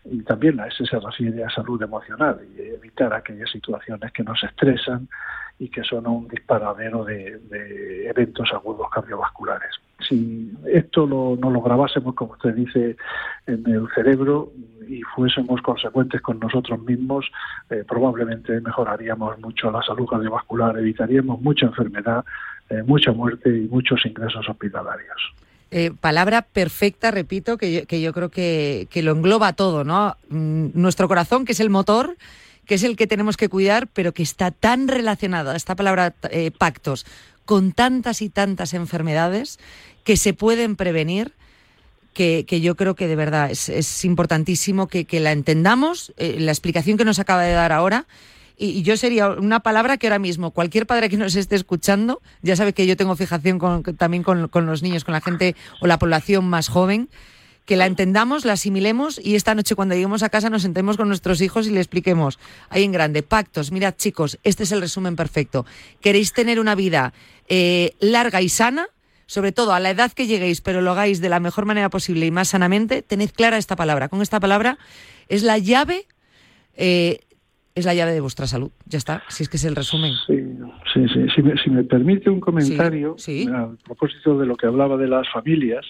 y 0.05 0.23
también 0.23 0.57
la 0.57 0.69
S 0.69 0.85
se 0.85 1.01
refiere 1.01 1.43
a 1.43 1.51
salud 1.51 1.83
emocional 1.83 2.39
y 2.55 2.61
evitar 2.61 3.13
aquellas 3.15 3.51
situaciones 3.51 4.13
que 4.13 4.23
nos 4.23 4.43
estresan 4.45 5.09
y 5.59 5.69
que 5.69 5.83
son 5.85 6.07
un 6.07 6.29
disparadero 6.29 7.05
de, 7.05 8.09
eventos 8.09 8.53
agudos 8.53 8.89
cardiovasculares. 8.91 9.71
Si 10.07 10.53
esto 10.67 11.07
lo, 11.07 11.37
no 11.41 11.51
lo 11.51 11.63
grabásemos, 11.63 12.15
como 12.15 12.33
usted 12.33 12.55
dice, 12.55 12.97
en 13.47 13.65
el 13.67 13.87
cerebro 13.95 14.53
y 14.89 15.01
fuésemos 15.03 15.63
consecuentes 15.63 16.21
con 16.21 16.39
nosotros 16.39 16.81
mismos, 16.81 17.31
eh, 17.71 17.85
probablemente 17.89 18.61
mejoraríamos 18.61 19.39
mucho 19.39 19.71
la 19.71 19.83
salud 19.83 20.07
cardiovascular, 20.07 20.77
evitaríamos 20.79 21.41
mucha 21.41 21.67
enfermedad, 21.67 22.25
eh, 22.69 22.83
mucha 22.83 23.13
muerte 23.13 23.49
y 23.49 23.69
muchos 23.69 24.05
ingresos 24.05 24.49
hospitalarios. 24.49 25.35
Eh, 25.71 25.91
palabra 26.01 26.43
perfecta, 26.43 27.11
repito, 27.11 27.57
que 27.57 27.73
yo, 27.73 27.87
que 27.87 28.01
yo 28.01 28.13
creo 28.13 28.29
que, 28.29 28.87
que, 28.91 29.03
lo 29.03 29.13
engloba 29.13 29.55
todo, 29.55 29.83
¿no? 29.83 30.17
Mm, 30.29 30.69
nuestro 30.75 31.09
corazón, 31.09 31.45
que 31.45 31.53
es 31.53 31.61
el 31.61 31.71
motor, 31.71 32.17
que 32.67 32.77
es 32.77 32.83
el 32.83 32.97
que 32.97 33.07
tenemos 33.07 33.37
que 33.37 33.49
cuidar, 33.49 33.89
pero 33.89 34.13
que 34.13 34.23
está 34.23 34.51
tan 34.51 34.89
relacionada, 34.89 35.57
esta 35.57 35.77
palabra 35.77 36.15
eh, 36.31 36.51
pactos, 36.51 37.07
con 37.45 37.73
tantas 37.73 38.23
y 38.23 38.31
tantas 38.31 38.75
enfermedades 38.75 39.59
que 40.05 40.17
se 40.17 40.35
pueden 40.35 40.77
prevenir. 40.77 41.33
Que, 42.13 42.45
yo 42.63 42.77
creo 42.77 42.95
que 42.95 43.09
de 43.09 43.17
verdad 43.17 43.51
es, 43.51 44.05
importantísimo 44.05 44.87
que, 44.87 45.07
la 45.19 45.33
entendamos, 45.33 46.13
eh, 46.17 46.37
la 46.39 46.53
explicación 46.53 46.97
que 46.97 47.05
nos 47.05 47.19
acaba 47.19 47.43
de 47.43 47.53
dar 47.53 47.73
ahora, 47.73 48.07
y, 48.57 48.83
yo 48.83 48.97
sería 48.97 49.31
una 49.31 49.61
palabra 49.61 49.97
que 49.97 50.07
ahora 50.07 50.19
mismo 50.19 50.53
cualquier 50.53 50.87
padre 50.87 51.09
que 51.09 51.17
nos 51.17 51.35
esté 51.35 51.57
escuchando, 51.57 52.23
ya 52.43 52.57
sabe 52.57 52.73
que 52.73 52.87
yo 52.87 52.97
tengo 52.97 53.17
fijación 53.17 53.59
también 53.99 54.23
con, 54.23 54.49
los 54.67 54.83
niños, 54.83 55.05
con 55.05 55.13
la 55.13 55.21
gente 55.21 55.57
o 55.81 55.87
la 55.87 55.99
población 55.99 56.45
más 56.49 56.69
joven, 56.69 57.09
que 57.65 57.77
la 57.77 57.87
entendamos, 57.87 58.45
la 58.45 58.55
asimilemos 58.55 59.21
y 59.23 59.37
esta 59.37 59.55
noche 59.55 59.75
cuando 59.75 59.95
lleguemos 59.95 60.23
a 60.23 60.29
casa 60.29 60.51
nos 60.51 60.63
sentemos 60.63 60.97
con 60.97 61.09
nuestros 61.09 61.41
hijos 61.41 61.67
y 61.67 61.71
le 61.71 61.81
expliquemos 61.81 62.39
ahí 62.69 62.85
en 62.85 62.93
grande, 62.93 63.23
pactos, 63.23 63.73
mirad 63.73 63.95
chicos, 63.97 64.39
este 64.45 64.65
es 64.65 64.73
el 64.73 64.81
resumen 64.81 65.17
perfecto. 65.17 65.65
¿Queréis 66.01 66.33
tener 66.33 66.61
una 66.61 66.75
vida 66.75 67.15
eh, 67.49 67.95
larga 68.01 68.43
y 68.43 68.49
sana? 68.49 68.89
Sobre 69.27 69.53
todo 69.53 69.73
a 69.73 69.81
la 69.81 69.91
edad 69.91 70.13
que 70.13 70.27
lleguéis, 70.27 70.61
pero 70.61 70.83
lo 70.83 70.91
hagáis 70.91 71.23
de 71.23 71.31
la 71.31 71.41
mejor 71.41 71.65
manera 71.65 71.89
posible 71.89 72.27
y 72.27 72.31
más 72.31 72.49
sanamente, 72.49 73.01
tened 73.01 73.31
clara 73.31 73.57
esta 73.57 73.75
palabra. 73.75 74.09
Con 74.09 74.21
esta 74.21 74.39
palabra 74.39 74.77
es 75.29 75.43
la 75.43 75.57
llave 75.57 76.07
eh, 76.77 77.21
es 77.75 77.87
la 77.87 77.95
llave 77.95 78.13
de 78.13 78.21
vuestra 78.21 78.47
salud. 78.47 78.71
Ya 78.87 78.99
está, 78.99 79.23
si 79.29 79.43
es 79.43 79.49
que 79.49 79.57
es 79.57 79.65
el 79.65 79.75
resumen. 79.75 80.13
Sí, 80.27 80.37
sí, 80.93 81.07
sí. 81.09 81.43
Si, 81.65 81.71
me, 81.71 81.83
permite 81.83 82.31
un 82.31 82.39
comentario 82.39 83.17
a 83.53 83.71
propósito 83.85 84.39
de 84.39 84.47
lo 84.47 84.55
que 84.55 84.67
hablaba 84.67 84.97
de 84.97 85.09
las 85.09 85.29
familias, 85.33 85.85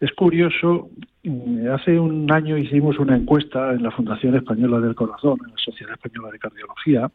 es 0.00 0.12
curioso, 0.12 0.88
mm, 1.24 1.68
hace 1.70 1.98
un 1.98 2.30
año 2.30 2.56
hicimos 2.56 2.98
una 3.00 3.16
encuesta 3.16 3.72
en 3.72 3.82
la 3.82 3.90
Fundación 3.90 4.36
Española 4.36 4.78
del 4.78 4.94
Corazón, 4.94 5.38
en 5.44 5.50
la 5.50 5.58
Sociedad 5.58 5.94
Española 5.94 6.30
de 6.30 6.38
Cardiología, 6.38 7.10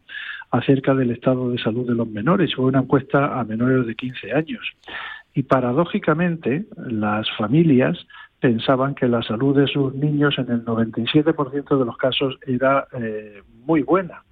acerca 0.51 0.93
del 0.93 1.11
estado 1.11 1.49
de 1.49 1.57
salud 1.57 1.87
de 1.87 1.95
los 1.95 2.09
menores. 2.09 2.53
Fue 2.53 2.65
una 2.65 2.79
encuesta 2.79 3.39
a 3.39 3.45
menores 3.45 3.87
de 3.87 3.95
15 3.95 4.33
años. 4.33 4.67
Y 5.33 5.43
paradójicamente, 5.43 6.65
las 6.75 7.25
familias 7.37 7.97
pensaban 8.41 8.95
que 8.95 9.07
la 9.07 9.21
salud 9.21 9.55
de 9.55 9.67
sus 9.67 9.93
niños 9.93 10.37
en 10.39 10.49
el 10.49 10.65
97% 10.65 11.77
de 11.77 11.85
los 11.85 11.95
casos 11.95 12.37
era 12.45 12.87
eh, 12.91 13.43
muy 13.65 13.83
buena, 13.83 14.23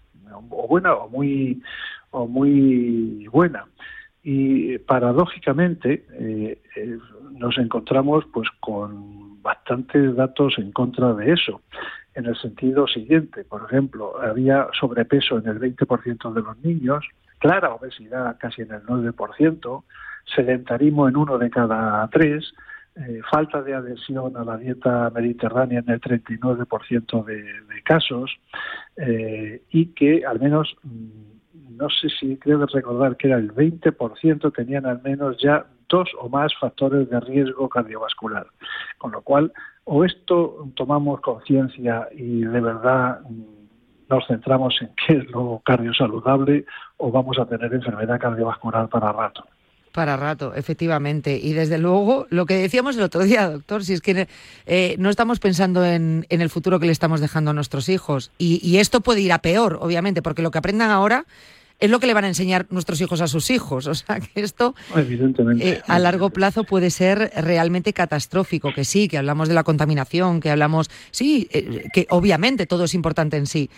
o 0.49 0.67
buena 0.67 0.95
o 0.95 1.07
muy, 1.09 1.61
o 2.09 2.27
muy 2.27 3.27
buena. 3.31 3.65
Y 4.23 4.79
paradójicamente 4.79 6.05
eh, 6.19 6.59
eh, 6.75 6.97
nos 7.33 7.57
encontramos 7.59 8.25
pues 8.33 8.49
con 8.59 9.41
bastantes 9.43 10.15
datos 10.15 10.55
en 10.57 10.71
contra 10.71 11.13
de 11.13 11.31
eso, 11.31 11.61
en 12.15 12.25
el 12.25 12.35
sentido 12.35 12.87
siguiente. 12.87 13.43
Por 13.43 13.63
ejemplo, 13.65 14.19
había 14.19 14.67
sobrepeso 14.77 15.37
en 15.37 15.47
el 15.47 15.59
20% 15.59 16.33
de 16.33 16.41
los 16.41 16.57
niños, 16.63 17.05
clara 17.37 17.75
obesidad 17.75 18.37
casi 18.39 18.63
en 18.63 18.71
el 18.71 18.81
9%, 18.83 19.83
sedentarismo 20.35 21.07
en 21.07 21.15
uno 21.15 21.37
de 21.37 21.49
cada 21.51 22.07
tres, 22.07 22.53
eh, 22.99 23.21
falta 23.31 23.61
de 23.61 23.73
adhesión 23.73 24.35
a 24.35 24.43
la 24.43 24.57
dieta 24.57 25.09
mediterránea 25.15 25.79
en 25.79 25.89
el 25.89 26.01
39% 26.01 27.23
de, 27.23 27.43
de 27.43 27.81
casos 27.83 28.29
eh, 28.97 29.61
y 29.69 29.93
que 29.93 30.25
al 30.25 30.39
menos, 30.39 30.75
mm, 30.83 31.77
no 31.77 31.89
sé 31.89 32.09
si 32.09 32.35
creo 32.35 32.65
recordar 32.65 33.15
que 33.15 33.27
era 33.27 33.37
el 33.37 33.53
20% 33.53 34.53
tenían 34.53 34.85
al 34.85 35.01
menos 35.01 35.37
ya 35.41 35.65
dos 35.87 36.09
o 36.19 36.27
más 36.27 36.53
factores 36.59 37.09
de 37.09 37.21
riesgo 37.21 37.69
cardiovascular. 37.69 38.47
Con 38.97 39.13
lo 39.13 39.21
cual, 39.21 39.53
o 39.85 40.03
esto 40.03 40.67
tomamos 40.75 41.21
conciencia 41.21 42.09
y 42.11 42.41
de 42.41 42.59
verdad 42.59 43.21
mm, 43.21 44.09
nos 44.09 44.27
centramos 44.27 44.75
en 44.81 44.89
qué 44.95 45.19
es 45.19 45.31
lo 45.31 45.61
cardiosaludable 45.63 46.65
o 46.97 47.11
vamos 47.11 47.39
a 47.39 47.45
tener 47.45 47.73
enfermedad 47.73 48.19
cardiovascular 48.19 48.89
para 48.89 49.13
rato. 49.13 49.45
Para 49.91 50.17
rato, 50.17 50.53
efectivamente. 50.55 51.39
Y 51.41 51.53
desde 51.53 51.79
luego, 51.79 52.27
lo 52.29 52.45
que 52.45 52.55
decíamos 52.55 52.95
el 52.95 53.01
otro 53.01 53.23
día, 53.23 53.49
doctor, 53.49 53.83
si 53.83 53.93
es 53.93 54.01
que 54.01 54.27
eh, 54.67 54.95
no 54.99 55.09
estamos 55.09 55.39
pensando 55.39 55.83
en, 55.83 56.27
el 56.29 56.49
futuro 56.49 56.79
que 56.79 56.85
le 56.85 56.91
estamos 56.91 57.21
dejando 57.21 57.51
a 57.51 57.53
nuestros 57.55 57.89
hijos. 57.89 58.31
Y, 58.37 58.77
esto 58.77 59.01
puede 59.01 59.21
ir 59.21 59.33
a 59.33 59.39
peor, 59.39 59.79
obviamente, 59.81 60.21
porque 60.21 60.43
lo 60.43 60.51
que 60.51 60.59
aprendan 60.59 60.91
ahora 60.91 61.25
es 61.79 61.89
lo 61.89 61.99
que 61.99 62.07
le 62.07 62.13
van 62.13 62.25
a 62.25 62.27
enseñar 62.27 62.67
nuestros 62.69 63.01
hijos 63.01 63.19
a 63.21 63.27
sus 63.27 63.49
hijos. 63.49 63.87
O 63.89 63.95
sea, 63.95 64.19
que 64.19 64.41
esto 64.41 64.75
eh, 65.59 65.81
a 65.87 65.97
largo 65.97 66.29
plazo 66.29 66.65
puede 66.65 66.91
ser 66.91 67.31
realmente 67.35 67.91
catastrófico. 67.91 68.71
Que 68.73 68.85
sí, 68.85 69.07
que 69.07 69.17
hablamos 69.17 69.47
de 69.47 69.55
la 69.55 69.63
contaminación, 69.63 70.39
que 70.39 70.51
hablamos, 70.51 70.91
sí, 71.09 71.47
eh, 71.51 71.85
que 71.91 72.05
obviamente 72.11 72.67
todo 72.67 72.83
es 72.83 72.93
importante 72.93 73.37
en 73.37 73.47
sí, 73.47 73.71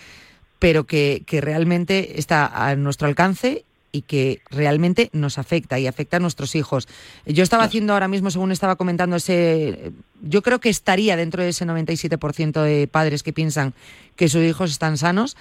pero 0.59 0.83
que, 0.83 1.23
que 1.25 1.39
realmente 1.39 2.19
está 2.19 2.67
a 2.67 2.75
nuestro 2.75 3.07
alcance 3.07 3.63
y 3.91 4.03
que 4.03 4.41
realmente 4.49 5.09
nos 5.13 5.37
afecta 5.37 5.79
y 5.79 5.87
afecta 5.87 6.17
a 6.17 6.19
nuestros 6.19 6.55
hijos. 6.55 6.87
Yo 7.25 7.43
estaba 7.43 7.63
haciendo 7.63 7.93
ahora 7.93 8.07
mismo, 8.07 8.31
según 8.31 8.51
estaba 8.51 8.75
comentando, 8.75 9.15
ese, 9.15 9.91
yo 10.21 10.41
creo 10.41 10.59
que 10.59 10.69
estaría 10.69 11.15
dentro 11.15 11.43
de 11.43 11.49
ese 11.49 11.65
97% 11.65 12.61
de 12.61 12.87
padres 12.87 13.23
que 13.23 13.33
piensan 13.33 13.73
que 14.15 14.29
sus 14.29 14.43
hijos 14.43 14.71
están 14.71 14.97
sanos. 14.97 15.35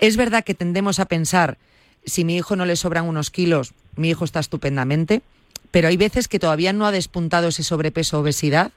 Es 0.00 0.16
verdad 0.16 0.44
que 0.44 0.54
tendemos 0.54 1.00
a 1.00 1.06
pensar, 1.06 1.58
si 2.04 2.24
mi 2.24 2.36
hijo 2.36 2.56
no 2.56 2.66
le 2.66 2.76
sobran 2.76 3.06
unos 3.06 3.30
kilos, 3.30 3.72
mi 3.96 4.10
hijo 4.10 4.24
está 4.24 4.40
estupendamente, 4.40 5.22
pero 5.70 5.88
hay 5.88 5.96
veces 5.96 6.28
que 6.28 6.38
todavía 6.38 6.72
no 6.72 6.86
ha 6.86 6.92
despuntado 6.92 7.48
ese 7.48 7.62
sobrepeso 7.62 8.18
o 8.18 8.20
obesidad 8.20 8.72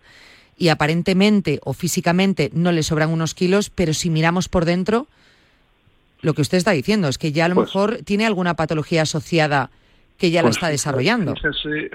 y 0.58 0.70
aparentemente 0.70 1.60
o 1.64 1.74
físicamente 1.74 2.50
no 2.54 2.72
le 2.72 2.84
sobran 2.84 3.10
unos 3.10 3.34
kilos, 3.34 3.70
pero 3.70 3.94
si 3.94 4.10
miramos 4.10 4.50
por 4.50 4.66
dentro, 4.66 5.08
lo 6.22 6.34
que 6.34 6.42
usted 6.42 6.58
está 6.58 6.72
diciendo 6.72 7.08
es 7.08 7.18
que 7.18 7.32
ya 7.32 7.46
a 7.46 7.50
lo 7.50 7.56
pues 7.56 7.68
mejor 7.68 7.98
tiene 8.04 8.26
alguna 8.26 8.56
patología 8.56 9.04
asociada 9.04 9.70
que 10.20 10.32
ya 10.32 10.42
la 10.42 10.48
pues 10.48 10.58
está 10.58 10.68
desarrollando. 10.68 11.34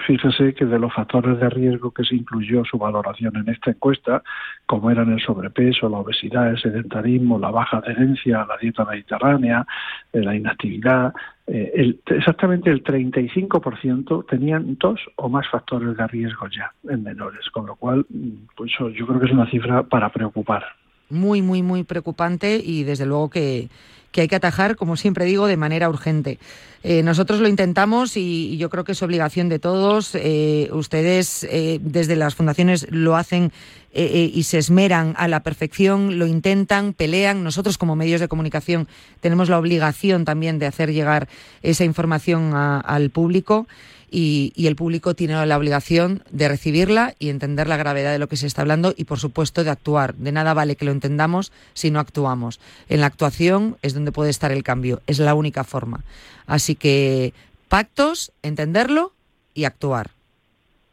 Fíjese, 0.07 0.55
que 0.55 0.65
de 0.65 0.79
los 0.79 0.93
factores 0.95 1.39
de 1.39 1.51
riesgo 1.51 1.91
que 1.91 2.05
se 2.05 2.17
incluyó 2.17 2.65
su 2.65 2.79
valoración 2.79 3.37
en 3.37 3.51
esta 3.51 3.71
encuesta, 3.71 4.23
como 4.65 4.91
eran 4.91 5.13
el 5.13 5.21
sobrepeso, 5.21 5.91
la 5.91 5.99
obesidad, 5.99 6.49
el 6.49 6.59
sedentarismo, 6.59 7.39
la 7.39 7.51
baja 7.51 7.79
adherencia 7.79 8.41
a 8.41 8.47
la 8.47 8.57
dieta 8.57 8.87
mediterránea, 8.87 9.67
eh, 10.11 10.21
la 10.21 10.35
inactividad, 10.35 11.13
eh, 11.47 11.99
exactamente 12.07 12.71
el 12.71 12.83
35% 12.83 14.25
tenían 14.27 14.79
dos 14.81 14.99
o 15.17 15.29
más 15.29 15.47
factores 15.51 15.95
de 15.95 16.07
riesgo 16.07 16.49
ya 16.49 16.73
en 16.89 17.03
menores, 17.03 17.51
con 17.51 17.67
lo 17.67 17.77
cual 17.77 18.07
mm, 18.09 18.47
pues 18.57 18.73
yo 18.79 19.07
creo 19.07 19.21
que 19.21 19.27
es 19.27 19.33
una 19.33 19.51
cifra 19.51 19.83
para 19.83 20.09
preocupar. 20.09 20.65
Muy, 21.11 21.43
muy, 21.43 21.63
muy 21.63 21.85
preocupante 21.85 22.59
y 22.65 22.85
desde 22.85 23.05
luego 23.05 23.29
que 23.29 23.69
que 24.15 24.21
hay 24.21 24.29
que 24.29 24.37
atajar, 24.37 24.77
como 24.77 24.97
siempre 24.97 25.25
digo, 25.25 25.49
de 25.49 25.57
manera 25.57 25.89
urgente. 25.89 26.39
Eh, 26.85 27.03
nosotros 27.03 27.41
lo 27.41 27.49
intentamos 27.49 28.17
y, 28.17 28.57
yo 28.59 28.71
creo 28.71 28.85
que 28.85 28.93
es 28.93 29.03
obligación 29.03 29.49
de 29.49 29.59
todos. 29.59 30.15
Eh, 30.15 30.69
ustedes 30.71 31.43
eh, 31.51 31.81
desde 31.83 32.15
las 32.15 32.37
fundaciones 32.37 32.87
lo 32.91 33.17
hacen 33.17 33.53
y 33.97 34.43
se 34.43 34.59
esmeran 34.59 35.15
a 35.17 35.29
la 35.29 35.45
perfección, 35.45 36.19
lo 36.19 36.27
intentan, 36.27 36.95
pelean. 36.95 37.45
Nosotros 37.45 37.79
como 37.79 37.95
medios 37.95 38.21
de 38.21 38.27
comunicación 38.27 38.89
tenemos 39.21 39.49
la 39.49 39.57
obligación 39.57 40.25
también 40.25 40.59
de 40.59 40.67
hacer 40.67 40.93
llegar 40.93 41.29
esa 41.63 41.85
información 41.85 42.55
al 42.55 43.11
público 43.11 43.69
y, 44.17 44.53
el 44.67 44.77
público 44.77 45.15
tiene 45.15 45.45
la 45.45 45.59
obligación 45.59 46.23
de 46.31 46.47
recibirla 46.47 47.15
y 47.19 47.31
entender 47.31 47.67
la 47.67 47.77
gravedad 47.77 48.13
de 48.13 48.21
lo 48.21 48.29
que 48.29 48.37
se 48.37 48.47
está 48.47 48.63
hablando 48.63 48.95
y, 48.97 49.05
por 49.05 49.19
supuesto, 49.19 49.65
de 49.65 49.71
actuar. 49.71 50.15
De 50.15 50.31
nada 50.31 50.55
vale 50.55 50.77
que 50.77 50.85
lo 50.85 50.93
entendamos 50.93 51.51
si 51.73 51.91
no 51.91 51.99
actuamos. 51.99 52.61
En 52.89 53.01
la 53.01 53.07
actuación 53.07 53.77
es 53.83 53.93
donde 53.93 54.13
puede 54.13 54.31
estar 54.31 54.53
el 54.53 54.63
cambio, 54.63 55.03
es 55.09 55.19
la 55.19 55.35
única 55.35 55.65
forma. 55.65 56.05
Así 56.47 56.77
que 56.77 57.35
pactos, 57.69 58.31
entenderlo 58.43 59.13
y 59.53 59.65
actuar. 59.65 60.11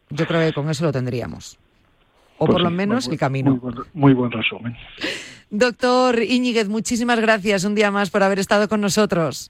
Yo 0.10 0.26
creo 0.26 0.42
que 0.42 0.54
con 0.54 0.70
eso 0.72 0.84
lo 0.84 0.92
tendríamos. 0.92 1.60
O 2.40 2.48
pues 2.48 2.56
por 2.56 2.62
lo 2.62 2.72
menos 2.72 3.08
el 3.08 3.20
camino. 3.20 3.52
Muy 3.52 3.60
buen, 3.60 3.76
muy 3.94 4.14
buen 4.14 4.32
resumen. 4.32 4.76
Doctor 5.52 6.24
Íñiguez, 6.24 6.70
muchísimas 6.70 7.20
gracias 7.20 7.66
un 7.66 7.76
día 7.76 7.92
más 7.92 8.10
por 8.10 8.24
haber 8.24 8.40
estado 8.40 8.68
con 8.68 8.82
nosotros. 8.82 9.50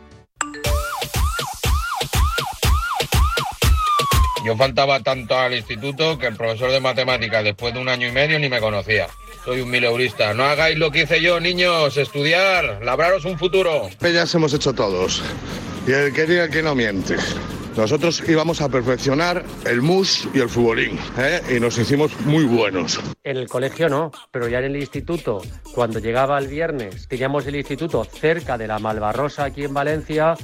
Yo 4.43 4.57
faltaba 4.57 4.99
tanto 5.01 5.37
al 5.37 5.53
instituto 5.53 6.17
que 6.17 6.27
el 6.27 6.35
profesor 6.35 6.71
de 6.71 6.79
matemáticas 6.79 7.43
después 7.43 7.73
de 7.73 7.79
un 7.79 7.89
año 7.89 8.07
y 8.07 8.11
medio 8.11 8.39
ni 8.39 8.49
me 8.49 8.59
conocía. 8.59 9.07
Soy 9.45 9.61
un 9.61 9.69
mileurista. 9.69 10.33
No 10.33 10.43
hagáis 10.45 10.77
lo 10.77 10.91
que 10.91 11.03
hice 11.03 11.21
yo, 11.21 11.39
niños. 11.39 11.95
Estudiar, 11.97 12.79
labraros 12.83 13.25
un 13.25 13.37
futuro. 13.37 13.89
Peñas 13.99 14.33
hemos 14.33 14.53
hecho 14.53 14.73
todos. 14.73 15.21
Y 15.87 15.91
el 15.91 16.13
que 16.13 16.25
diga 16.25 16.49
que 16.49 16.63
no 16.63 16.75
miente. 16.75 17.15
Nosotros 17.75 18.21
íbamos 18.27 18.61
a 18.61 18.67
perfeccionar 18.67 19.45
el 19.65 19.81
mus 19.81 20.27
y 20.33 20.39
el 20.39 20.49
futbolín, 20.49 20.99
¿eh? 21.17 21.41
y 21.55 21.59
nos 21.61 21.77
hicimos 21.77 22.11
muy 22.25 22.43
buenos. 22.43 22.99
En 23.23 23.37
el 23.37 23.47
colegio 23.47 23.87
no, 23.87 24.11
pero 24.29 24.49
ya 24.49 24.59
en 24.59 24.65
el 24.65 24.75
instituto, 24.75 25.41
cuando 25.73 25.99
llegaba 25.99 26.37
el 26.37 26.47
viernes, 26.47 27.07
teníamos 27.07 27.47
el 27.47 27.55
instituto 27.55 28.03
cerca 28.03 28.57
de 28.57 28.67
la 28.67 28.77
Malvarrosa 28.79 29.45
aquí 29.45 29.63
en 29.63 29.73
Valencia, 29.73 30.35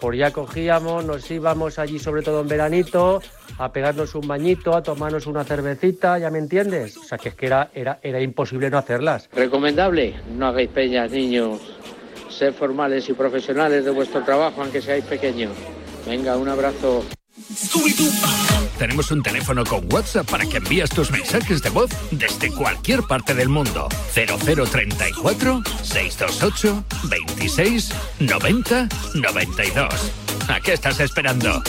por 0.00 0.14
ya 0.14 0.30
cogíamos, 0.32 1.04
nos 1.04 1.30
íbamos 1.30 1.78
allí 1.78 1.98
sobre 1.98 2.22
todo 2.22 2.40
en 2.40 2.48
veranito, 2.48 3.22
a 3.58 3.72
pegarnos 3.72 4.14
un 4.14 4.26
bañito, 4.26 4.74
a 4.74 4.82
tomarnos 4.82 5.26
una 5.26 5.44
cervecita, 5.44 6.18
¿ya 6.18 6.30
me 6.30 6.38
entiendes? 6.38 6.96
O 6.96 7.04
sea 7.04 7.18
que 7.18 7.30
es 7.30 7.34
que 7.34 7.46
era, 7.46 7.70
era, 7.74 7.98
era 8.02 8.20
imposible 8.20 8.70
no 8.70 8.78
hacerlas. 8.78 9.28
Recomendable, 9.32 10.14
no 10.36 10.46
hagáis 10.46 10.70
peñas, 10.70 11.10
niños. 11.10 11.60
Ser 12.28 12.52
formales 12.52 13.08
y 13.08 13.12
profesionales 13.12 13.84
de 13.84 13.90
vuestro 13.90 14.22
trabajo, 14.22 14.62
aunque 14.62 14.82
seáis 14.82 15.04
pequeños. 15.04 15.52
Venga, 16.06 16.36
un 16.36 16.48
abrazo. 16.48 17.04
Tenemos 18.78 19.10
un 19.10 19.22
teléfono 19.22 19.64
con 19.64 19.92
WhatsApp 19.92 20.30
para 20.30 20.46
que 20.46 20.58
envíes 20.58 20.90
tus 20.90 21.10
mensajes 21.10 21.62
de 21.62 21.70
voz 21.70 21.90
desde 22.10 22.50
cualquier 22.50 23.02
parte 23.02 23.34
del 23.34 23.48
mundo. 23.48 23.88
0034 24.12 25.62
628 25.82 26.84
26 27.04 27.90
90 28.20 28.88
92. 29.14 30.12
¿A 30.48 30.60
qué 30.60 30.74
estás 30.74 31.00
esperando? 31.00 31.62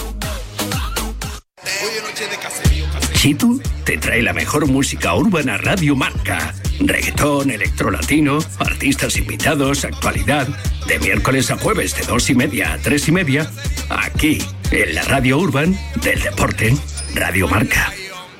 Chitu 3.13 3.61
te 3.85 3.97
trae 3.97 4.21
la 4.21 4.33
mejor 4.33 4.67
música 4.67 5.15
urbana 5.15 5.57
Radio 5.57 5.95
Marca. 5.95 6.53
Reggaetón, 6.79 7.49
electrolatino, 7.49 8.39
artistas 8.59 9.17
invitados, 9.17 9.85
actualidad. 9.85 10.47
De 10.87 10.99
miércoles 10.99 11.49
a 11.49 11.57
jueves 11.57 11.95
de 11.95 12.05
dos 12.05 12.29
y 12.29 12.35
media 12.35 12.73
a 12.73 12.77
tres 12.77 13.07
y 13.07 13.11
media. 13.11 13.49
Aquí, 13.89 14.39
en 14.71 14.95
la 14.95 15.03
Radio 15.03 15.37
Urban 15.37 15.77
del 16.01 16.21
Deporte. 16.21 16.75
Radio 17.13 17.47
Marca. 17.47 17.91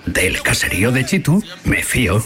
Del 0.06 0.42
caserío 0.42 0.92
de 0.92 1.06
Chitu, 1.06 1.44
me 1.64 1.84
fío. 1.84 2.24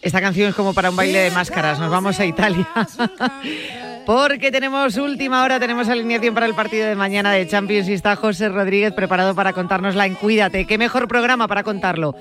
Esta 0.00 0.20
canción 0.20 0.48
es 0.48 0.54
como 0.54 0.72
para 0.72 0.90
un 0.90 0.96
baile 0.96 1.18
de 1.20 1.30
máscaras. 1.30 1.78
Nos 1.78 1.90
vamos 1.90 2.18
a 2.18 2.24
Italia. 2.24 2.66
Porque 4.08 4.50
tenemos 4.50 4.96
última 4.96 5.44
hora, 5.44 5.60
tenemos 5.60 5.86
alineación 5.86 6.32
para 6.32 6.46
el 6.46 6.54
partido 6.54 6.86
de 6.86 6.94
mañana 6.94 7.30
de 7.30 7.46
Champions 7.46 7.90
y 7.90 7.92
está 7.92 8.16
José 8.16 8.48
Rodríguez 8.48 8.94
preparado 8.94 9.34
para 9.34 9.52
contárnosla 9.52 10.06
en 10.06 10.14
Cuídate. 10.14 10.64
¿Qué 10.64 10.78
mejor 10.78 11.08
programa 11.08 11.46
para 11.46 11.62
contarlo? 11.62 12.14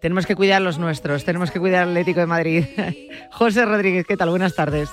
Tenemos 0.00 0.24
que 0.24 0.36
cuidar 0.36 0.62
los 0.62 0.78
nuestros, 0.78 1.22
tenemos 1.22 1.50
que 1.50 1.60
cuidar 1.60 1.82
al 1.82 1.90
Atlético 1.90 2.20
de 2.20 2.26
Madrid. 2.26 2.64
José 3.30 3.66
Rodríguez, 3.66 4.06
¿qué 4.06 4.16
tal? 4.16 4.30
Buenas 4.30 4.54
tardes. 4.54 4.88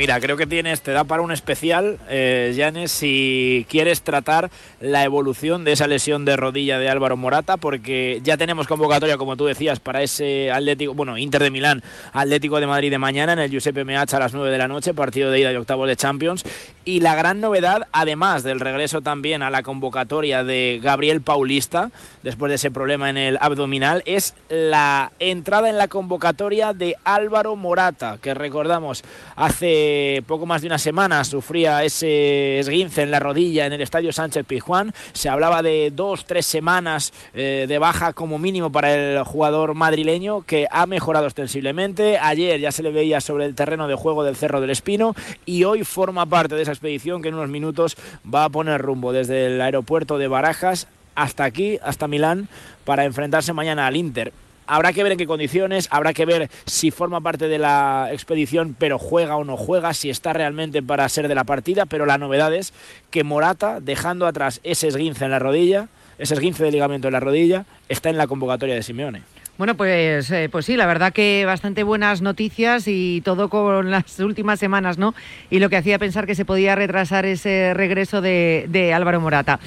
Mira, 0.00 0.18
creo 0.18 0.38
que 0.38 0.46
tienes, 0.46 0.80
te 0.80 0.92
da 0.92 1.04
para 1.04 1.20
un 1.20 1.30
especial, 1.30 1.98
eh, 2.08 2.54
Janes, 2.56 2.90
si 2.90 3.66
quieres 3.68 4.00
tratar 4.00 4.50
la 4.80 5.04
evolución 5.04 5.62
de 5.62 5.72
esa 5.72 5.86
lesión 5.86 6.24
de 6.24 6.38
rodilla 6.38 6.78
de 6.78 6.88
Álvaro 6.88 7.18
Morata, 7.18 7.58
porque 7.58 8.18
ya 8.24 8.38
tenemos 8.38 8.66
convocatoria, 8.66 9.18
como 9.18 9.36
tú 9.36 9.44
decías, 9.44 9.78
para 9.78 10.02
ese 10.02 10.50
Atlético, 10.50 10.94
bueno, 10.94 11.18
Inter 11.18 11.42
de 11.42 11.50
Milán, 11.50 11.82
Atlético 12.14 12.60
de 12.60 12.66
Madrid 12.66 12.90
de 12.90 12.96
mañana 12.96 13.34
en 13.34 13.40
el 13.40 13.50
Giuseppe 13.50 13.84
Meazza 13.84 14.16
a 14.16 14.20
las 14.20 14.32
9 14.32 14.50
de 14.50 14.56
la 14.56 14.68
noche, 14.68 14.94
partido 14.94 15.30
de 15.30 15.40
ida 15.40 15.50
de 15.50 15.58
octavos 15.58 15.86
de 15.86 15.96
Champions. 15.96 16.44
Y 16.86 17.00
la 17.00 17.14
gran 17.14 17.42
novedad, 17.42 17.86
además 17.92 18.42
del 18.42 18.58
regreso 18.58 19.02
también 19.02 19.42
a 19.42 19.50
la 19.50 19.62
convocatoria 19.62 20.44
de 20.44 20.80
Gabriel 20.82 21.20
Paulista, 21.20 21.90
después 22.22 22.48
de 22.48 22.56
ese 22.56 22.70
problema 22.70 23.10
en 23.10 23.18
el 23.18 23.38
abdominal, 23.38 24.02
es 24.06 24.34
la 24.48 25.12
entrada 25.18 25.68
en 25.68 25.76
la 25.76 25.88
convocatoria 25.88 26.72
de 26.72 26.96
Álvaro 27.04 27.54
Morata, 27.54 28.16
que 28.22 28.32
recordamos 28.32 29.04
hace 29.36 29.89
poco 30.26 30.46
más 30.46 30.62
de 30.62 30.68
una 30.68 30.78
semana 30.78 31.24
sufría 31.24 31.84
ese 31.84 32.58
esguince 32.58 33.02
en 33.02 33.10
la 33.10 33.20
rodilla 33.20 33.66
en 33.66 33.72
el 33.72 33.80
estadio 33.80 34.12
Sánchez 34.12 34.44
Pizjuán. 34.46 34.92
Se 35.12 35.28
hablaba 35.28 35.62
de 35.62 35.92
dos, 35.94 36.24
tres 36.24 36.46
semanas 36.46 37.12
eh, 37.34 37.66
de 37.68 37.78
baja 37.78 38.12
como 38.12 38.38
mínimo 38.38 38.72
para 38.72 38.94
el 38.94 39.24
jugador 39.24 39.74
madrileño 39.74 40.42
que 40.42 40.66
ha 40.70 40.86
mejorado 40.86 41.26
ostensiblemente. 41.26 42.18
Ayer 42.18 42.60
ya 42.60 42.72
se 42.72 42.82
le 42.82 42.92
veía 42.92 43.20
sobre 43.20 43.46
el 43.46 43.54
terreno 43.54 43.88
de 43.88 43.94
juego 43.94 44.24
del 44.24 44.36
Cerro 44.36 44.60
del 44.60 44.70
Espino 44.70 45.14
y 45.46 45.64
hoy 45.64 45.84
forma 45.84 46.26
parte 46.26 46.54
de 46.54 46.62
esa 46.62 46.72
expedición 46.72 47.22
que 47.22 47.28
en 47.28 47.34
unos 47.34 47.48
minutos 47.48 47.96
va 48.32 48.44
a 48.44 48.50
poner 48.50 48.80
rumbo 48.80 49.12
desde 49.12 49.46
el 49.46 49.60
aeropuerto 49.60 50.18
de 50.18 50.28
Barajas 50.28 50.88
hasta 51.14 51.44
aquí, 51.44 51.78
hasta 51.82 52.08
Milán, 52.08 52.48
para 52.84 53.04
enfrentarse 53.04 53.52
mañana 53.52 53.86
al 53.86 53.96
Inter. 53.96 54.32
Habrá 54.72 54.92
que 54.92 55.02
ver 55.02 55.10
en 55.10 55.18
qué 55.18 55.26
condiciones, 55.26 55.88
habrá 55.90 56.12
que 56.12 56.24
ver 56.24 56.48
si 56.64 56.92
forma 56.92 57.20
parte 57.20 57.48
de 57.48 57.58
la 57.58 58.08
expedición, 58.12 58.76
pero 58.78 59.00
juega 59.00 59.34
o 59.34 59.42
no 59.42 59.56
juega, 59.56 59.92
si 59.94 60.10
está 60.10 60.32
realmente 60.32 60.80
para 60.80 61.08
ser 61.08 61.26
de 61.26 61.34
la 61.34 61.42
partida. 61.42 61.86
Pero 61.86 62.06
la 62.06 62.18
novedad 62.18 62.54
es 62.54 62.72
que 63.10 63.24
Morata, 63.24 63.80
dejando 63.80 64.28
atrás 64.28 64.60
ese 64.62 64.86
esguince 64.86 65.24
en 65.24 65.32
la 65.32 65.40
rodilla, 65.40 65.88
ese 66.18 66.34
esguince 66.34 66.62
de 66.62 66.70
ligamento 66.70 67.08
en 67.08 67.14
la 67.14 67.18
rodilla, 67.18 67.64
está 67.88 68.10
en 68.10 68.16
la 68.16 68.28
convocatoria 68.28 68.76
de 68.76 68.84
Simeone. 68.84 69.22
Bueno, 69.58 69.74
pues, 69.74 70.30
eh, 70.30 70.48
pues 70.48 70.66
sí, 70.66 70.76
la 70.76 70.86
verdad 70.86 71.12
que 71.12 71.42
bastante 71.44 71.82
buenas 71.82 72.22
noticias 72.22 72.84
y 72.86 73.22
todo 73.24 73.48
con 73.48 73.90
las 73.90 74.20
últimas 74.20 74.60
semanas, 74.60 74.98
¿no? 74.98 75.16
Y 75.50 75.58
lo 75.58 75.68
que 75.68 75.78
hacía 75.78 75.98
pensar 75.98 76.26
que 76.26 76.36
se 76.36 76.44
podía 76.44 76.76
retrasar 76.76 77.26
ese 77.26 77.74
regreso 77.74 78.20
de, 78.20 78.92
Álvaro 78.94 79.20
Morata. 79.20 79.58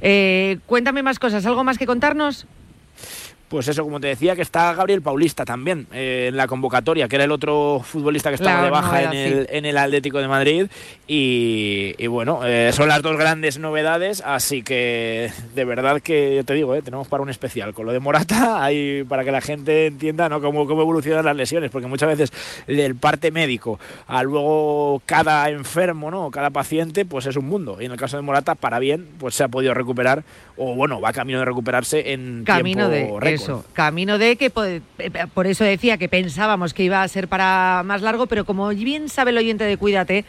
Eh, 0.00 0.58
cuéntame 0.66 1.02
más 1.02 1.18
cosas, 1.18 1.44
¿algo 1.46 1.64
más 1.64 1.78
que 1.78 1.86
contarnos? 1.86 2.46
Pues 3.52 3.68
eso, 3.68 3.84
como 3.84 4.00
te 4.00 4.06
decía, 4.06 4.34
que 4.34 4.40
está 4.40 4.72
Gabriel 4.72 5.02
Paulista 5.02 5.44
también 5.44 5.86
eh, 5.92 6.28
en 6.30 6.38
la 6.38 6.46
convocatoria, 6.46 7.06
que 7.06 7.16
era 7.16 7.26
el 7.26 7.32
otro 7.32 7.82
futbolista 7.84 8.30
que 8.30 8.36
estaba 8.36 8.64
de 8.64 8.70
baja 8.70 9.02
en, 9.02 9.12
el, 9.12 9.46
en, 9.50 9.66
el, 9.66 9.76
Atlético 9.76 10.20
de 10.20 10.26
Madrid. 10.26 10.68
Y, 11.06 12.06
bueno, 12.06 12.46
eh, 12.46 12.72
son 12.72 12.88
las 12.88 13.02
dos 13.02 13.18
grandes 13.18 13.58
novedades, 13.58 14.22
así 14.24 14.62
que 14.62 15.30
de 15.54 15.64
verdad 15.66 16.00
que 16.00 16.34
yo 16.36 16.44
te 16.44 16.54
digo, 16.54 16.74
eh, 16.74 16.80
tenemos 16.80 17.08
para 17.08 17.22
un 17.22 17.28
especial. 17.28 17.74
Con 17.74 17.84
lo 17.84 17.92
de 17.92 18.00
Morata, 18.00 18.64
hay 18.64 19.04
para 19.04 19.22
que 19.22 19.30
la 19.30 19.42
gente 19.42 19.88
entienda 19.88 20.30
¿no? 20.30 20.40
cómo, 20.40 20.66
cómo 20.66 20.80
evolucionan 20.80 21.22
las 21.22 21.36
lesiones, 21.36 21.70
porque 21.70 21.88
muchas 21.88 22.08
veces 22.08 22.32
del 22.66 22.94
parte 22.94 23.30
médico 23.30 23.78
a 24.06 24.22
luego 24.22 25.02
cada 25.04 25.50
enfermo, 25.50 26.10
¿no? 26.10 26.30
cada 26.30 26.48
paciente, 26.48 27.04
pues 27.04 27.26
es 27.26 27.36
un 27.36 27.48
mundo. 27.48 27.76
Y 27.82 27.84
en 27.84 27.92
el 27.92 27.98
caso 27.98 28.16
de 28.16 28.22
Morata, 28.22 28.54
para 28.54 28.78
bien, 28.78 29.08
pues 29.18 29.34
se 29.34 29.44
ha 29.44 29.48
podido 29.48 29.74
recuperar, 29.74 30.24
o 30.56 30.74
bueno, 30.74 31.02
va 31.02 31.12
camino 31.12 31.40
de 31.40 31.44
recuperarse 31.44 32.14
en 32.14 32.44
camino 32.44 32.88
tiempo 32.88 33.20
de 33.20 33.41
camino 33.72 34.18
de 34.18 34.36
que 34.36 34.52
eh, 34.56 34.80
por 35.34 35.46
eso 35.46 35.64
decía 35.64 35.98
que 35.98 36.08
pensábamos 36.08 36.74
que 36.74 36.84
iba 36.84 37.02
a 37.02 37.08
ser 37.08 37.28
para 37.28 37.82
más 37.84 38.02
largo, 38.02 38.26
pero 38.26 38.44
como 38.44 38.68
bien 38.68 39.08
sabe 39.08 39.30
el 39.30 39.38
oyente 39.38 39.64
de 39.64 39.76
Cuídate, 39.76 40.24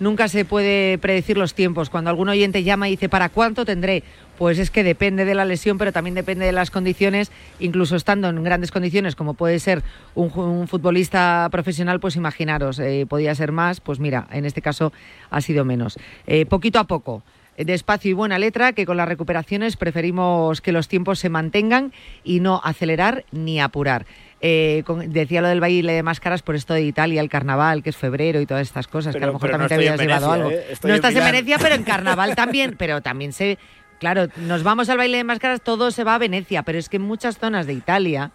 nunca 0.00 0.28
se 0.28 0.44
puede 0.44 0.98
predecir 0.98 1.36
los 1.36 1.54
tiempos. 1.54 1.90
Cuando 1.90 2.10
algún 2.10 2.28
oyente 2.28 2.62
llama 2.62 2.88
y 2.88 2.92
dice, 2.92 3.08
¿para 3.08 3.28
cuánto 3.28 3.64
tendré? 3.64 4.02
Pues 4.38 4.58
es 4.58 4.70
que 4.70 4.84
depende 4.84 5.24
de 5.24 5.34
la 5.34 5.44
lesión, 5.44 5.78
pero 5.78 5.92
también 5.92 6.14
depende 6.14 6.44
de 6.44 6.52
las 6.52 6.70
condiciones, 6.70 7.30
incluso 7.58 7.96
estando 7.96 8.28
en 8.28 8.42
grandes 8.42 8.70
condiciones, 8.70 9.16
como 9.16 9.34
puede 9.34 9.58
ser 9.58 9.82
un, 10.14 10.68
futbolista 10.68 11.48
profesional, 11.50 12.00
pues 12.00 12.16
imaginaros, 12.16 12.78
eh, 12.78 13.06
podía 13.08 13.34
ser 13.34 13.52
más, 13.52 13.80
pues 13.80 13.98
mira, 13.98 14.26
en 14.30 14.44
este 14.44 14.60
caso 14.60 14.92
ha 15.30 15.40
sido 15.40 15.64
menos. 15.64 15.98
Eh, 16.26 16.44
poquito 16.44 16.78
a 16.78 16.84
poco 16.84 17.22
despacio 17.58 18.10
y 18.10 18.14
buena 18.14 18.38
letra, 18.38 18.72
que 18.72 18.86
con 18.86 18.96
las 18.96 19.08
recuperaciones 19.08 19.76
preferimos 19.76 20.60
que 20.60 20.72
los 20.72 20.88
tiempos 20.88 21.18
se 21.18 21.28
mantengan 21.28 21.92
y 22.24 22.40
no 22.40 22.60
acelerar 22.64 23.24
ni 23.32 23.60
apurar. 23.60 24.06
Eh, 24.40 24.84
decía 25.08 25.40
lo 25.40 25.48
del 25.48 25.60
baile 25.60 25.94
de 25.94 26.02
máscaras 26.02 26.42
por 26.42 26.54
esto 26.54 26.74
de 26.74 26.82
Italia, 26.82 27.20
el 27.20 27.28
carnaval, 27.28 27.82
que 27.82 27.90
es 27.90 27.96
febrero 27.96 28.40
y 28.40 28.46
todas 28.46 28.62
estas 28.62 28.86
cosas, 28.86 29.16
que 29.16 29.24
a 29.24 29.26
lo 29.26 29.32
mejor 29.32 29.50
también 29.50 29.68
te 29.68 29.74
habías 29.74 29.98
llevado 29.98 30.30
algo. 30.30 30.50
¿eh? 30.50 30.64
No 30.84 30.94
estás 30.94 31.14
en, 31.14 31.24
Venecia, 31.24 31.58
pero 31.58 31.74
en 31.74 31.82
carnaval 31.84 32.34
también, 32.34 32.76
pero 32.78 33.00
también 33.00 33.32
se... 33.32 33.58
Claro, 33.98 34.28
nos 34.36 34.62
vamos 34.62 34.90
al 34.90 34.98
baile 34.98 35.16
de 35.16 35.24
máscaras, 35.24 35.62
todo 35.62 35.90
se 35.90 36.04
va 36.04 36.16
a 36.16 36.18
Venecia, 36.18 36.62
pero 36.62 36.78
es 36.78 36.90
que 36.90 36.98
en 36.98 37.02
muchas 37.02 37.38
zonas 37.38 37.66
de 37.66 37.72
Italia 37.72 38.30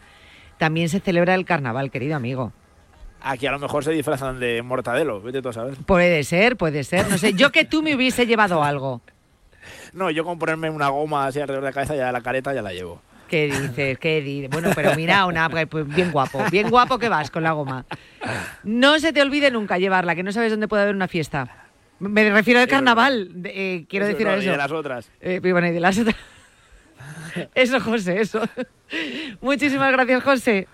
también 0.57 0.89
se 0.89 0.99
celebra 0.99 1.35
el 1.35 1.45
carnaval, 1.45 1.91
querido 1.91 2.15
amigo. 2.15 2.51
Aquí 3.23 3.45
a 3.45 3.51
lo 3.51 3.59
mejor 3.59 3.83
se 3.83 3.91
disfrazan 3.91 4.39
de 4.39 4.61
mortadelo, 4.61 5.21
vete 5.21 5.41
tú 5.41 5.49
a 5.49 5.53
saber. 5.53 5.75
Puede 5.85 6.23
ser, 6.23 6.57
puede 6.57 6.83
ser. 6.83 7.09
No 7.09 7.17
sé, 7.17 7.33
yo 7.33 7.51
que 7.51 7.65
tú 7.65 7.83
me 7.83 7.95
hubiese 7.95 8.25
llevado 8.25 8.63
algo. 8.63 9.01
No, 9.93 10.09
yo 10.09 10.23
con 10.23 10.39
ponerme 10.39 10.69
una 10.69 10.89
goma 10.89 11.27
así 11.27 11.39
alrededor 11.39 11.63
de 11.63 11.69
la 11.69 11.73
cabeza, 11.73 11.95
ya 11.95 12.11
la 12.11 12.21
careta 12.21 12.53
ya 12.53 12.61
la 12.61 12.73
llevo. 12.73 13.01
¿Qué 13.27 13.45
dices? 13.45 13.97
¿Qué 13.97 14.21
dices? 14.21 14.49
Bueno, 14.49 14.71
pero 14.75 14.93
mira, 14.95 15.25
una, 15.25 15.49
pues, 15.49 15.67
pues 15.67 15.87
bien 15.87 16.11
guapo, 16.11 16.43
bien 16.51 16.69
guapo 16.69 16.99
que 16.99 17.07
vas 17.07 17.31
con 17.31 17.43
la 17.43 17.53
goma. 17.53 17.85
No 18.63 18.99
se 18.99 19.13
te 19.13 19.21
olvide 19.21 19.51
nunca 19.51 19.77
llevarla, 19.77 20.15
que 20.15 20.23
no 20.23 20.31
sabes 20.31 20.51
dónde 20.51 20.67
puede 20.67 20.83
haber 20.83 20.95
una 20.95 21.07
fiesta. 21.07 21.47
Me 21.99 22.29
refiero 22.31 22.59
al 22.59 22.67
carnaval, 22.67 23.29
eh, 23.45 23.85
quiero 23.87 24.07
decir 24.07 24.27
a 24.27 24.33
eso. 24.33 24.47
Y 24.47 24.51
de 24.51 24.57
las 24.57 24.71
otras. 24.71 25.09
Eh, 25.21 25.39
bueno, 25.39 25.67
y 25.67 25.71
de 25.71 25.79
las 25.79 25.97
otras. 25.99 26.15
Eso, 27.55 27.79
José, 27.79 28.19
eso. 28.19 28.41
Muchísimas 29.39 29.91
gracias, 29.93 30.23
José. 30.23 30.67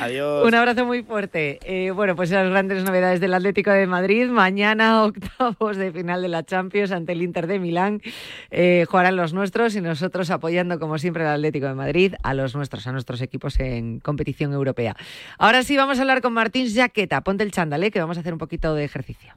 Adiós. 0.00 0.46
Un 0.46 0.54
abrazo 0.54 0.84
muy 0.84 1.02
fuerte. 1.02 1.58
Eh, 1.64 1.90
bueno, 1.90 2.16
pues 2.16 2.30
las 2.30 2.48
grandes 2.48 2.84
novedades 2.84 3.20
del 3.20 3.34
Atlético 3.34 3.70
de 3.70 3.86
Madrid. 3.86 4.28
Mañana 4.28 5.04
octavos 5.04 5.76
de 5.76 5.92
final 5.92 6.22
de 6.22 6.28
la 6.28 6.44
Champions 6.44 6.92
ante 6.92 7.12
el 7.12 7.22
Inter 7.22 7.46
de 7.46 7.58
Milán. 7.58 8.00
Eh, 8.50 8.86
jugarán 8.88 9.16
los 9.16 9.32
nuestros 9.32 9.74
y 9.76 9.80
nosotros 9.80 10.30
apoyando 10.30 10.78
como 10.78 10.98
siempre 10.98 11.24
al 11.24 11.34
Atlético 11.34 11.66
de 11.66 11.74
Madrid, 11.74 12.14
a 12.22 12.34
los 12.34 12.54
nuestros, 12.54 12.86
a 12.86 12.92
nuestros 12.92 13.20
equipos 13.20 13.58
en 13.60 14.00
competición 14.00 14.52
europea. 14.52 14.96
Ahora 15.38 15.62
sí 15.62 15.76
vamos 15.76 15.98
a 15.98 16.02
hablar 16.02 16.22
con 16.22 16.32
Martín 16.32 16.72
Jaqueta. 16.72 17.22
Ponte 17.22 17.44
el 17.44 17.52
chándal, 17.52 17.82
eh, 17.84 17.90
que 17.90 18.00
vamos 18.00 18.16
a 18.16 18.20
hacer 18.20 18.32
un 18.32 18.38
poquito 18.38 18.74
de 18.74 18.84
ejercicio. 18.84 19.34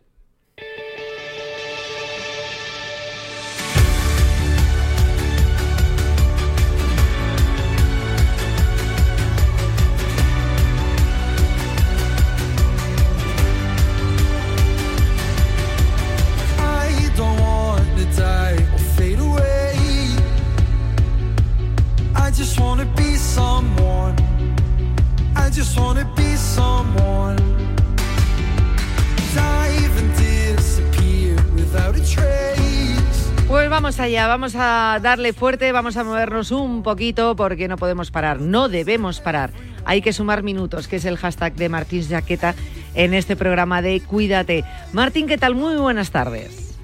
Vamos 34.32 34.56
a 34.58 34.98
darle 35.02 35.34
fuerte, 35.34 35.74
vamos 35.74 35.98
a 35.98 36.06
movernos 36.06 36.52
un 36.52 36.84
poquito 36.84 37.36
porque 37.36 37.68
no 37.68 37.76
podemos 37.76 38.12
parar, 38.12 38.40
no 38.40 38.70
debemos 38.70 39.20
parar. 39.20 39.50
Hay 39.84 40.02
que 40.02 40.14
sumar 40.14 40.42
minutos, 40.42 40.88
que 40.88 40.96
es 40.96 41.04
el 41.04 41.18
hashtag 41.18 41.54
de 41.56 41.68
Martín 41.68 42.02
Jaqueta 42.08 42.56
en 42.96 43.14
este 43.14 43.36
programa 43.36 43.82
de 43.82 44.00
Cuídate. 44.00 44.64
Martín, 44.94 45.28
¿qué 45.28 45.38
tal? 45.38 45.54
Muy 45.54 45.76
buenas 45.76 46.12
tardes. 46.12 46.80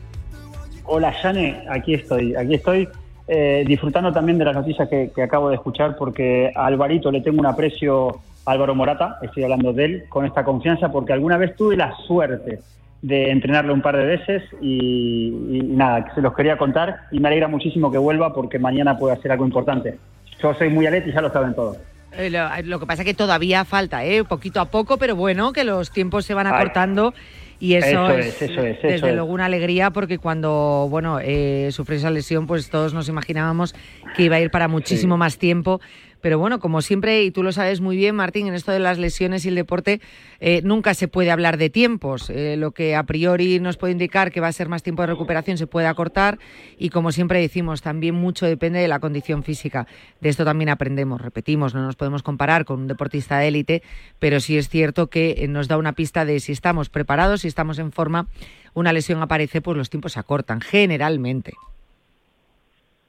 Hola, 0.83 1.13
Shane, 1.23 1.63
aquí 1.69 1.93
estoy, 1.93 2.35
aquí 2.35 2.55
estoy 2.55 2.89
eh, 3.29 3.63
disfrutando 3.65 4.11
también 4.11 4.37
de 4.37 4.43
las 4.43 4.55
noticias 4.55 4.89
que, 4.89 5.11
que, 5.15 5.23
acabo 5.23 5.47
de 5.47 5.55
escuchar 5.55 5.95
porque 5.95 6.51
a 6.53 6.65
Alvarito 6.65 7.09
le 7.13 7.21
tengo 7.21 7.39
un 7.39 7.45
aprecio, 7.45 8.19
Álvaro 8.43 8.75
Morata, 8.75 9.19
estoy 9.21 9.43
hablando 9.43 9.71
de 9.71 9.85
él, 9.85 10.03
con 10.09 10.25
esta 10.25 10.43
confianza 10.43 10.91
porque 10.91 11.13
alguna 11.13 11.37
vez 11.37 11.55
tuve 11.55 11.77
la 11.77 11.95
suerte 12.07 12.59
de 13.01 13.31
entrenarlo 13.31 13.73
un 13.73 13.81
par 13.81 13.95
de 13.97 14.05
veces 14.05 14.43
y, 14.61 15.27
y, 15.49 15.61
nada, 15.63 16.11
se 16.15 16.21
los 16.21 16.33
quería 16.33 16.57
contar 16.57 17.01
y 17.11 17.19
me 17.19 17.27
alegra 17.27 17.47
muchísimo 17.47 17.91
que 17.91 17.97
vuelva 17.97 18.33
porque 18.33 18.59
mañana 18.59 18.97
puede 18.97 19.13
hacer 19.15 19.31
algo 19.31 19.45
importante. 19.45 19.97
Yo 20.41 20.53
soy 20.53 20.69
muy 20.69 20.85
alet 20.85 21.07
y 21.07 21.11
ya 21.11 21.21
lo 21.21 21.31
saben 21.31 21.53
todos. 21.53 21.77
Eh, 22.13 22.29
lo, 22.29 22.47
lo, 22.63 22.79
que 22.79 22.85
pasa 22.85 23.03
es 23.03 23.05
que 23.05 23.13
todavía 23.13 23.65
falta, 23.65 24.05
¿eh? 24.05 24.23
poquito 24.23 24.59
a 24.59 24.65
poco, 24.65 24.97
pero 24.97 25.15
bueno, 25.15 25.53
que 25.53 25.63
los 25.63 25.91
tiempos 25.91 26.25
se 26.25 26.33
van 26.33 26.47
acortando. 26.47 27.13
Y 27.59 27.73
eso, 27.73 27.87
eso 27.87 28.17
es, 28.17 28.25
es, 28.27 28.41
eso 28.51 28.61
es, 28.61 28.77
eso 28.77 28.87
desde 28.87 29.09
es. 29.09 29.15
luego 29.15 29.31
una 29.31 29.45
alegría 29.45 29.89
porque 29.89 30.19
cuando 30.19 30.87
bueno 30.91 31.19
eh, 31.19 31.69
sufrió 31.71 31.97
esa 31.97 32.11
lesión 32.11 32.45
pues 32.45 32.69
todos 32.69 32.93
nos 32.93 33.09
imaginábamos 33.09 33.73
que 34.15 34.21
iba 34.23 34.35
a 34.35 34.39
ir 34.39 34.51
para 34.51 34.67
muchísimo 34.67 35.15
sí. 35.15 35.19
más 35.19 35.39
tiempo 35.39 35.81
pero 36.21 36.39
bueno, 36.39 36.59
como 36.59 36.81
siempre, 36.81 37.23
y 37.23 37.31
tú 37.31 37.43
lo 37.43 37.51
sabes 37.51 37.81
muy 37.81 37.95
bien, 37.95 38.15
Martín, 38.15 38.47
en 38.47 38.53
esto 38.53 38.71
de 38.71 38.79
las 38.79 38.97
lesiones 38.97 39.45
y 39.45 39.49
el 39.49 39.55
deporte, 39.55 40.01
eh, 40.39 40.61
nunca 40.63 40.93
se 40.93 41.07
puede 41.07 41.31
hablar 41.31 41.57
de 41.57 41.69
tiempos. 41.69 42.29
Eh, 42.29 42.55
lo 42.57 42.71
que 42.71 42.95
a 42.95 43.03
priori 43.03 43.59
nos 43.59 43.77
puede 43.77 43.93
indicar 43.93 44.31
que 44.31 44.39
va 44.39 44.47
a 44.47 44.51
ser 44.51 44.69
más 44.69 44.83
tiempo 44.83 45.03
de 45.03 45.07
recuperación 45.07 45.57
se 45.57 45.67
puede 45.67 45.87
acortar 45.87 46.39
y 46.77 46.89
como 46.89 47.11
siempre 47.11 47.39
decimos, 47.39 47.81
también 47.81 48.15
mucho 48.15 48.45
depende 48.45 48.79
de 48.79 48.87
la 48.87 48.99
condición 48.99 49.43
física. 49.43 49.87
De 50.21 50.29
esto 50.29 50.45
también 50.45 50.69
aprendemos, 50.69 51.21
repetimos, 51.21 51.73
no 51.73 51.83
nos 51.83 51.95
podemos 51.95 52.23
comparar 52.23 52.65
con 52.65 52.81
un 52.81 52.87
deportista 52.87 53.39
de 53.39 53.47
élite, 53.47 53.83
pero 54.19 54.39
sí 54.39 54.57
es 54.57 54.69
cierto 54.69 55.07
que 55.07 55.35
eh, 55.37 55.47
nos 55.47 55.67
da 55.67 55.77
una 55.77 55.93
pista 55.93 56.25
de 56.25 56.39
si 56.39 56.51
estamos 56.51 56.89
preparados, 56.89 57.41
si 57.41 57.47
estamos 57.47 57.79
en 57.79 57.91
forma, 57.91 58.27
una 58.73 58.93
lesión 58.93 59.21
aparece, 59.21 59.61
pues 59.61 59.77
los 59.77 59.89
tiempos 59.89 60.13
se 60.13 60.19
acortan, 60.19 60.61
generalmente. 60.61 61.53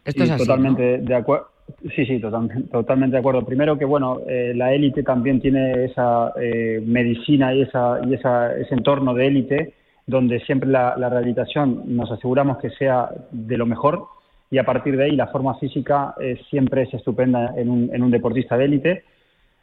Esto 0.04 0.24
sí, 0.24 0.28
es 0.28 0.30
así, 0.30 0.44
totalmente 0.44 0.98
¿no? 0.98 1.04
de 1.04 1.14
acuerdo. 1.14 1.57
Sí, 1.94 2.06
sí, 2.06 2.18
totalmente, 2.18 2.68
totalmente 2.70 3.16
de 3.16 3.20
acuerdo. 3.20 3.44
Primero 3.44 3.78
que 3.78 3.84
bueno, 3.84 4.20
eh, 4.26 4.52
la 4.54 4.72
élite 4.72 5.02
también 5.02 5.40
tiene 5.40 5.84
esa 5.84 6.32
eh, 6.40 6.82
medicina 6.84 7.54
y 7.54 7.62
esa 7.62 8.00
y 8.06 8.14
esa, 8.14 8.56
ese 8.56 8.74
entorno 8.74 9.14
de 9.14 9.26
élite 9.26 9.74
donde 10.06 10.40
siempre 10.40 10.68
la, 10.68 10.96
la, 10.96 11.10
rehabilitación 11.10 11.82
nos 11.96 12.10
aseguramos 12.10 12.58
que 12.58 12.70
sea 12.70 13.10
de 13.30 13.58
lo 13.58 13.66
mejor 13.66 14.06
y 14.50 14.58
a 14.58 14.64
partir 14.64 14.96
de 14.96 15.04
ahí 15.04 15.16
la 15.16 15.26
forma 15.26 15.54
física 15.58 16.14
eh, 16.20 16.40
siempre 16.48 16.82
es 16.82 16.94
estupenda 16.94 17.52
en 17.56 17.68
un, 17.68 17.90
en 17.92 18.02
un 18.02 18.10
deportista 18.10 18.56
de 18.56 18.64
élite. 18.64 19.04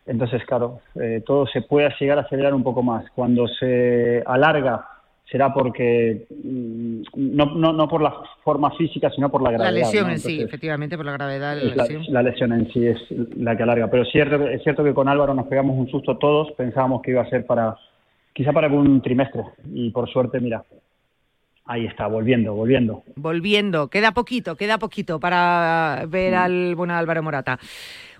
Entonces, 0.05 0.43
claro, 0.45 0.81
eh, 0.95 1.23
todo 1.25 1.47
se 1.47 1.63
puede 1.63 1.91
llegar 1.99 2.19
a 2.19 2.21
acelerar 2.21 2.53
un 2.53 2.63
poco 2.63 2.83
más. 2.83 3.05
Cuando 3.15 3.47
se 3.47 4.21
alarga 4.25 4.87
será 5.29 5.53
porque 5.53 6.27
mm, 6.43 7.01
no, 7.15 7.45
no, 7.55 7.73
no 7.73 7.87
por 7.87 8.01
la 8.01 8.13
forma 8.43 8.71
física, 8.71 9.09
sino 9.09 9.29
por 9.29 9.41
la 9.41 9.51
gravedad. 9.51 9.71
La 9.71 9.79
lesión 9.79 10.07
¿no? 10.07 10.13
en 10.13 10.19
sí, 10.19 10.41
efectivamente, 10.41 10.97
por 10.97 11.05
la 11.05 11.13
gravedad 11.13 11.55
de 11.55 11.65
la, 11.65 11.75
la 11.75 11.83
lesión. 11.83 12.03
La, 12.09 12.21
lesión 12.21 12.53
en 12.53 12.71
sí 12.71 12.85
es 12.85 12.99
la 13.37 13.57
que 13.57 13.63
alarga. 13.63 13.89
Pero 13.89 14.05
cierto, 14.05 14.47
es 14.47 14.61
cierto 14.63 14.83
que 14.83 14.93
con 14.93 15.07
Álvaro 15.07 15.33
nos 15.33 15.47
pegamos 15.47 15.77
un 15.77 15.89
susto 15.89 16.17
todos, 16.17 16.51
pensábamos 16.51 17.01
que 17.01 17.11
iba 17.11 17.21
a 17.21 17.29
ser 17.29 17.45
para, 17.45 17.75
quizá 18.33 18.53
para 18.53 18.67
algún 18.67 19.01
trimestre. 19.01 19.43
Y 19.73 19.89
por 19.89 20.09
suerte, 20.09 20.39
mira, 20.39 20.63
ahí 21.65 21.85
está, 21.85 22.07
volviendo, 22.07 22.53
volviendo. 22.53 23.03
Volviendo, 23.15 23.87
queda 23.89 24.11
poquito, 24.11 24.55
queda 24.55 24.77
poquito 24.77 25.19
para 25.19 26.05
ver 26.07 26.35
al 26.35 26.75
bueno 26.75 26.95
Álvaro 26.95 27.23
Morata. 27.23 27.59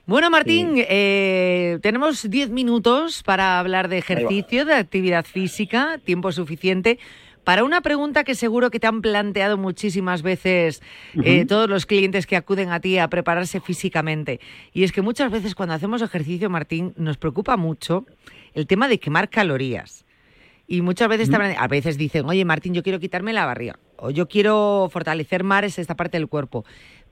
Bueno, 0.06 0.30
Martín, 0.30 0.76
Sí. 0.76 0.84
eh, 0.88 1.80
tenemos 1.82 2.30
10 2.30 2.50
minutos 2.52 3.24
para 3.24 3.60
hablar 3.60 3.88
de 3.88 3.98
ejercicio, 3.98 4.64
de 4.66 4.76
actividad 4.76 5.26
física, 5.26 6.00
tiempo 6.04 6.32
suficiente. 6.32 7.00
Para 7.44 7.64
una 7.64 7.82
pregunta 7.82 8.24
que 8.24 8.34
seguro 8.36 8.72
que 8.72 8.80
te 8.80 8.88
han 8.88 9.02
planteado 9.02 9.58
muchísimas 9.58 10.22
veces 10.24 10.82
eh, 11.24 11.46
todos 11.46 11.70
los 11.70 11.86
clientes 11.86 12.26
que 12.26 12.36
acuden 12.36 12.70
a 12.72 12.80
ti 12.80 12.98
a 12.98 13.08
prepararse 13.08 13.60
físicamente. 13.60 14.40
Y 14.74 14.84
es 14.84 14.92
que 14.92 15.02
muchas 15.04 15.32
veces 15.32 15.54
cuando 15.56 15.74
hacemos 15.76 16.02
ejercicio, 16.02 16.50
Martín, 16.50 16.94
nos 16.98 17.18
preocupa 17.18 17.56
mucho 17.58 18.06
el 18.56 18.66
tema 18.68 18.88
de 18.88 19.00
quemar 19.00 19.30
calorías. 19.30 20.06
Y 20.68 20.82
muchas 20.82 21.08
veces, 21.08 21.30
también- 21.30 21.56
a 21.60 21.68
veces 21.68 21.98
dicen, 21.98 22.26
oye 22.28 22.44
Martín, 22.46 22.74
yo 22.74 22.82
quiero 22.82 23.00
quitarme 23.00 23.34
la 23.34 23.46
barriga 23.46 23.78
o 23.98 24.10
yo 24.10 24.28
quiero 24.28 24.90
fortalecer 24.92 25.44
más 25.44 25.78
esta 25.78 25.96
parte 25.96 26.18
del 26.18 26.28
cuerpo. 26.28 26.66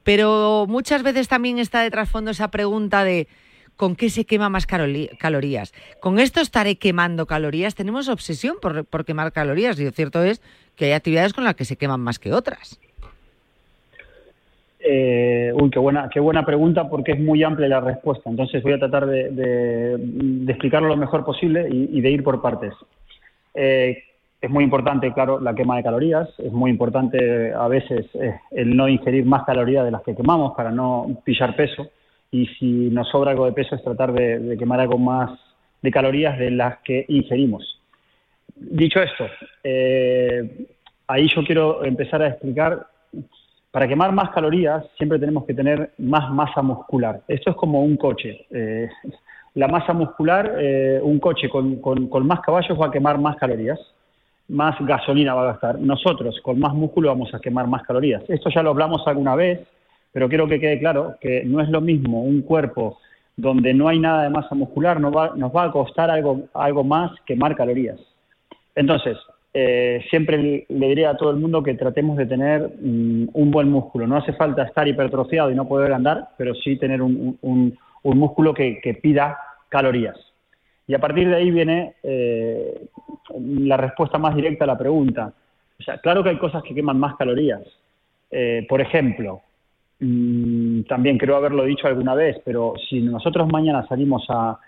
Pero 0.04 0.66
muchas 0.68 1.04
veces 1.04 1.28
también 1.28 1.60
está 1.60 1.82
de 1.82 1.92
trasfondo 1.92 2.32
esa 2.32 2.50
pregunta 2.50 3.04
de 3.04 3.28
¿con 3.76 3.96
qué 3.96 4.10
se 4.10 4.26
quema 4.26 4.50
más 4.50 4.68
calorías? 4.68 5.74
¿Con 6.00 6.20
esto 6.20 6.42
estaré 6.42 6.76
quemando 6.76 7.26
calorías? 7.26 7.76
Tenemos 7.76 8.10
obsesión 8.10 8.58
por, 8.62 9.06
quemar 9.06 9.32
calorías 9.32 9.80
y 9.80 9.86
lo 9.86 9.92
cierto 9.92 10.24
es 10.24 10.42
que 10.76 10.86
hay 10.86 10.92
actividades 10.92 11.34
con 11.34 11.44
las 11.44 11.56
que 11.56 11.66
se 11.66 11.78
queman 11.78 12.02
más 12.02 12.20
que 12.20 12.34
otras. 12.34 12.80
Eh, 14.86 15.54
uy, 15.56 15.70
qué 15.70 15.80
buena, 15.80 16.10
qué 16.14 16.20
buena 16.20 16.46
pregunta 16.46 16.90
porque 16.90 17.14
es 17.14 17.20
muy 17.20 17.42
amplia 17.42 17.70
la 17.70 17.80
respuesta. 17.80 18.30
Entonces 18.30 18.62
voy 18.64 18.74
a 18.74 18.80
tratar 18.80 19.06
de, 19.08 19.96
explicarlo 20.48 20.90
lo 20.90 20.98
mejor 20.98 21.24
posible 21.24 21.68
y, 21.72 21.98
y 21.98 22.02
de 22.02 22.12
ir 22.12 22.24
por 22.24 22.42
partes. 22.42 22.74
Eh, 23.54 24.04
es 24.44 24.50
muy 24.50 24.66
importante, 24.66 25.14
claro, 25.14 25.40
la 25.40 25.56
quema 25.56 25.78
de 25.78 25.84
calorías. 25.84 26.28
Es 26.38 26.52
muy 26.52 26.70
importante 26.70 27.54
a 27.54 27.66
veces 27.70 28.08
eh, 28.16 28.36
el 28.52 28.76
no 28.76 28.90
ingerir 28.90 29.26
más 29.26 29.46
calorías 29.46 29.86
de 29.86 29.92
las 29.92 30.02
que 30.04 30.14
quemamos 30.16 30.54
para 30.54 30.70
no 30.70 31.08
pillar 31.24 31.56
peso. 31.56 31.88
Y 32.30 32.48
si 32.60 32.90
nos 32.90 33.08
sobra 33.10 33.32
algo 33.32 33.46
de 33.46 33.54
peso 33.54 33.76
es 33.76 33.82
tratar 33.82 34.12
de, 34.12 34.58
quemar 34.60 34.82
algo 34.82 34.98
más 34.98 35.32
de 35.82 35.92
calorías 35.92 36.38
de 36.38 36.52
las 36.52 36.80
que 36.80 37.06
ingerimos. 37.08 37.80
Dicho 38.56 39.02
esto, 39.02 39.28
eh, 39.64 40.68
ahí 41.08 41.30
yo 41.34 41.46
quiero 41.46 41.86
empezar 41.86 42.22
a 42.22 42.28
explicar 42.28 42.86
para 43.72 43.88
quemar 43.88 44.12
más 44.12 44.30
calorías 44.32 44.84
siempre 44.98 45.20
tenemos 45.20 45.46
que 45.46 45.54
tener 45.54 45.92
más 46.00 46.30
masa 46.32 46.62
muscular. 46.62 47.22
Esto 47.30 47.52
es 47.52 47.56
como 47.56 47.82
un 47.82 47.96
coche. 47.96 48.46
Eh, 48.52 48.90
la 49.56 49.70
masa 49.70 49.94
muscular, 49.94 50.52
un 51.02 51.20
coche 51.20 51.48
con, 51.48 51.78
con- 51.78 52.08
con 52.10 52.28
más 52.28 52.42
caballos 52.42 52.78
va 52.80 52.88
a 52.88 52.92
quemar 52.92 53.20
más 53.20 53.36
calorías, 53.38 53.80
más 54.50 54.76
gasolina 54.82 55.34
va 55.34 55.44
a 55.44 55.52
gastar. 55.54 55.80
Nosotros 55.80 56.40
con 56.42 56.60
más 56.60 56.74
músculo 56.74 57.10
vamos 57.10 57.34
a 57.34 57.40
quemar 57.40 57.68
más 57.68 57.84
calorías. 57.84 58.24
Esto 58.28 58.50
ya 58.50 58.62
lo 58.64 58.72
hablamos 58.72 59.02
alguna 59.08 59.36
vez, 59.36 59.62
pero 60.12 60.30
quiero 60.30 60.48
que 60.48 60.60
quede 60.60 60.80
claro 60.80 61.16
que 61.22 61.44
no 61.46 61.62
es 61.62 61.70
lo 61.70 61.82
mismo 61.82 62.24
un 62.24 62.42
cuerpo 62.42 63.00
donde 63.36 63.74
no 63.74 63.88
hay 63.88 64.00
nada 64.00 64.24
de 64.24 64.30
masa 64.30 64.54
muscular, 64.54 65.00
no 65.00 65.12
va- 65.12 65.34
nos 65.36 65.56
va 65.56 65.64
a 65.64 65.72
costar 65.72 66.12
algo, 66.12 66.44
algo 66.54 66.84
más 66.84 67.12
quemar 67.26 67.56
calorías. 67.56 68.00
Entonces, 68.76 69.18
eh, 69.56 70.04
siempre 70.10 70.66
le 70.68 70.88
diría 70.88 71.12
a 71.12 71.18
todo 71.18 71.32
el 71.32 71.38
mundo 71.38 71.64
que 71.64 71.74
tratemos 71.76 72.18
de 72.18 72.26
tener 72.26 72.62
mm, 72.82 73.30
un 73.34 73.52
buen 73.52 73.70
músculo. 73.70 74.06
No 74.08 74.18
hace 74.18 74.34
falta 74.34 74.64
estar 74.64 74.88
hipertrofiado 74.88 75.52
y 75.52 75.56
no 75.56 75.68
poder 75.68 75.94
andar, 75.94 76.30
pero 76.38 76.54
sí 76.56 76.76
tener 76.78 77.02
un, 77.02 77.38
un- 77.42 77.78
un 78.04 78.18
músculo 78.18 78.54
que 78.54 79.00
pida 79.02 79.38
calorías. 79.70 80.18
Y 80.88 80.94
a 80.94 81.00
partir 81.00 81.30
de 81.30 81.36
ahí 81.36 81.52
viene 81.52 81.96
eh, 82.04 82.86
la 83.40 83.78
respuesta 83.78 84.18
más 84.18 84.36
directa 84.36 84.66
a 84.66 84.68
la 84.68 84.78
pregunta. 84.78 85.34
O 85.80 85.84
sea, 85.84 85.98
claro 86.00 86.24
que 86.24 86.30
hay 86.30 86.38
cosas 86.38 86.64
que 86.64 86.76
queman 86.76 87.00
más 87.00 87.16
calorías. 87.16 87.62
Eh, 88.30 88.66
por 88.68 88.82
ejemplo, 88.82 89.42
mm, 90.00 90.82
también 90.84 91.18
creo 91.18 91.36
haberlo 91.36 91.64
dicho 91.64 91.88
alguna 91.88 92.16
vez, 92.16 92.38
pero 92.44 92.74
si 92.90 93.02
nosotros 93.02 93.48
mañana 93.52 93.88
salimos 93.88 94.26
a 94.30 94.60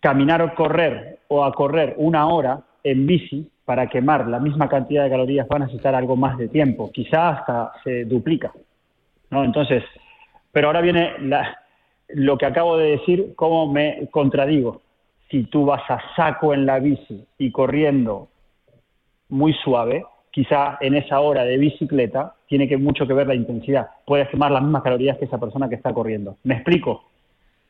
caminar 0.00 0.42
o 0.42 0.54
correr 0.54 1.18
o 1.28 1.44
a 1.44 1.52
correr 1.52 1.94
una 1.98 2.28
hora 2.28 2.60
en 2.84 3.06
bici 3.06 3.48
para 3.64 3.88
quemar 3.88 4.26
la 4.28 4.38
misma 4.38 4.68
cantidad 4.68 5.04
de 5.04 5.10
calorías 5.10 5.46
va 5.50 5.56
a 5.56 5.60
necesitar 5.60 5.94
algo 5.94 6.16
más 6.16 6.38
de 6.38 6.48
tiempo, 6.48 6.90
quizás 6.90 7.40
hasta 7.40 7.72
se 7.84 8.04
duplica. 8.04 8.52
¿no? 9.30 9.44
Entonces, 9.44 9.82
pero 10.52 10.68
ahora 10.68 10.80
viene 10.80 11.12
lo 12.08 12.38
que 12.38 12.46
acabo 12.46 12.76
de 12.76 12.92
decir, 12.92 13.32
cómo 13.36 13.70
me 13.70 14.08
contradigo. 14.10 14.80
Si 15.30 15.44
tú 15.44 15.66
vas 15.66 15.82
a 15.88 16.00
saco 16.16 16.54
en 16.54 16.66
la 16.66 16.78
bici 16.78 17.26
y 17.36 17.50
corriendo 17.50 18.28
muy 19.28 19.52
suave, 19.52 20.04
quizá 20.30 20.78
en 20.80 20.94
esa 20.94 21.20
hora 21.20 21.44
de 21.44 21.58
bicicleta 21.58 22.34
tiene 22.46 22.66
que 22.66 22.78
mucho 22.78 23.06
que 23.06 23.12
ver 23.12 23.26
la 23.26 23.34
intensidad. 23.34 23.88
Puedes 24.06 24.28
quemar 24.28 24.50
las 24.50 24.62
mismas 24.62 24.82
calorías 24.82 25.18
que 25.18 25.26
esa 25.26 25.38
persona 25.38 25.68
que 25.68 25.74
está 25.74 25.92
corriendo. 25.92 26.36
¿Me 26.44 26.54
explico? 26.54 27.04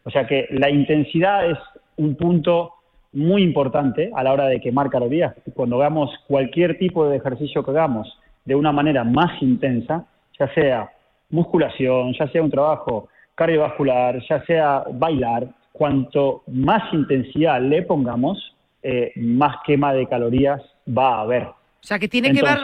O 0.04 0.10
sea 0.10 0.26
que 0.26 0.46
la 0.50 0.70
intensidad 0.70 1.50
es 1.50 1.58
un 1.96 2.14
punto 2.14 2.74
muy 3.12 3.42
importante 3.42 4.10
a 4.14 4.22
la 4.22 4.32
hora 4.32 4.46
de 4.46 4.60
quemar 4.60 4.90
calorías. 4.90 5.34
Cuando 5.54 5.76
hagamos 5.76 6.10
cualquier 6.28 6.78
tipo 6.78 7.08
de 7.08 7.16
ejercicio 7.16 7.64
que 7.64 7.72
hagamos 7.72 8.18
de 8.44 8.54
una 8.54 8.70
manera 8.70 9.02
más 9.02 9.42
intensa, 9.42 10.06
ya 10.38 10.52
sea 10.54 10.92
musculación, 11.30 12.14
ya 12.14 12.28
sea 12.28 12.42
un 12.42 12.50
trabajo 12.50 13.08
cardiovascular, 13.38 14.20
ya 14.28 14.44
sea 14.46 14.82
bailar, 14.92 15.46
cuanto 15.72 16.42
más 16.48 16.92
intensidad 16.92 17.62
le 17.62 17.82
pongamos, 17.82 18.56
eh, 18.82 19.12
más 19.14 19.56
quema 19.64 19.92
de 19.92 20.08
calorías 20.08 20.60
va 20.86 21.14
a 21.14 21.20
haber. 21.20 21.44
O 21.44 21.86
sea, 21.88 22.00
que 22.00 22.08
tiene 22.08 22.32
que 22.32 22.42
ver, 22.42 22.58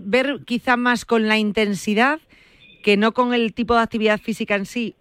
ver 0.00 0.40
quizá 0.44 0.76
más 0.76 1.04
con 1.04 1.28
la 1.28 1.38
intensidad 1.38 2.18
que 2.82 2.96
no 2.96 3.12
con 3.12 3.34
el 3.34 3.54
tipo 3.54 3.74
de 3.74 3.80
actividad 3.80 4.18
física 4.18 4.56
en 4.56 4.66
sí. 4.66 4.96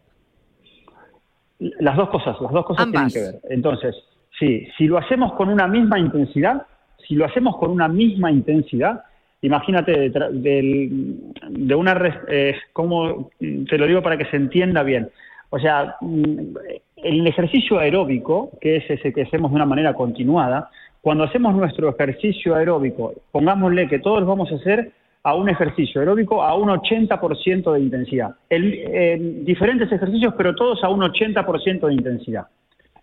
Las 1.57 1.97
dos 1.97 2.09
cosas, 2.09 2.39
las 2.39 2.51
dos 2.51 2.65
cosas 2.65 2.91
tienen 2.91 3.09
que 3.09 3.19
ver. 3.19 3.35
Entonces, 3.49 3.95
sí, 4.39 4.67
si 4.77 4.85
lo 4.85 4.99
hacemos 4.99 5.33
con 5.33 5.49
una 5.49 5.67
misma 5.67 5.97
intensidad, 5.97 6.67
si 7.07 7.15
lo 7.15 7.25
hacemos 7.25 7.57
con 7.57 7.71
una 7.71 7.87
misma 7.87 8.29
intensidad, 8.31 9.03
imagínate 9.45 10.09
de, 10.09 11.75
una, 11.75 12.21
eh, 12.27 12.55
¿cómo 12.73 13.29
te 13.39 13.77
lo 13.77 13.87
digo 13.87 14.01
para 14.01 14.17
que 14.17 14.25
se 14.25 14.37
entienda 14.37 14.83
bien? 14.83 15.09
O 15.49 15.59
sea, 15.59 15.95
mm, 16.01 16.57
el 16.97 17.27
ejercicio 17.27 17.79
aeróbico, 17.79 18.51
que 18.59 18.77
es 18.77 18.89
ese 18.89 19.13
que 19.13 19.23
hacemos 19.23 19.51
de 19.51 19.55
una 19.55 19.65
manera 19.65 19.93
continuada, 19.93 20.69
cuando 21.01 21.23
hacemos 21.23 21.55
nuestro 21.55 21.89
ejercicio 21.89 22.55
aeróbico, 22.55 23.13
pongámosle 23.31 23.87
que 23.87 23.99
todos 23.99 24.25
vamos 24.25 24.51
a 24.51 24.55
hacer 24.55 24.91
a 25.23 25.35
un 25.35 25.49
ejercicio 25.49 26.01
aeróbico 26.01 26.43
a 26.43 26.55
un 26.55 26.69
80% 26.69 27.73
de 27.73 27.79
intensidad. 27.79 28.35
Diferentes 28.49 29.91
ejercicios, 29.91 30.33
pero 30.37 30.55
todos 30.55 30.83
a 30.83 30.89
un 30.89 31.01
80% 31.01 31.87
de 31.87 31.93
intensidad. 31.93 32.47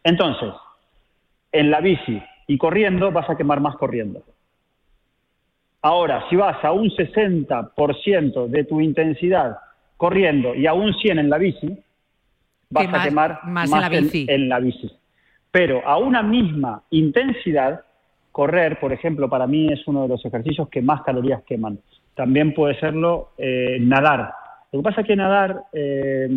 Entonces, 0.05 0.51
en 1.53 1.70
la 1.70 1.80
bici 1.80 2.22
y 2.47 2.59
corriendo 2.59 3.12
vas 3.12 3.28
a 3.28 3.36
quemar 3.36 3.61
más 3.61 3.76
corriendo. 3.76 4.22
Ahora, 5.83 6.24
si 6.30 6.37
vas 6.37 6.64
a 6.64 6.72
un 6.72 6.89
60% 6.91 8.47
de 8.47 8.64
tu 8.64 8.80
intensidad 8.80 9.59
corriendo 9.97 10.55
y 10.55 10.66
a 10.66 10.74
un 10.74 10.95
100 10.95 11.18
en 11.18 11.28
la 11.28 11.39
bici, 11.39 11.76
vas 12.70 12.89
a 12.93 13.03
quemar 13.03 13.41
más, 13.45 13.70
en, 13.72 13.80
la 13.80 13.89
bici. 13.89 14.26
en 14.28 14.49
la 14.49 14.61
bici. 14.61 14.91
Pero 15.51 15.87
a 15.87 15.99
una 15.99 16.22
misma 16.22 16.83
intensidad 16.91 17.83
correr, 18.30 18.80
por 18.80 18.93
ejemplo, 18.93 19.28
para 19.28 19.47
mí 19.47 19.68
es 19.72 19.87
uno 19.87 20.03
de 20.03 20.09
los 20.09 20.24
ejercicios 20.24 20.68
que 20.68 20.80
más 20.80 21.03
calorías 21.03 21.43
queman. 21.43 21.78
También 22.14 22.55
puede 22.55 22.78
serlo 22.78 23.30
eh, 23.37 23.78
nadar. 23.80 24.33
Lo 24.70 24.78
que 24.78 24.85
pasa 24.85 25.01
es 25.03 25.07
que 25.07 25.16
nadar 25.16 25.64
eh, 25.72 26.28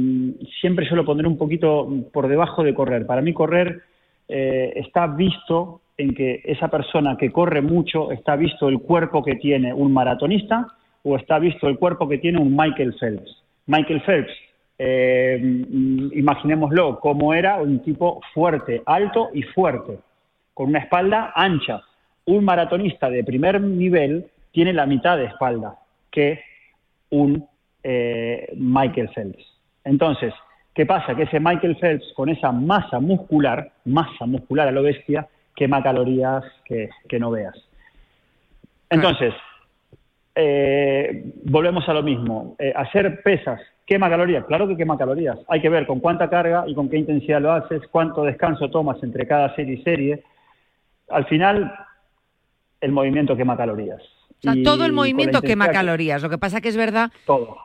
siempre 0.59 0.87
yo 0.89 0.95
lo 0.95 1.05
pondré 1.05 1.27
un 1.27 1.37
poquito 1.37 1.87
por 2.11 2.27
debajo 2.27 2.63
de 2.63 2.73
correr. 2.73 3.05
Para 3.05 3.21
mí 3.21 3.33
correr 3.33 3.81
eh, 4.27 4.73
está 4.75 5.07
visto 5.07 5.81
en 5.97 6.13
que 6.13 6.41
esa 6.43 6.67
persona 6.67 7.17
que 7.17 7.31
corre 7.31 7.61
mucho 7.61 8.11
está 8.11 8.35
visto 8.35 8.67
el 8.67 8.79
cuerpo 8.79 9.23
que 9.23 9.35
tiene 9.35 9.73
un 9.73 9.93
maratonista 9.93 10.67
o 11.03 11.15
está 11.15 11.39
visto 11.39 11.67
el 11.67 11.77
cuerpo 11.77 12.09
que 12.09 12.17
tiene 12.17 12.39
un 12.39 12.55
Michael 12.55 12.95
Phelps. 12.99 13.43
Michael 13.67 14.01
Phelps, 14.01 14.33
imaginémoslo, 16.13 16.99
como 16.99 17.33
era 17.33 17.61
un 17.61 17.79
tipo 17.81 18.21
fuerte, 18.33 18.81
alto 18.85 19.29
y 19.33 19.43
fuerte 19.43 19.99
con 20.53 20.69
una 20.69 20.79
espalda 20.79 21.31
ancha. 21.35 21.81
Un 22.25 22.43
maratonista 22.43 23.09
de 23.09 23.23
primer 23.23 23.61
nivel 23.61 24.25
tiene 24.51 24.73
la 24.73 24.87
mitad 24.87 25.17
de 25.17 25.25
espalda 25.25 25.75
que 26.09 26.41
un 27.11 27.47
eh, 27.83 28.51
Michael 28.55 29.09
Phelps. 29.13 29.45
Entonces, 29.83 30.33
¿qué 30.73 30.87
pasa? 30.87 31.15
Que 31.15 31.23
ese 31.23 31.39
Michael 31.39 31.77
Phelps 31.77 32.11
con 32.15 32.29
esa 32.29 32.51
masa 32.51 32.99
muscular, 32.99 33.71
masa 33.83 34.25
muscular 34.25 34.67
a 34.67 34.71
lo 34.71 34.81
bestia, 34.81 35.27
quema 35.55 35.81
calorías 35.81 36.43
que, 36.65 36.89
no 37.19 37.31
veas. 37.31 37.55
Entonces, 38.89 39.33
eh, 40.35 41.31
volvemos 41.43 41.87
a 41.87 41.93
lo 41.93 42.03
mismo. 42.03 42.55
Eh, 42.59 42.73
hacer 42.75 43.21
pesas 43.23 43.61
quema 43.85 44.09
calorías, 44.09 44.45
claro 44.45 44.67
que 44.67 44.75
quema 44.75 44.97
calorías. 44.97 45.37
Hay 45.47 45.61
que 45.61 45.69
ver 45.69 45.85
con 45.85 45.99
cuánta 45.99 46.29
carga 46.29 46.65
y 46.67 46.75
con 46.75 46.89
qué 46.89 46.97
intensidad 46.97 47.41
lo 47.41 47.51
haces, 47.51 47.81
cuánto 47.91 48.23
descanso 48.23 48.69
tomas 48.69 49.01
entre 49.03 49.27
cada 49.27 49.55
serie 49.55 49.75
y 49.75 49.83
serie 49.83 50.23
al 51.09 51.25
final 51.25 51.73
el 52.81 52.91
movimiento 52.91 53.35
quema 53.35 53.57
calorías. 53.57 54.01
O 54.37 54.41
sea, 54.41 54.53
todo 54.63 54.85
el 54.85 54.91
movimiento 54.91 55.41
quema 55.41 55.69
calorías. 55.69 56.21
Lo 56.21 56.29
que 56.29 56.37
pasa 56.37 56.61
que 56.61 56.69
es 56.69 56.77
verdad 56.77 57.11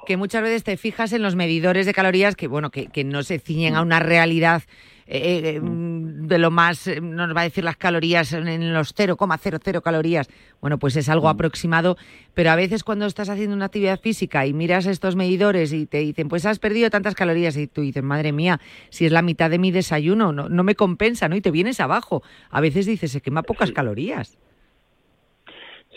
que 0.07 0.17
muchas 0.17 0.43
veces 0.43 0.65
te 0.65 0.77
fijas 0.77 1.13
en 1.13 1.23
los 1.23 1.37
medidores 1.37 1.85
de 1.85 1.93
calorías 1.93 2.37
que, 2.37 2.47
bueno, 2.47 2.71
que, 2.71 2.87
que 2.87 3.05
no 3.05 3.23
se 3.23 3.39
ciñen 3.39 3.75
a 3.75 3.83
una 3.83 3.99
realidad 3.99 4.63
eh, 5.07 5.57
eh, 5.57 5.61
mm, 5.61 6.00
de 6.11 6.39
lo 6.39 6.51
más, 6.51 6.87
eh, 6.87 7.01
nos 7.01 7.35
va 7.35 7.43
a 7.43 7.45
decir 7.45 7.65
las 7.65 7.77
calorías 7.77 8.33
en 8.33 8.73
los 8.73 8.95
0,00 8.95 9.83
calorías. 9.83 10.29
Bueno, 10.61 10.79
pues 10.79 10.97
es 10.97 11.09
algo 11.09 11.27
mm. 11.27 11.31
aproximado, 11.31 11.97
pero 12.35 12.51
a 12.51 12.57
veces 12.57 12.85
cuando 12.85 13.07
estás 13.07 13.29
haciendo 13.29 13.55
una 13.55 13.67
actividad 13.67 14.01
física 14.01 14.47
y 14.47 14.53
miras 14.53 14.87
estos 14.87 15.17
medidores 15.17 15.73
y 15.73 15.87
te 15.87 15.99
dicen, 15.99 16.29
pues 16.29 16.47
has 16.47 16.59
perdido 16.59 16.91
tantas 16.91 17.15
calorías 17.15 17.57
y 17.57 17.67
tú 17.67 17.83
dices, 17.83 18.03
madre 18.03 18.33
mía, 18.33 18.61
si 18.91 19.07
es 19.07 19.13
la 19.13 19.23
mitad 19.23 19.51
de 19.51 19.59
mi 19.59 19.71
desayuno, 19.71 20.33
no, 20.33 20.49
no 20.49 20.65
me 20.65 20.75
compensa, 20.75 21.29
¿no? 21.29 21.37
Y 21.37 21.41
te 21.41 21.51
vienes 21.51 21.81
abajo. 21.81 22.23
A 22.51 22.61
veces 22.61 22.87
dices, 22.87 23.13
se 23.13 23.21
quema 23.21 23.43
pocas 23.43 23.73
calorías. 23.73 24.39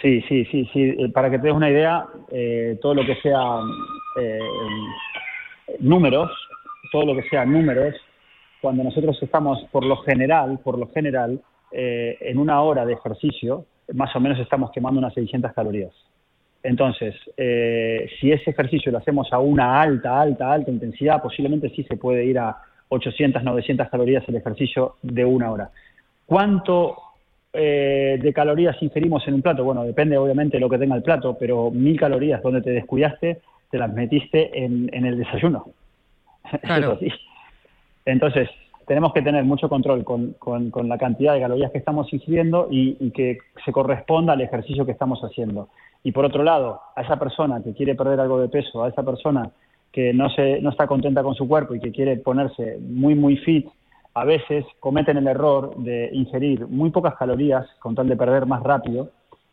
Sí, 0.01 0.21
sí, 0.27 0.45
sí, 0.51 0.69
sí. 0.73 1.07
Para 1.13 1.31
que 1.31 1.39
te 1.39 1.47
des 1.47 1.55
una 1.55 1.69
idea, 1.69 2.05
todo 2.81 2.93
lo 2.93 3.05
que 3.05 3.15
sea 3.21 3.39
números, 5.79 6.31
todo 6.91 7.05
lo 7.05 7.15
que 7.15 7.27
sea 7.29 7.45
números, 7.45 7.95
cuando 8.63 8.81
nosotros 8.81 9.21
estamos, 9.21 9.61
por 9.73 9.83
lo 9.83 9.97
general, 9.97 10.57
por 10.63 10.79
lo 10.79 10.87
general, 10.87 11.41
eh, 11.69 12.17
en 12.21 12.37
una 12.37 12.61
hora 12.61 12.85
de 12.85 12.93
ejercicio, 12.93 13.65
más 13.93 14.15
o 14.15 14.21
menos 14.21 14.39
estamos 14.39 14.71
quemando 14.71 14.99
unas 14.99 15.13
600 15.15 15.51
calorías. 15.51 15.91
Entonces, 16.63 17.13
eh, 17.35 18.09
si 18.21 18.31
ese 18.31 18.51
ejercicio 18.51 18.89
lo 18.89 18.99
hacemos 18.99 19.33
a 19.33 19.39
una 19.39 19.81
alta, 19.81 20.17
alta, 20.21 20.49
alta 20.49 20.71
intensidad, 20.71 21.21
posiblemente 21.21 21.71
sí 21.71 21.83
se 21.83 21.97
puede 21.97 22.23
ir 22.23 22.39
a 22.39 22.55
800, 22.87 23.43
900 23.43 23.89
calorías 23.89 24.23
el 24.29 24.37
ejercicio 24.37 24.95
de 25.01 25.25
una 25.25 25.51
hora. 25.51 25.69
¿Cuánto 26.25 26.95
eh, 27.51 28.17
de 28.21 28.31
calorías 28.31 28.81
ingerimos 28.81 29.27
en 29.27 29.33
un 29.33 29.41
plato? 29.41 29.65
Bueno, 29.65 29.83
depende 29.83 30.17
obviamente 30.17 30.55
de 30.55 30.61
lo 30.61 30.69
que 30.69 30.77
tenga 30.77 30.95
el 30.95 31.03
plato, 31.03 31.35
pero 31.37 31.69
mil 31.69 31.99
calorías 31.99 32.41
donde 32.41 32.61
te 32.61 32.69
descuidaste, 32.69 33.41
te 33.69 33.77
las 33.77 33.91
metiste 33.91 34.57
en, 34.63 34.89
el 35.05 35.17
desayuno. 35.17 35.65
Claro. 36.61 36.97
Entonces, 38.05 38.49
tenemos 38.85 39.13
que 39.13 39.21
tener 39.21 39.43
mucho 39.45 39.69
control 39.69 40.03
con, 40.03 40.89
la 40.89 40.97
cantidad 40.97 41.33
de 41.33 41.41
calorías 41.41 41.71
que 41.71 41.77
estamos 41.77 42.11
ingiriendo 42.11 42.67
y, 42.69 43.11
que 43.11 43.37
se 43.63 43.71
corresponda 43.71 44.33
al 44.33 44.41
ejercicio 44.41 44.85
que 44.85 44.91
estamos 44.91 45.21
haciendo. 45.21 45.69
Y 46.03 46.11
por 46.11 46.25
otro 46.25 46.43
lado, 46.43 46.81
a 46.95 47.01
esa 47.01 47.17
persona 47.17 47.63
que 47.63 47.73
quiere 47.73 47.95
perder 47.95 48.19
algo 48.19 48.39
de 48.39 48.49
peso, 48.49 48.83
a 48.83 48.89
esa 48.89 49.03
persona 49.03 49.51
que 49.91 50.13
no, 50.13 50.29
se, 50.29 50.59
no 50.61 50.71
está 50.71 50.87
contenta 50.87 51.23
con 51.23 51.35
su 51.35 51.47
cuerpo 51.47 51.75
y 51.75 51.79
que 51.79 51.91
quiere 51.91 52.17
ponerse 52.17 52.77
muy, 52.81 53.15
muy 53.15 53.37
fit, 53.37 53.67
a 54.15 54.25
veces 54.25 54.65
cometen 54.79 55.17
el 55.17 55.27
error 55.27 55.75
de 55.77 56.09
ingerir 56.11 56.67
muy 56.67 56.89
pocas 56.91 57.15
calorías 57.15 57.65
con 57.79 57.95
tal 57.95 58.07
de 58.07 58.17
perder 58.17 58.45
más 58.45 58.61
rápido 58.61 59.09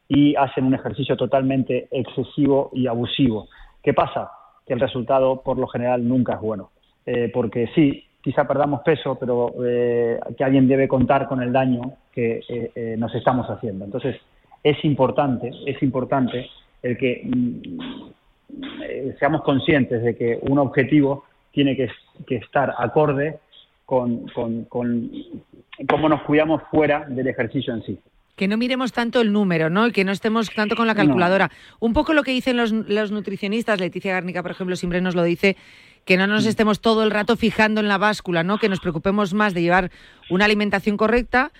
y 0.09 0.35
hacen 0.35 0.65
un 0.65 0.75
ejercicio 0.75 1.17
totalmente 1.17 1.89
excesivo 1.91 2.71
y 2.73 2.87
abusivo. 2.87 3.49
¿Qué 3.83 3.95
pasa? 3.95 4.31
Que 4.67 4.75
el 4.75 4.81
resultado 4.81 5.41
por 5.43 5.57
lo 5.57 5.69
general 5.69 6.07
nunca 6.07 6.35
es 6.35 6.41
bueno. 6.41 6.71
Eh, 7.07 7.31
porque 7.33 7.69
sí, 7.75 8.05
quizá 8.21 8.47
perdamos 8.47 8.83
peso, 8.83 9.16
pero 9.18 9.53
eh, 9.64 10.18
que 10.37 10.45
alguien 10.45 10.68
debe 10.68 10.89
contar 10.89 11.27
con 11.27 11.43
el 11.43 11.53
daño 11.53 11.95
que 12.12 12.41
eh, 12.49 12.71
eh, 12.75 12.95
nos 12.99 13.14
estamos 13.14 13.49
haciendo. 13.49 13.85
Entonces, 13.85 14.16
es 14.62 14.85
importante, 14.85 15.51
es 15.66 15.83
importante 15.83 16.49
el 16.83 16.99
que 16.99 17.23
mm, 17.25 19.14
seamos 19.18 19.43
conscientes 19.43 20.03
de 20.03 20.16
que 20.16 20.39
un 20.43 20.59
objetivo 20.59 21.25
tiene 21.53 21.77
que, 21.77 21.91
estar 22.37 22.75
acorde 22.79 23.39
con, 23.85 24.27
cómo 24.68 26.09
nos 26.09 26.23
cuidamos 26.23 26.62
fuera 26.71 27.07
del 27.09 27.27
ejercicio 27.27 27.75
en 27.75 27.83
sí. 27.83 27.99
Que 28.41 28.49
no 28.49 28.57
miremos 28.57 28.93
tanto 28.93 29.20
el 29.20 29.34
número, 29.34 29.68
¿no? 29.68 29.86
Y 29.86 29.93
que 29.93 30.03
no 30.03 30.12
estemos 30.12 30.49
tanto 30.49 30.74
con 30.74 30.86
la 30.86 30.95
calculadora. 30.95 31.51
Un 31.78 31.93
poco 31.93 32.14
lo 32.14 32.22
que 32.22 32.30
dicen 32.30 32.57
los, 32.57 32.72
los 32.72 33.11
nutricionistas, 33.11 33.78
Leticia 33.78 34.14
Garnica, 34.14 34.41
por 34.41 34.51
ejemplo, 34.51 34.76
siempre 34.76 35.03
nos 35.03 35.14
lo 35.14 35.22
dice, 35.24 35.59
que 36.07 36.16
no 36.16 36.26
nos 36.26 36.47
estemos 36.47 36.80
todo 36.80 37.03
el 37.03 37.11
rato 37.11 37.36
fijando 37.36 37.82
en 37.82 37.88
la 37.88 37.99
báscula, 37.99 38.43
¿no? 38.43 38.57
Que 38.57 38.70
nos 38.70 38.80
preocupemos 38.80 39.34
más 39.34 39.53
de 39.53 39.61
llevar 39.61 39.91
una 40.30 40.47
alimentación 40.47 40.97
correcta, 40.97 41.53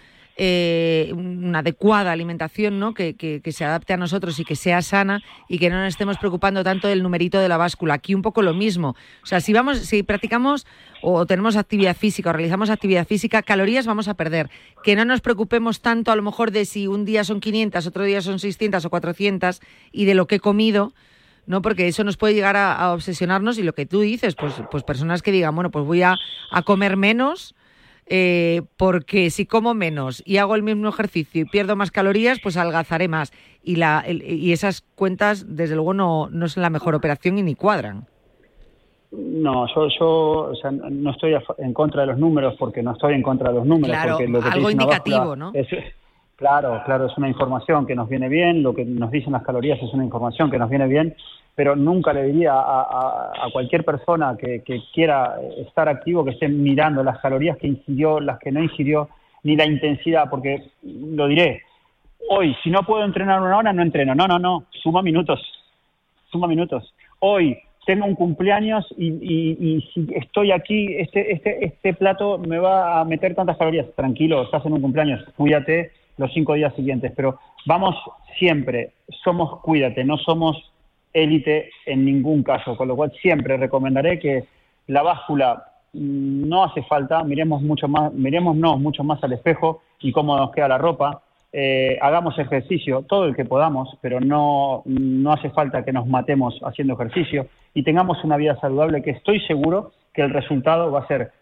eh, 0.43 1.13
una 1.15 1.59
adecuada 1.59 2.13
alimentación, 2.13 2.79
¿no? 2.79 2.95
Que, 2.95 3.15
que, 3.15 3.53
se 3.53 3.63
adapte 3.63 3.93
a 3.93 3.99
nosotros 3.99 4.39
y 4.41 4.47
que 4.47 4.57
sea 4.57 4.81
sana 4.81 5.23
y 5.51 5.59
que 5.59 5.69
no 5.69 5.77
nos 5.77 5.89
estemos 5.89 6.17
preocupando 6.17 6.65
tanto 6.65 6.89
del 6.89 7.03
numerito 7.03 7.39
de 7.39 7.47
la 7.47 7.59
báscula. 7.59 7.93
Aquí 7.93 8.15
un 8.15 8.23
poco 8.23 8.41
lo 8.41 8.55
mismo. 8.55 8.97
O 9.23 9.27
sea, 9.27 9.41
si 9.41 9.53
vamos, 9.53 9.81
si 9.81 10.03
practicamos 10.03 10.67
o 11.03 11.27
tenemos 11.27 11.57
actividad 11.57 11.95
física 11.95 12.31
o 12.31 12.33
realizamos 12.33 12.71
actividad 12.71 13.07
física, 13.07 13.43
calorías 13.43 13.85
vamos 13.85 14.09
a 14.09 14.15
perder. 14.15 14.49
Que 14.83 14.97
no 14.97 15.05
nos 15.05 15.21
preocupemos 15.21 15.83
tanto 15.83 16.11
a 16.11 16.17
lo 16.17 16.23
mejor 16.23 16.53
de 16.53 16.65
si 16.65 16.87
un 16.87 17.05
día 17.05 17.23
son 17.23 17.41
500, 17.41 17.87
otro 17.87 18.05
día 18.05 18.23
son 18.23 18.39
600 18.39 18.83
o 18.83 18.89
400 18.89 19.61
y 19.93 20.07
de 20.07 20.15
lo 20.15 20.27
que 20.27 20.37
he 20.37 20.41
comido, 20.41 20.95
¿no? 21.45 21.61
Porque 21.61 21.87
eso 21.87 22.03
nos 22.03 22.17
puede 22.17 22.33
llegar 22.33 22.57
a, 22.57 22.75
a, 22.75 22.95
obsesionarnos 22.95 23.59
y 23.59 23.63
lo 23.63 23.75
que 23.75 23.85
tú 23.85 24.01
dices, 24.01 24.37
pues, 24.37 24.55
pues 24.71 24.85
personas 24.85 25.21
que 25.21 25.33
digan, 25.33 25.55
bueno, 25.55 25.71
pues 25.71 25.85
voy 25.85 26.01
a, 26.01 26.17
a 26.51 26.63
comer 26.63 26.97
menos 26.97 27.55
eh, 28.13 28.63
porque 28.77 29.31
si 29.31 29.47
como 29.47 29.73
menos 29.73 30.21
y 30.27 30.39
hago 30.39 30.57
el 30.57 30.65
mismo 30.65 30.89
ejercicio 30.89 31.43
y 31.43 31.45
pierdo 31.45 31.77
más 31.77 31.93
calorías, 31.93 32.41
pues 32.43 32.57
algazaré 32.57 33.07
más. 33.07 33.33
Y, 33.63 33.77
la, 33.77 34.03
el, 34.05 34.23
y 34.23 34.53
esas 34.53 34.83
cuentas, 34.97 35.47
desde 35.49 35.77
luego, 35.77 35.95
no, 35.95 36.29
no 36.29 36.49
son 36.49 36.65
la 36.65 36.71
mejor 36.71 36.97
operación 36.97 37.39
y 37.39 37.43
ni 37.43 37.55
cuadran. 37.55 38.07
No, 39.13 39.67
yo, 39.73 39.89
yo 39.97 40.09
o 40.51 40.55
sea, 40.57 40.73
no 40.73 41.11
estoy 41.13 41.35
en 41.59 41.73
contra 41.73 42.01
de 42.01 42.09
los 42.09 42.19
números 42.19 42.57
porque 42.59 42.83
no 42.83 42.93
estoy 42.93 43.15
en 43.15 43.23
contra 43.23 43.51
de 43.51 43.59
los 43.59 43.67
números. 43.67 43.97
Claro, 43.97 44.17
porque 44.17 44.29
lo 44.29 44.41
que 44.41 44.49
algo 44.49 44.71
indicativo, 44.71 45.37
¿no? 45.37 45.53
Es, 45.55 45.69
claro, 46.35 46.83
claro, 46.85 47.07
es 47.07 47.17
una 47.17 47.29
información 47.29 47.87
que 47.87 47.95
nos 47.95 48.09
viene 48.09 48.29
bien, 48.29 48.65
lo 48.65 48.75
que 48.75 48.85
nos 48.85 49.13
dicen 49.13 49.33
las 49.33 49.45
calorías 49.45 49.81
es 49.81 49.93
una 49.93 50.05
información 50.05 50.51
que 50.51 50.59
nos 50.59 50.69
viene 50.69 50.89
bien, 50.89 51.15
pero 51.61 51.77
nunca 51.77 52.15
le 52.15 52.25
diría 52.25 52.55
a, 52.55 53.51
cualquier 53.53 53.85
persona 53.85 54.35
que, 54.35 54.63
quiera 54.95 55.37
estar 55.59 55.91
activo 55.91 56.25
que 56.25 56.31
esté 56.31 56.49
mirando 56.49 57.05
las 57.05 57.19
calorías 57.19 57.59
que 57.59 57.67
ingirió, 57.67 58.19
las 58.19 58.39
que 58.39 58.51
no 58.51 58.63
ingirió, 58.63 59.11
ni 59.43 59.57
la 59.57 59.67
intensidad, 59.67 60.31
porque 60.31 60.71
lo 60.83 61.27
diré, 61.27 61.61
hoy 62.31 62.57
si 62.63 62.71
no 62.71 62.83
puedo 62.85 63.05
entrenar 63.05 63.43
una 63.43 63.59
hora, 63.59 63.75
no 63.75 63.83
entreno, 63.83 64.15
no, 64.15 64.27
no, 64.27 64.39
no, 64.39 64.65
suma 64.83 65.03
minutos, 65.03 65.39
suma 66.33 66.47
minutos. 66.47 66.95
Hoy 67.19 67.59
tengo 67.85 68.07
un 68.07 68.15
cumpleaños 68.15 68.87
y, 68.97 69.09
y, 69.09 69.57
y, 69.61 69.83
si 69.93 70.07
estoy 70.15 70.53
aquí, 70.53 70.95
este, 70.97 71.31
este, 71.31 71.63
este 71.63 71.93
plato 71.93 72.39
me 72.39 72.59
va 72.59 73.03
a 73.03 73.05
meter 73.05 73.35
tantas 73.35 73.59
calorías. 73.59 73.87
Tranquilo, 73.95 74.45
estás 74.45 74.65
en 74.65 74.73
un 74.73 74.81
cumpleaños, 74.81 75.23
cuídate 75.37 75.93
los 76.17 76.33
cinco 76.33 76.55
días 76.55 76.75
siguientes, 76.75 77.13
pero 77.15 77.39
vamos 77.67 77.97
siempre, 78.39 78.93
somos 79.23 79.61
cuídate, 79.61 80.05
no 80.05 80.17
somos 80.17 80.70
élite 81.13 81.71
en 81.87 82.05
ningún 82.05 82.43
caso, 82.43 82.77
con 82.77 82.89
lo 82.89 82.97
cual 82.97 83.13
siempre 83.21 83.57
recomendaré 83.57 84.19
que 84.19 84.45
la 84.87 85.03
báscula 85.03 85.65
no 85.93 86.65
hace 86.65 86.83
falta, 86.85 87.25
miremos 87.25 87.63
mucho 87.63 87.89
más, 87.89 88.13
miremosnos 88.13 88.81
mucho 88.81 89.03
más 89.03 89.23
al 89.25 89.33
espejo 89.33 89.83
y 90.01 90.13
cómo 90.13 90.37
nos 90.37 90.53
queda 90.53 90.69
la 90.69 90.79
ropa, 90.79 91.23
eh, 91.53 91.99
hagamos 92.01 92.39
ejercicio, 92.39 93.03
todo 93.03 93.25
el 93.25 93.35
que 93.35 93.45
podamos, 93.45 93.97
pero 94.01 94.21
no, 94.21 94.83
no 94.85 95.33
hace 95.33 95.51
falta 95.51 95.85
que 95.85 95.93
nos 95.93 96.07
matemos 96.07 96.61
haciendo 96.63 96.95
ejercicio 96.95 97.49
y 97.75 97.83
tengamos 97.83 98.23
una 98.23 98.37
vida 98.37 98.59
saludable 98.61 99.03
que 99.03 99.11
estoy 99.11 99.41
seguro 99.41 99.93
que 100.15 100.23
el 100.23 100.31
resultado 100.31 100.93
va 100.93 101.01
a 101.01 101.09
ser 101.09 101.33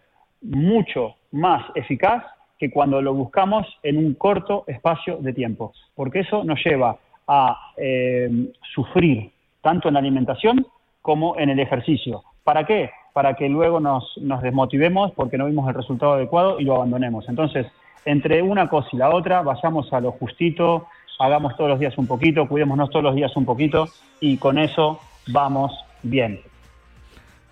mucho 0.40 1.16
más 1.32 1.64
eficaz 1.74 2.24
que 2.58 2.70
cuando 2.70 3.02
lo 3.02 3.12
buscamos 3.14 3.66
en 3.82 3.98
un 3.98 4.14
corto 4.14 4.64
espacio 4.66 5.18
de 5.18 5.32
tiempo, 5.32 5.72
porque 5.94 6.20
eso 6.20 6.42
nos 6.42 6.58
lleva 6.64 6.96
a 7.26 7.72
eh, 7.76 8.30
sufrir 8.74 9.30
tanto 9.62 9.88
en 9.88 9.94
la 9.94 10.00
alimentación 10.00 10.66
como 11.02 11.38
en 11.38 11.50
el 11.50 11.60
ejercicio. 11.60 12.22
¿Para 12.44 12.64
qué? 12.64 12.90
Para 13.12 13.34
que 13.34 13.48
luego 13.48 13.80
nos, 13.80 14.16
nos 14.18 14.42
desmotivemos 14.42 15.12
porque 15.12 15.38
no 15.38 15.46
vimos 15.46 15.68
el 15.68 15.74
resultado 15.74 16.14
adecuado 16.14 16.60
y 16.60 16.64
lo 16.64 16.76
abandonemos. 16.76 17.28
Entonces, 17.28 17.66
entre 18.04 18.42
una 18.42 18.68
cosa 18.68 18.88
y 18.92 18.96
la 18.96 19.10
otra, 19.10 19.42
vayamos 19.42 19.92
a 19.92 20.00
lo 20.00 20.12
justito, 20.12 20.86
hagamos 21.18 21.56
todos 21.56 21.70
los 21.70 21.80
días 21.80 21.98
un 21.98 22.06
poquito, 22.06 22.48
cuidémonos 22.48 22.90
todos 22.90 23.02
los 23.02 23.14
días 23.14 23.36
un 23.36 23.44
poquito 23.44 23.88
y 24.20 24.38
con 24.38 24.58
eso 24.58 25.00
vamos 25.26 25.72
bien. 26.02 26.40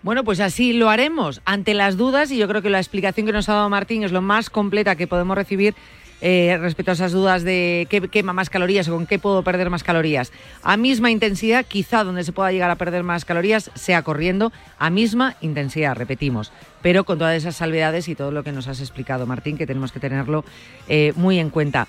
Bueno, 0.02 0.22
pues 0.22 0.40
así 0.40 0.72
lo 0.72 0.88
haremos 0.88 1.42
ante 1.44 1.74
las 1.74 1.96
dudas 1.96 2.30
y 2.30 2.38
yo 2.38 2.46
creo 2.46 2.62
que 2.62 2.70
la 2.70 2.78
explicación 2.78 3.26
que 3.26 3.32
nos 3.32 3.48
ha 3.48 3.54
dado 3.54 3.68
Martín 3.68 4.04
es 4.04 4.12
lo 4.12 4.22
más 4.22 4.50
completa 4.50 4.94
que 4.94 5.08
podemos 5.08 5.36
recibir 5.36 5.74
eh, 6.20 6.56
respecto 6.60 6.92
a 6.92 6.94
esas 6.94 7.12
dudas 7.12 7.42
de 7.42 7.86
qué 7.90 8.00
quema 8.08 8.32
más 8.32 8.50
calorías 8.50 8.88
o 8.88 8.92
con 8.92 9.06
qué 9.06 9.18
puedo 9.18 9.42
perder 9.42 9.70
más 9.70 9.84
calorías. 9.84 10.32
A 10.62 10.76
misma 10.76 11.10
intensidad, 11.10 11.64
quizá 11.66 12.04
donde 12.04 12.24
se 12.24 12.32
pueda 12.32 12.52
llegar 12.52 12.70
a 12.70 12.76
perder 12.76 13.02
más 13.02 13.24
calorías 13.24 13.70
sea 13.74 14.02
corriendo, 14.02 14.52
a 14.78 14.90
misma 14.90 15.36
intensidad, 15.40 15.96
repetimos, 15.96 16.52
pero 16.82 17.04
con 17.04 17.18
todas 17.18 17.36
esas 17.36 17.56
salvedades 17.56 18.08
y 18.08 18.14
todo 18.14 18.30
lo 18.30 18.42
que 18.42 18.52
nos 18.52 18.68
has 18.68 18.80
explicado, 18.80 19.26
Martín, 19.26 19.56
que 19.56 19.66
tenemos 19.66 19.92
que 19.92 20.00
tenerlo 20.00 20.44
eh, 20.88 21.12
muy 21.16 21.38
en 21.38 21.50
cuenta. 21.50 21.86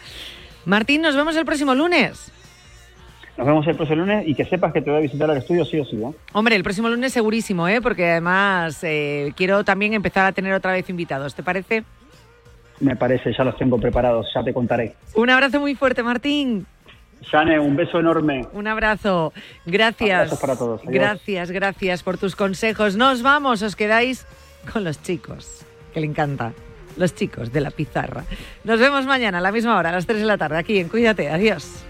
Martín, 0.66 1.02
nos 1.02 1.16
vemos 1.16 1.36
el 1.38 1.46
próximo 1.46 1.74
lunes. 1.76 2.32
Nos 3.38 3.46
vemos 3.46 3.68
el 3.68 3.76
próximo 3.76 4.00
lunes 4.00 4.28
y 4.28 4.34
que 4.34 4.46
sepas 4.46 4.74
que 4.74 4.82
te 4.82 4.90
voy 4.90 4.98
a 4.98 5.02
visitar 5.02 5.30
al 5.30 5.38
estudio 5.38 5.64
sí 5.64 5.80
o 5.80 5.86
sí. 5.86 5.96
¿eh? 5.96 6.12
Hombre, 6.34 6.56
el 6.56 6.64
próximo 6.64 6.90
lunes 6.90 7.14
segurísimo, 7.14 7.68
¿eh? 7.68 7.82
porque 7.82 8.10
además 8.10 8.84
eh, 8.84 9.32
quiero 9.36 9.64
también 9.64 9.94
empezar 9.94 10.26
a 10.26 10.32
tener 10.32 10.54
otra 10.54 10.72
vez 10.72 10.90
invitados. 10.90 11.36
¿Te 11.36 11.44
parece? 11.44 11.84
Me 12.80 12.96
parece, 12.96 13.34
ya 13.36 13.44
los 13.44 13.58
tengo 13.58 13.80
preparados, 13.80 14.28
ya 14.34 14.44
te 14.44 14.54
contaré. 14.54 14.96
Un 15.16 15.30
abrazo 15.30 15.60
muy 15.60 15.76
fuerte, 15.76 16.04
Martín. 16.04 16.66
Shane, 17.22 17.60
un 17.60 17.76
beso 17.76 18.00
enorme. 18.00 18.46
Un 18.54 18.68
abrazo. 18.68 19.34
Gracias. 19.66 20.20
Abrazos 20.20 20.40
para 20.40 20.56
todos. 20.56 20.82
Adiós. 20.82 20.94
Gracias, 20.94 21.52
gracias 21.52 22.04
por 22.04 22.18
tus 22.18 22.36
consejos. 22.36 22.96
Nos 22.96 23.24
vamos, 23.24 23.62
os 23.62 23.76
quedáis 23.76 24.26
con 24.72 24.84
los 24.84 25.02
chicos, 25.02 25.66
que 25.94 26.00
le 26.00 26.08
encanta. 26.08 26.54
Los 26.96 27.14
chicos 27.14 27.52
de 27.52 27.62
la 27.62 27.70
pizarra. 27.72 28.24
Nos 28.64 28.80
vemos 28.80 29.06
mañana 29.06 29.38
a 29.38 29.42
la 29.42 29.52
misma 29.52 29.78
hora, 29.78 29.90
a 29.90 29.94
las 29.94 30.08
3 30.08 30.20
de 30.20 30.26
la 30.26 30.38
tarde, 30.38 30.58
aquí 30.58 30.80
en 30.80 30.90
Cuídate. 30.90 31.30
Adiós. 31.30 31.84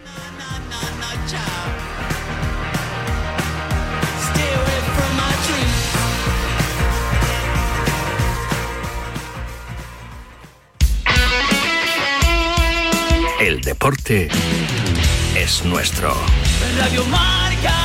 El 13.39 13.61
deporte 13.61 14.29
es 15.35 15.63
nuestro. 15.63 16.11
Radio 16.79 17.05
Marca. 17.05 17.75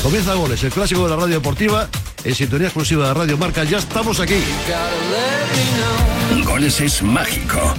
Comienza 0.00 0.34
Goles, 0.34 0.62
el 0.62 0.70
clásico 0.70 1.02
de 1.02 1.10
la 1.10 1.16
radio 1.16 1.34
deportiva, 1.34 1.88
en 2.22 2.34
sintonía 2.36 2.68
exclusiva 2.68 3.08
de 3.08 3.14
Radio 3.14 3.36
Marca. 3.36 3.64
Ya 3.64 3.78
estamos 3.78 4.20
aquí. 4.20 4.40
Goles 6.44 6.80
es 6.80 7.02
mágico. 7.02 7.74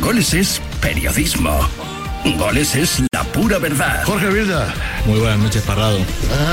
Goles 0.00 0.34
es 0.34 0.60
periodismo. 0.80 1.60
Goles 2.36 2.74
es 2.74 3.00
la 3.12 3.22
pura 3.22 3.58
verdad. 3.58 4.02
Jorge 4.04 4.26
Vilda. 4.28 4.74
Muy 5.06 5.20
buenas 5.20 5.38
noches, 5.38 5.62
Parrado. 5.62 6.00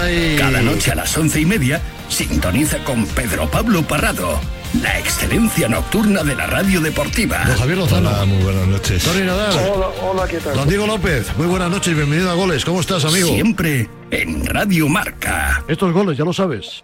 Ay. 0.03 0.35
Cada 0.37 0.61
noche 0.61 0.91
a 0.91 0.95
las 0.95 1.17
once 1.17 1.39
y 1.39 1.45
media 1.45 1.81
sintoniza 2.11 2.83
con 2.83 3.05
Pedro 3.07 3.49
Pablo 3.49 3.81
Parrado. 3.83 4.39
La 4.81 4.99
excelencia 4.99 5.67
nocturna 5.67 6.23
de 6.23 6.35
la 6.35 6.45
radio 6.45 6.79
deportiva. 6.81 7.43
Don 7.45 7.57
Javier 7.57 7.77
Lozano. 7.77 8.09
Hola, 8.09 8.25
muy 8.25 8.43
buenas 8.43 8.67
noches. 8.67 9.03
Tony 9.03 9.21
Nadal. 9.21 9.69
Hola, 9.69 9.87
hola, 10.01 10.27
¿qué 10.27 10.37
tal? 10.37 10.55
Don 10.55 10.67
Diego 10.67 10.87
López. 10.87 11.35
Muy 11.37 11.47
buenas 11.47 11.69
noches 11.69 11.91
y 11.91 11.95
bienvenido 11.95 12.29
a 12.29 12.35
Goles. 12.35 12.63
¿Cómo 12.63 12.81
estás, 12.81 13.03
amigo? 13.05 13.29
Siempre 13.29 13.89
en 14.11 14.45
Radio 14.45 14.87
Marca. 14.87 15.63
Estos 15.67 15.91
goles, 15.93 16.17
ya 16.17 16.23
lo 16.23 16.33
sabes. 16.33 16.83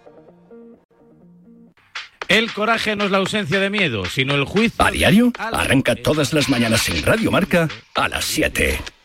El 2.28 2.52
coraje 2.52 2.94
no 2.94 3.04
es 3.04 3.10
la 3.10 3.18
ausencia 3.18 3.58
de 3.58 3.70
miedo, 3.70 4.04
sino 4.04 4.34
el 4.34 4.44
juicio. 4.44 4.84
A 4.84 4.90
diario, 4.90 5.32
arranca 5.38 5.94
todas 5.94 6.34
las 6.34 6.50
mañanas 6.50 6.86
en 6.90 7.02
Radio 7.02 7.30
Marca 7.30 7.68
a 7.94 8.08
las 8.08 8.26
7. 8.26 8.78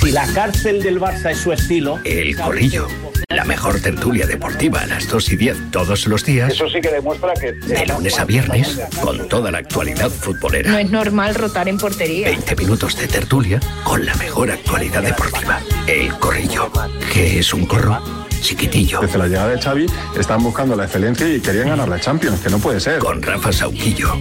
Si 0.00 0.12
la 0.12 0.26
cárcel 0.32 0.82
del 0.82 0.98
Barça 0.98 1.30
es 1.30 1.38
su 1.38 1.52
estilo. 1.52 1.98
El 2.04 2.34
corrillo. 2.34 2.88
La 3.28 3.44
mejor 3.44 3.80
tertulia 3.80 4.26
deportiva 4.26 4.80
a 4.80 4.86
las 4.86 5.06
2 5.08 5.32
y 5.32 5.36
10 5.36 5.70
todos 5.70 6.06
los 6.06 6.24
días. 6.24 6.52
Eso 6.52 6.68
sí 6.68 6.80
que 6.80 6.90
demuestra 6.90 7.34
que. 7.34 7.52
De 7.52 7.86
lunes 7.86 8.18
a 8.18 8.24
viernes, 8.24 8.80
con 9.00 9.28
toda 9.28 9.50
la 9.50 9.58
actualidad 9.58 10.10
futbolera. 10.10 10.70
No 10.70 10.78
es 10.78 10.90
normal 10.90 11.34
rotar 11.34 11.68
en 11.68 11.76
portería. 11.76 12.28
20 12.28 12.56
minutos 12.56 12.96
de 12.96 13.08
tertulia 13.08 13.60
con 13.84 14.04
la 14.06 14.14
mejor 14.14 14.50
actualidad 14.50 15.02
deportiva. 15.02 15.60
El 15.86 16.08
corrillo. 16.18 16.72
que 17.12 17.38
es 17.38 17.52
un 17.52 17.66
corro? 17.66 18.02
chiquitillo. 18.40 19.00
Desde 19.00 19.18
la 19.18 19.26
llegada 19.26 19.48
de 19.50 19.60
Xavi 19.60 19.86
están 20.18 20.42
buscando 20.42 20.74
la 20.74 20.84
excelencia 20.84 21.28
y 21.28 21.40
querían 21.40 21.68
ganar 21.68 21.88
la 21.88 22.00
Champions, 22.00 22.40
que 22.40 22.48
no 22.48 22.58
puede 22.58 22.80
ser. 22.80 22.98
Con 22.98 23.22
Rafa 23.22 23.52
Sauquillo. 23.52 24.14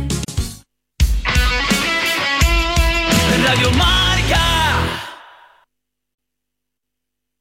Mar 3.77 3.98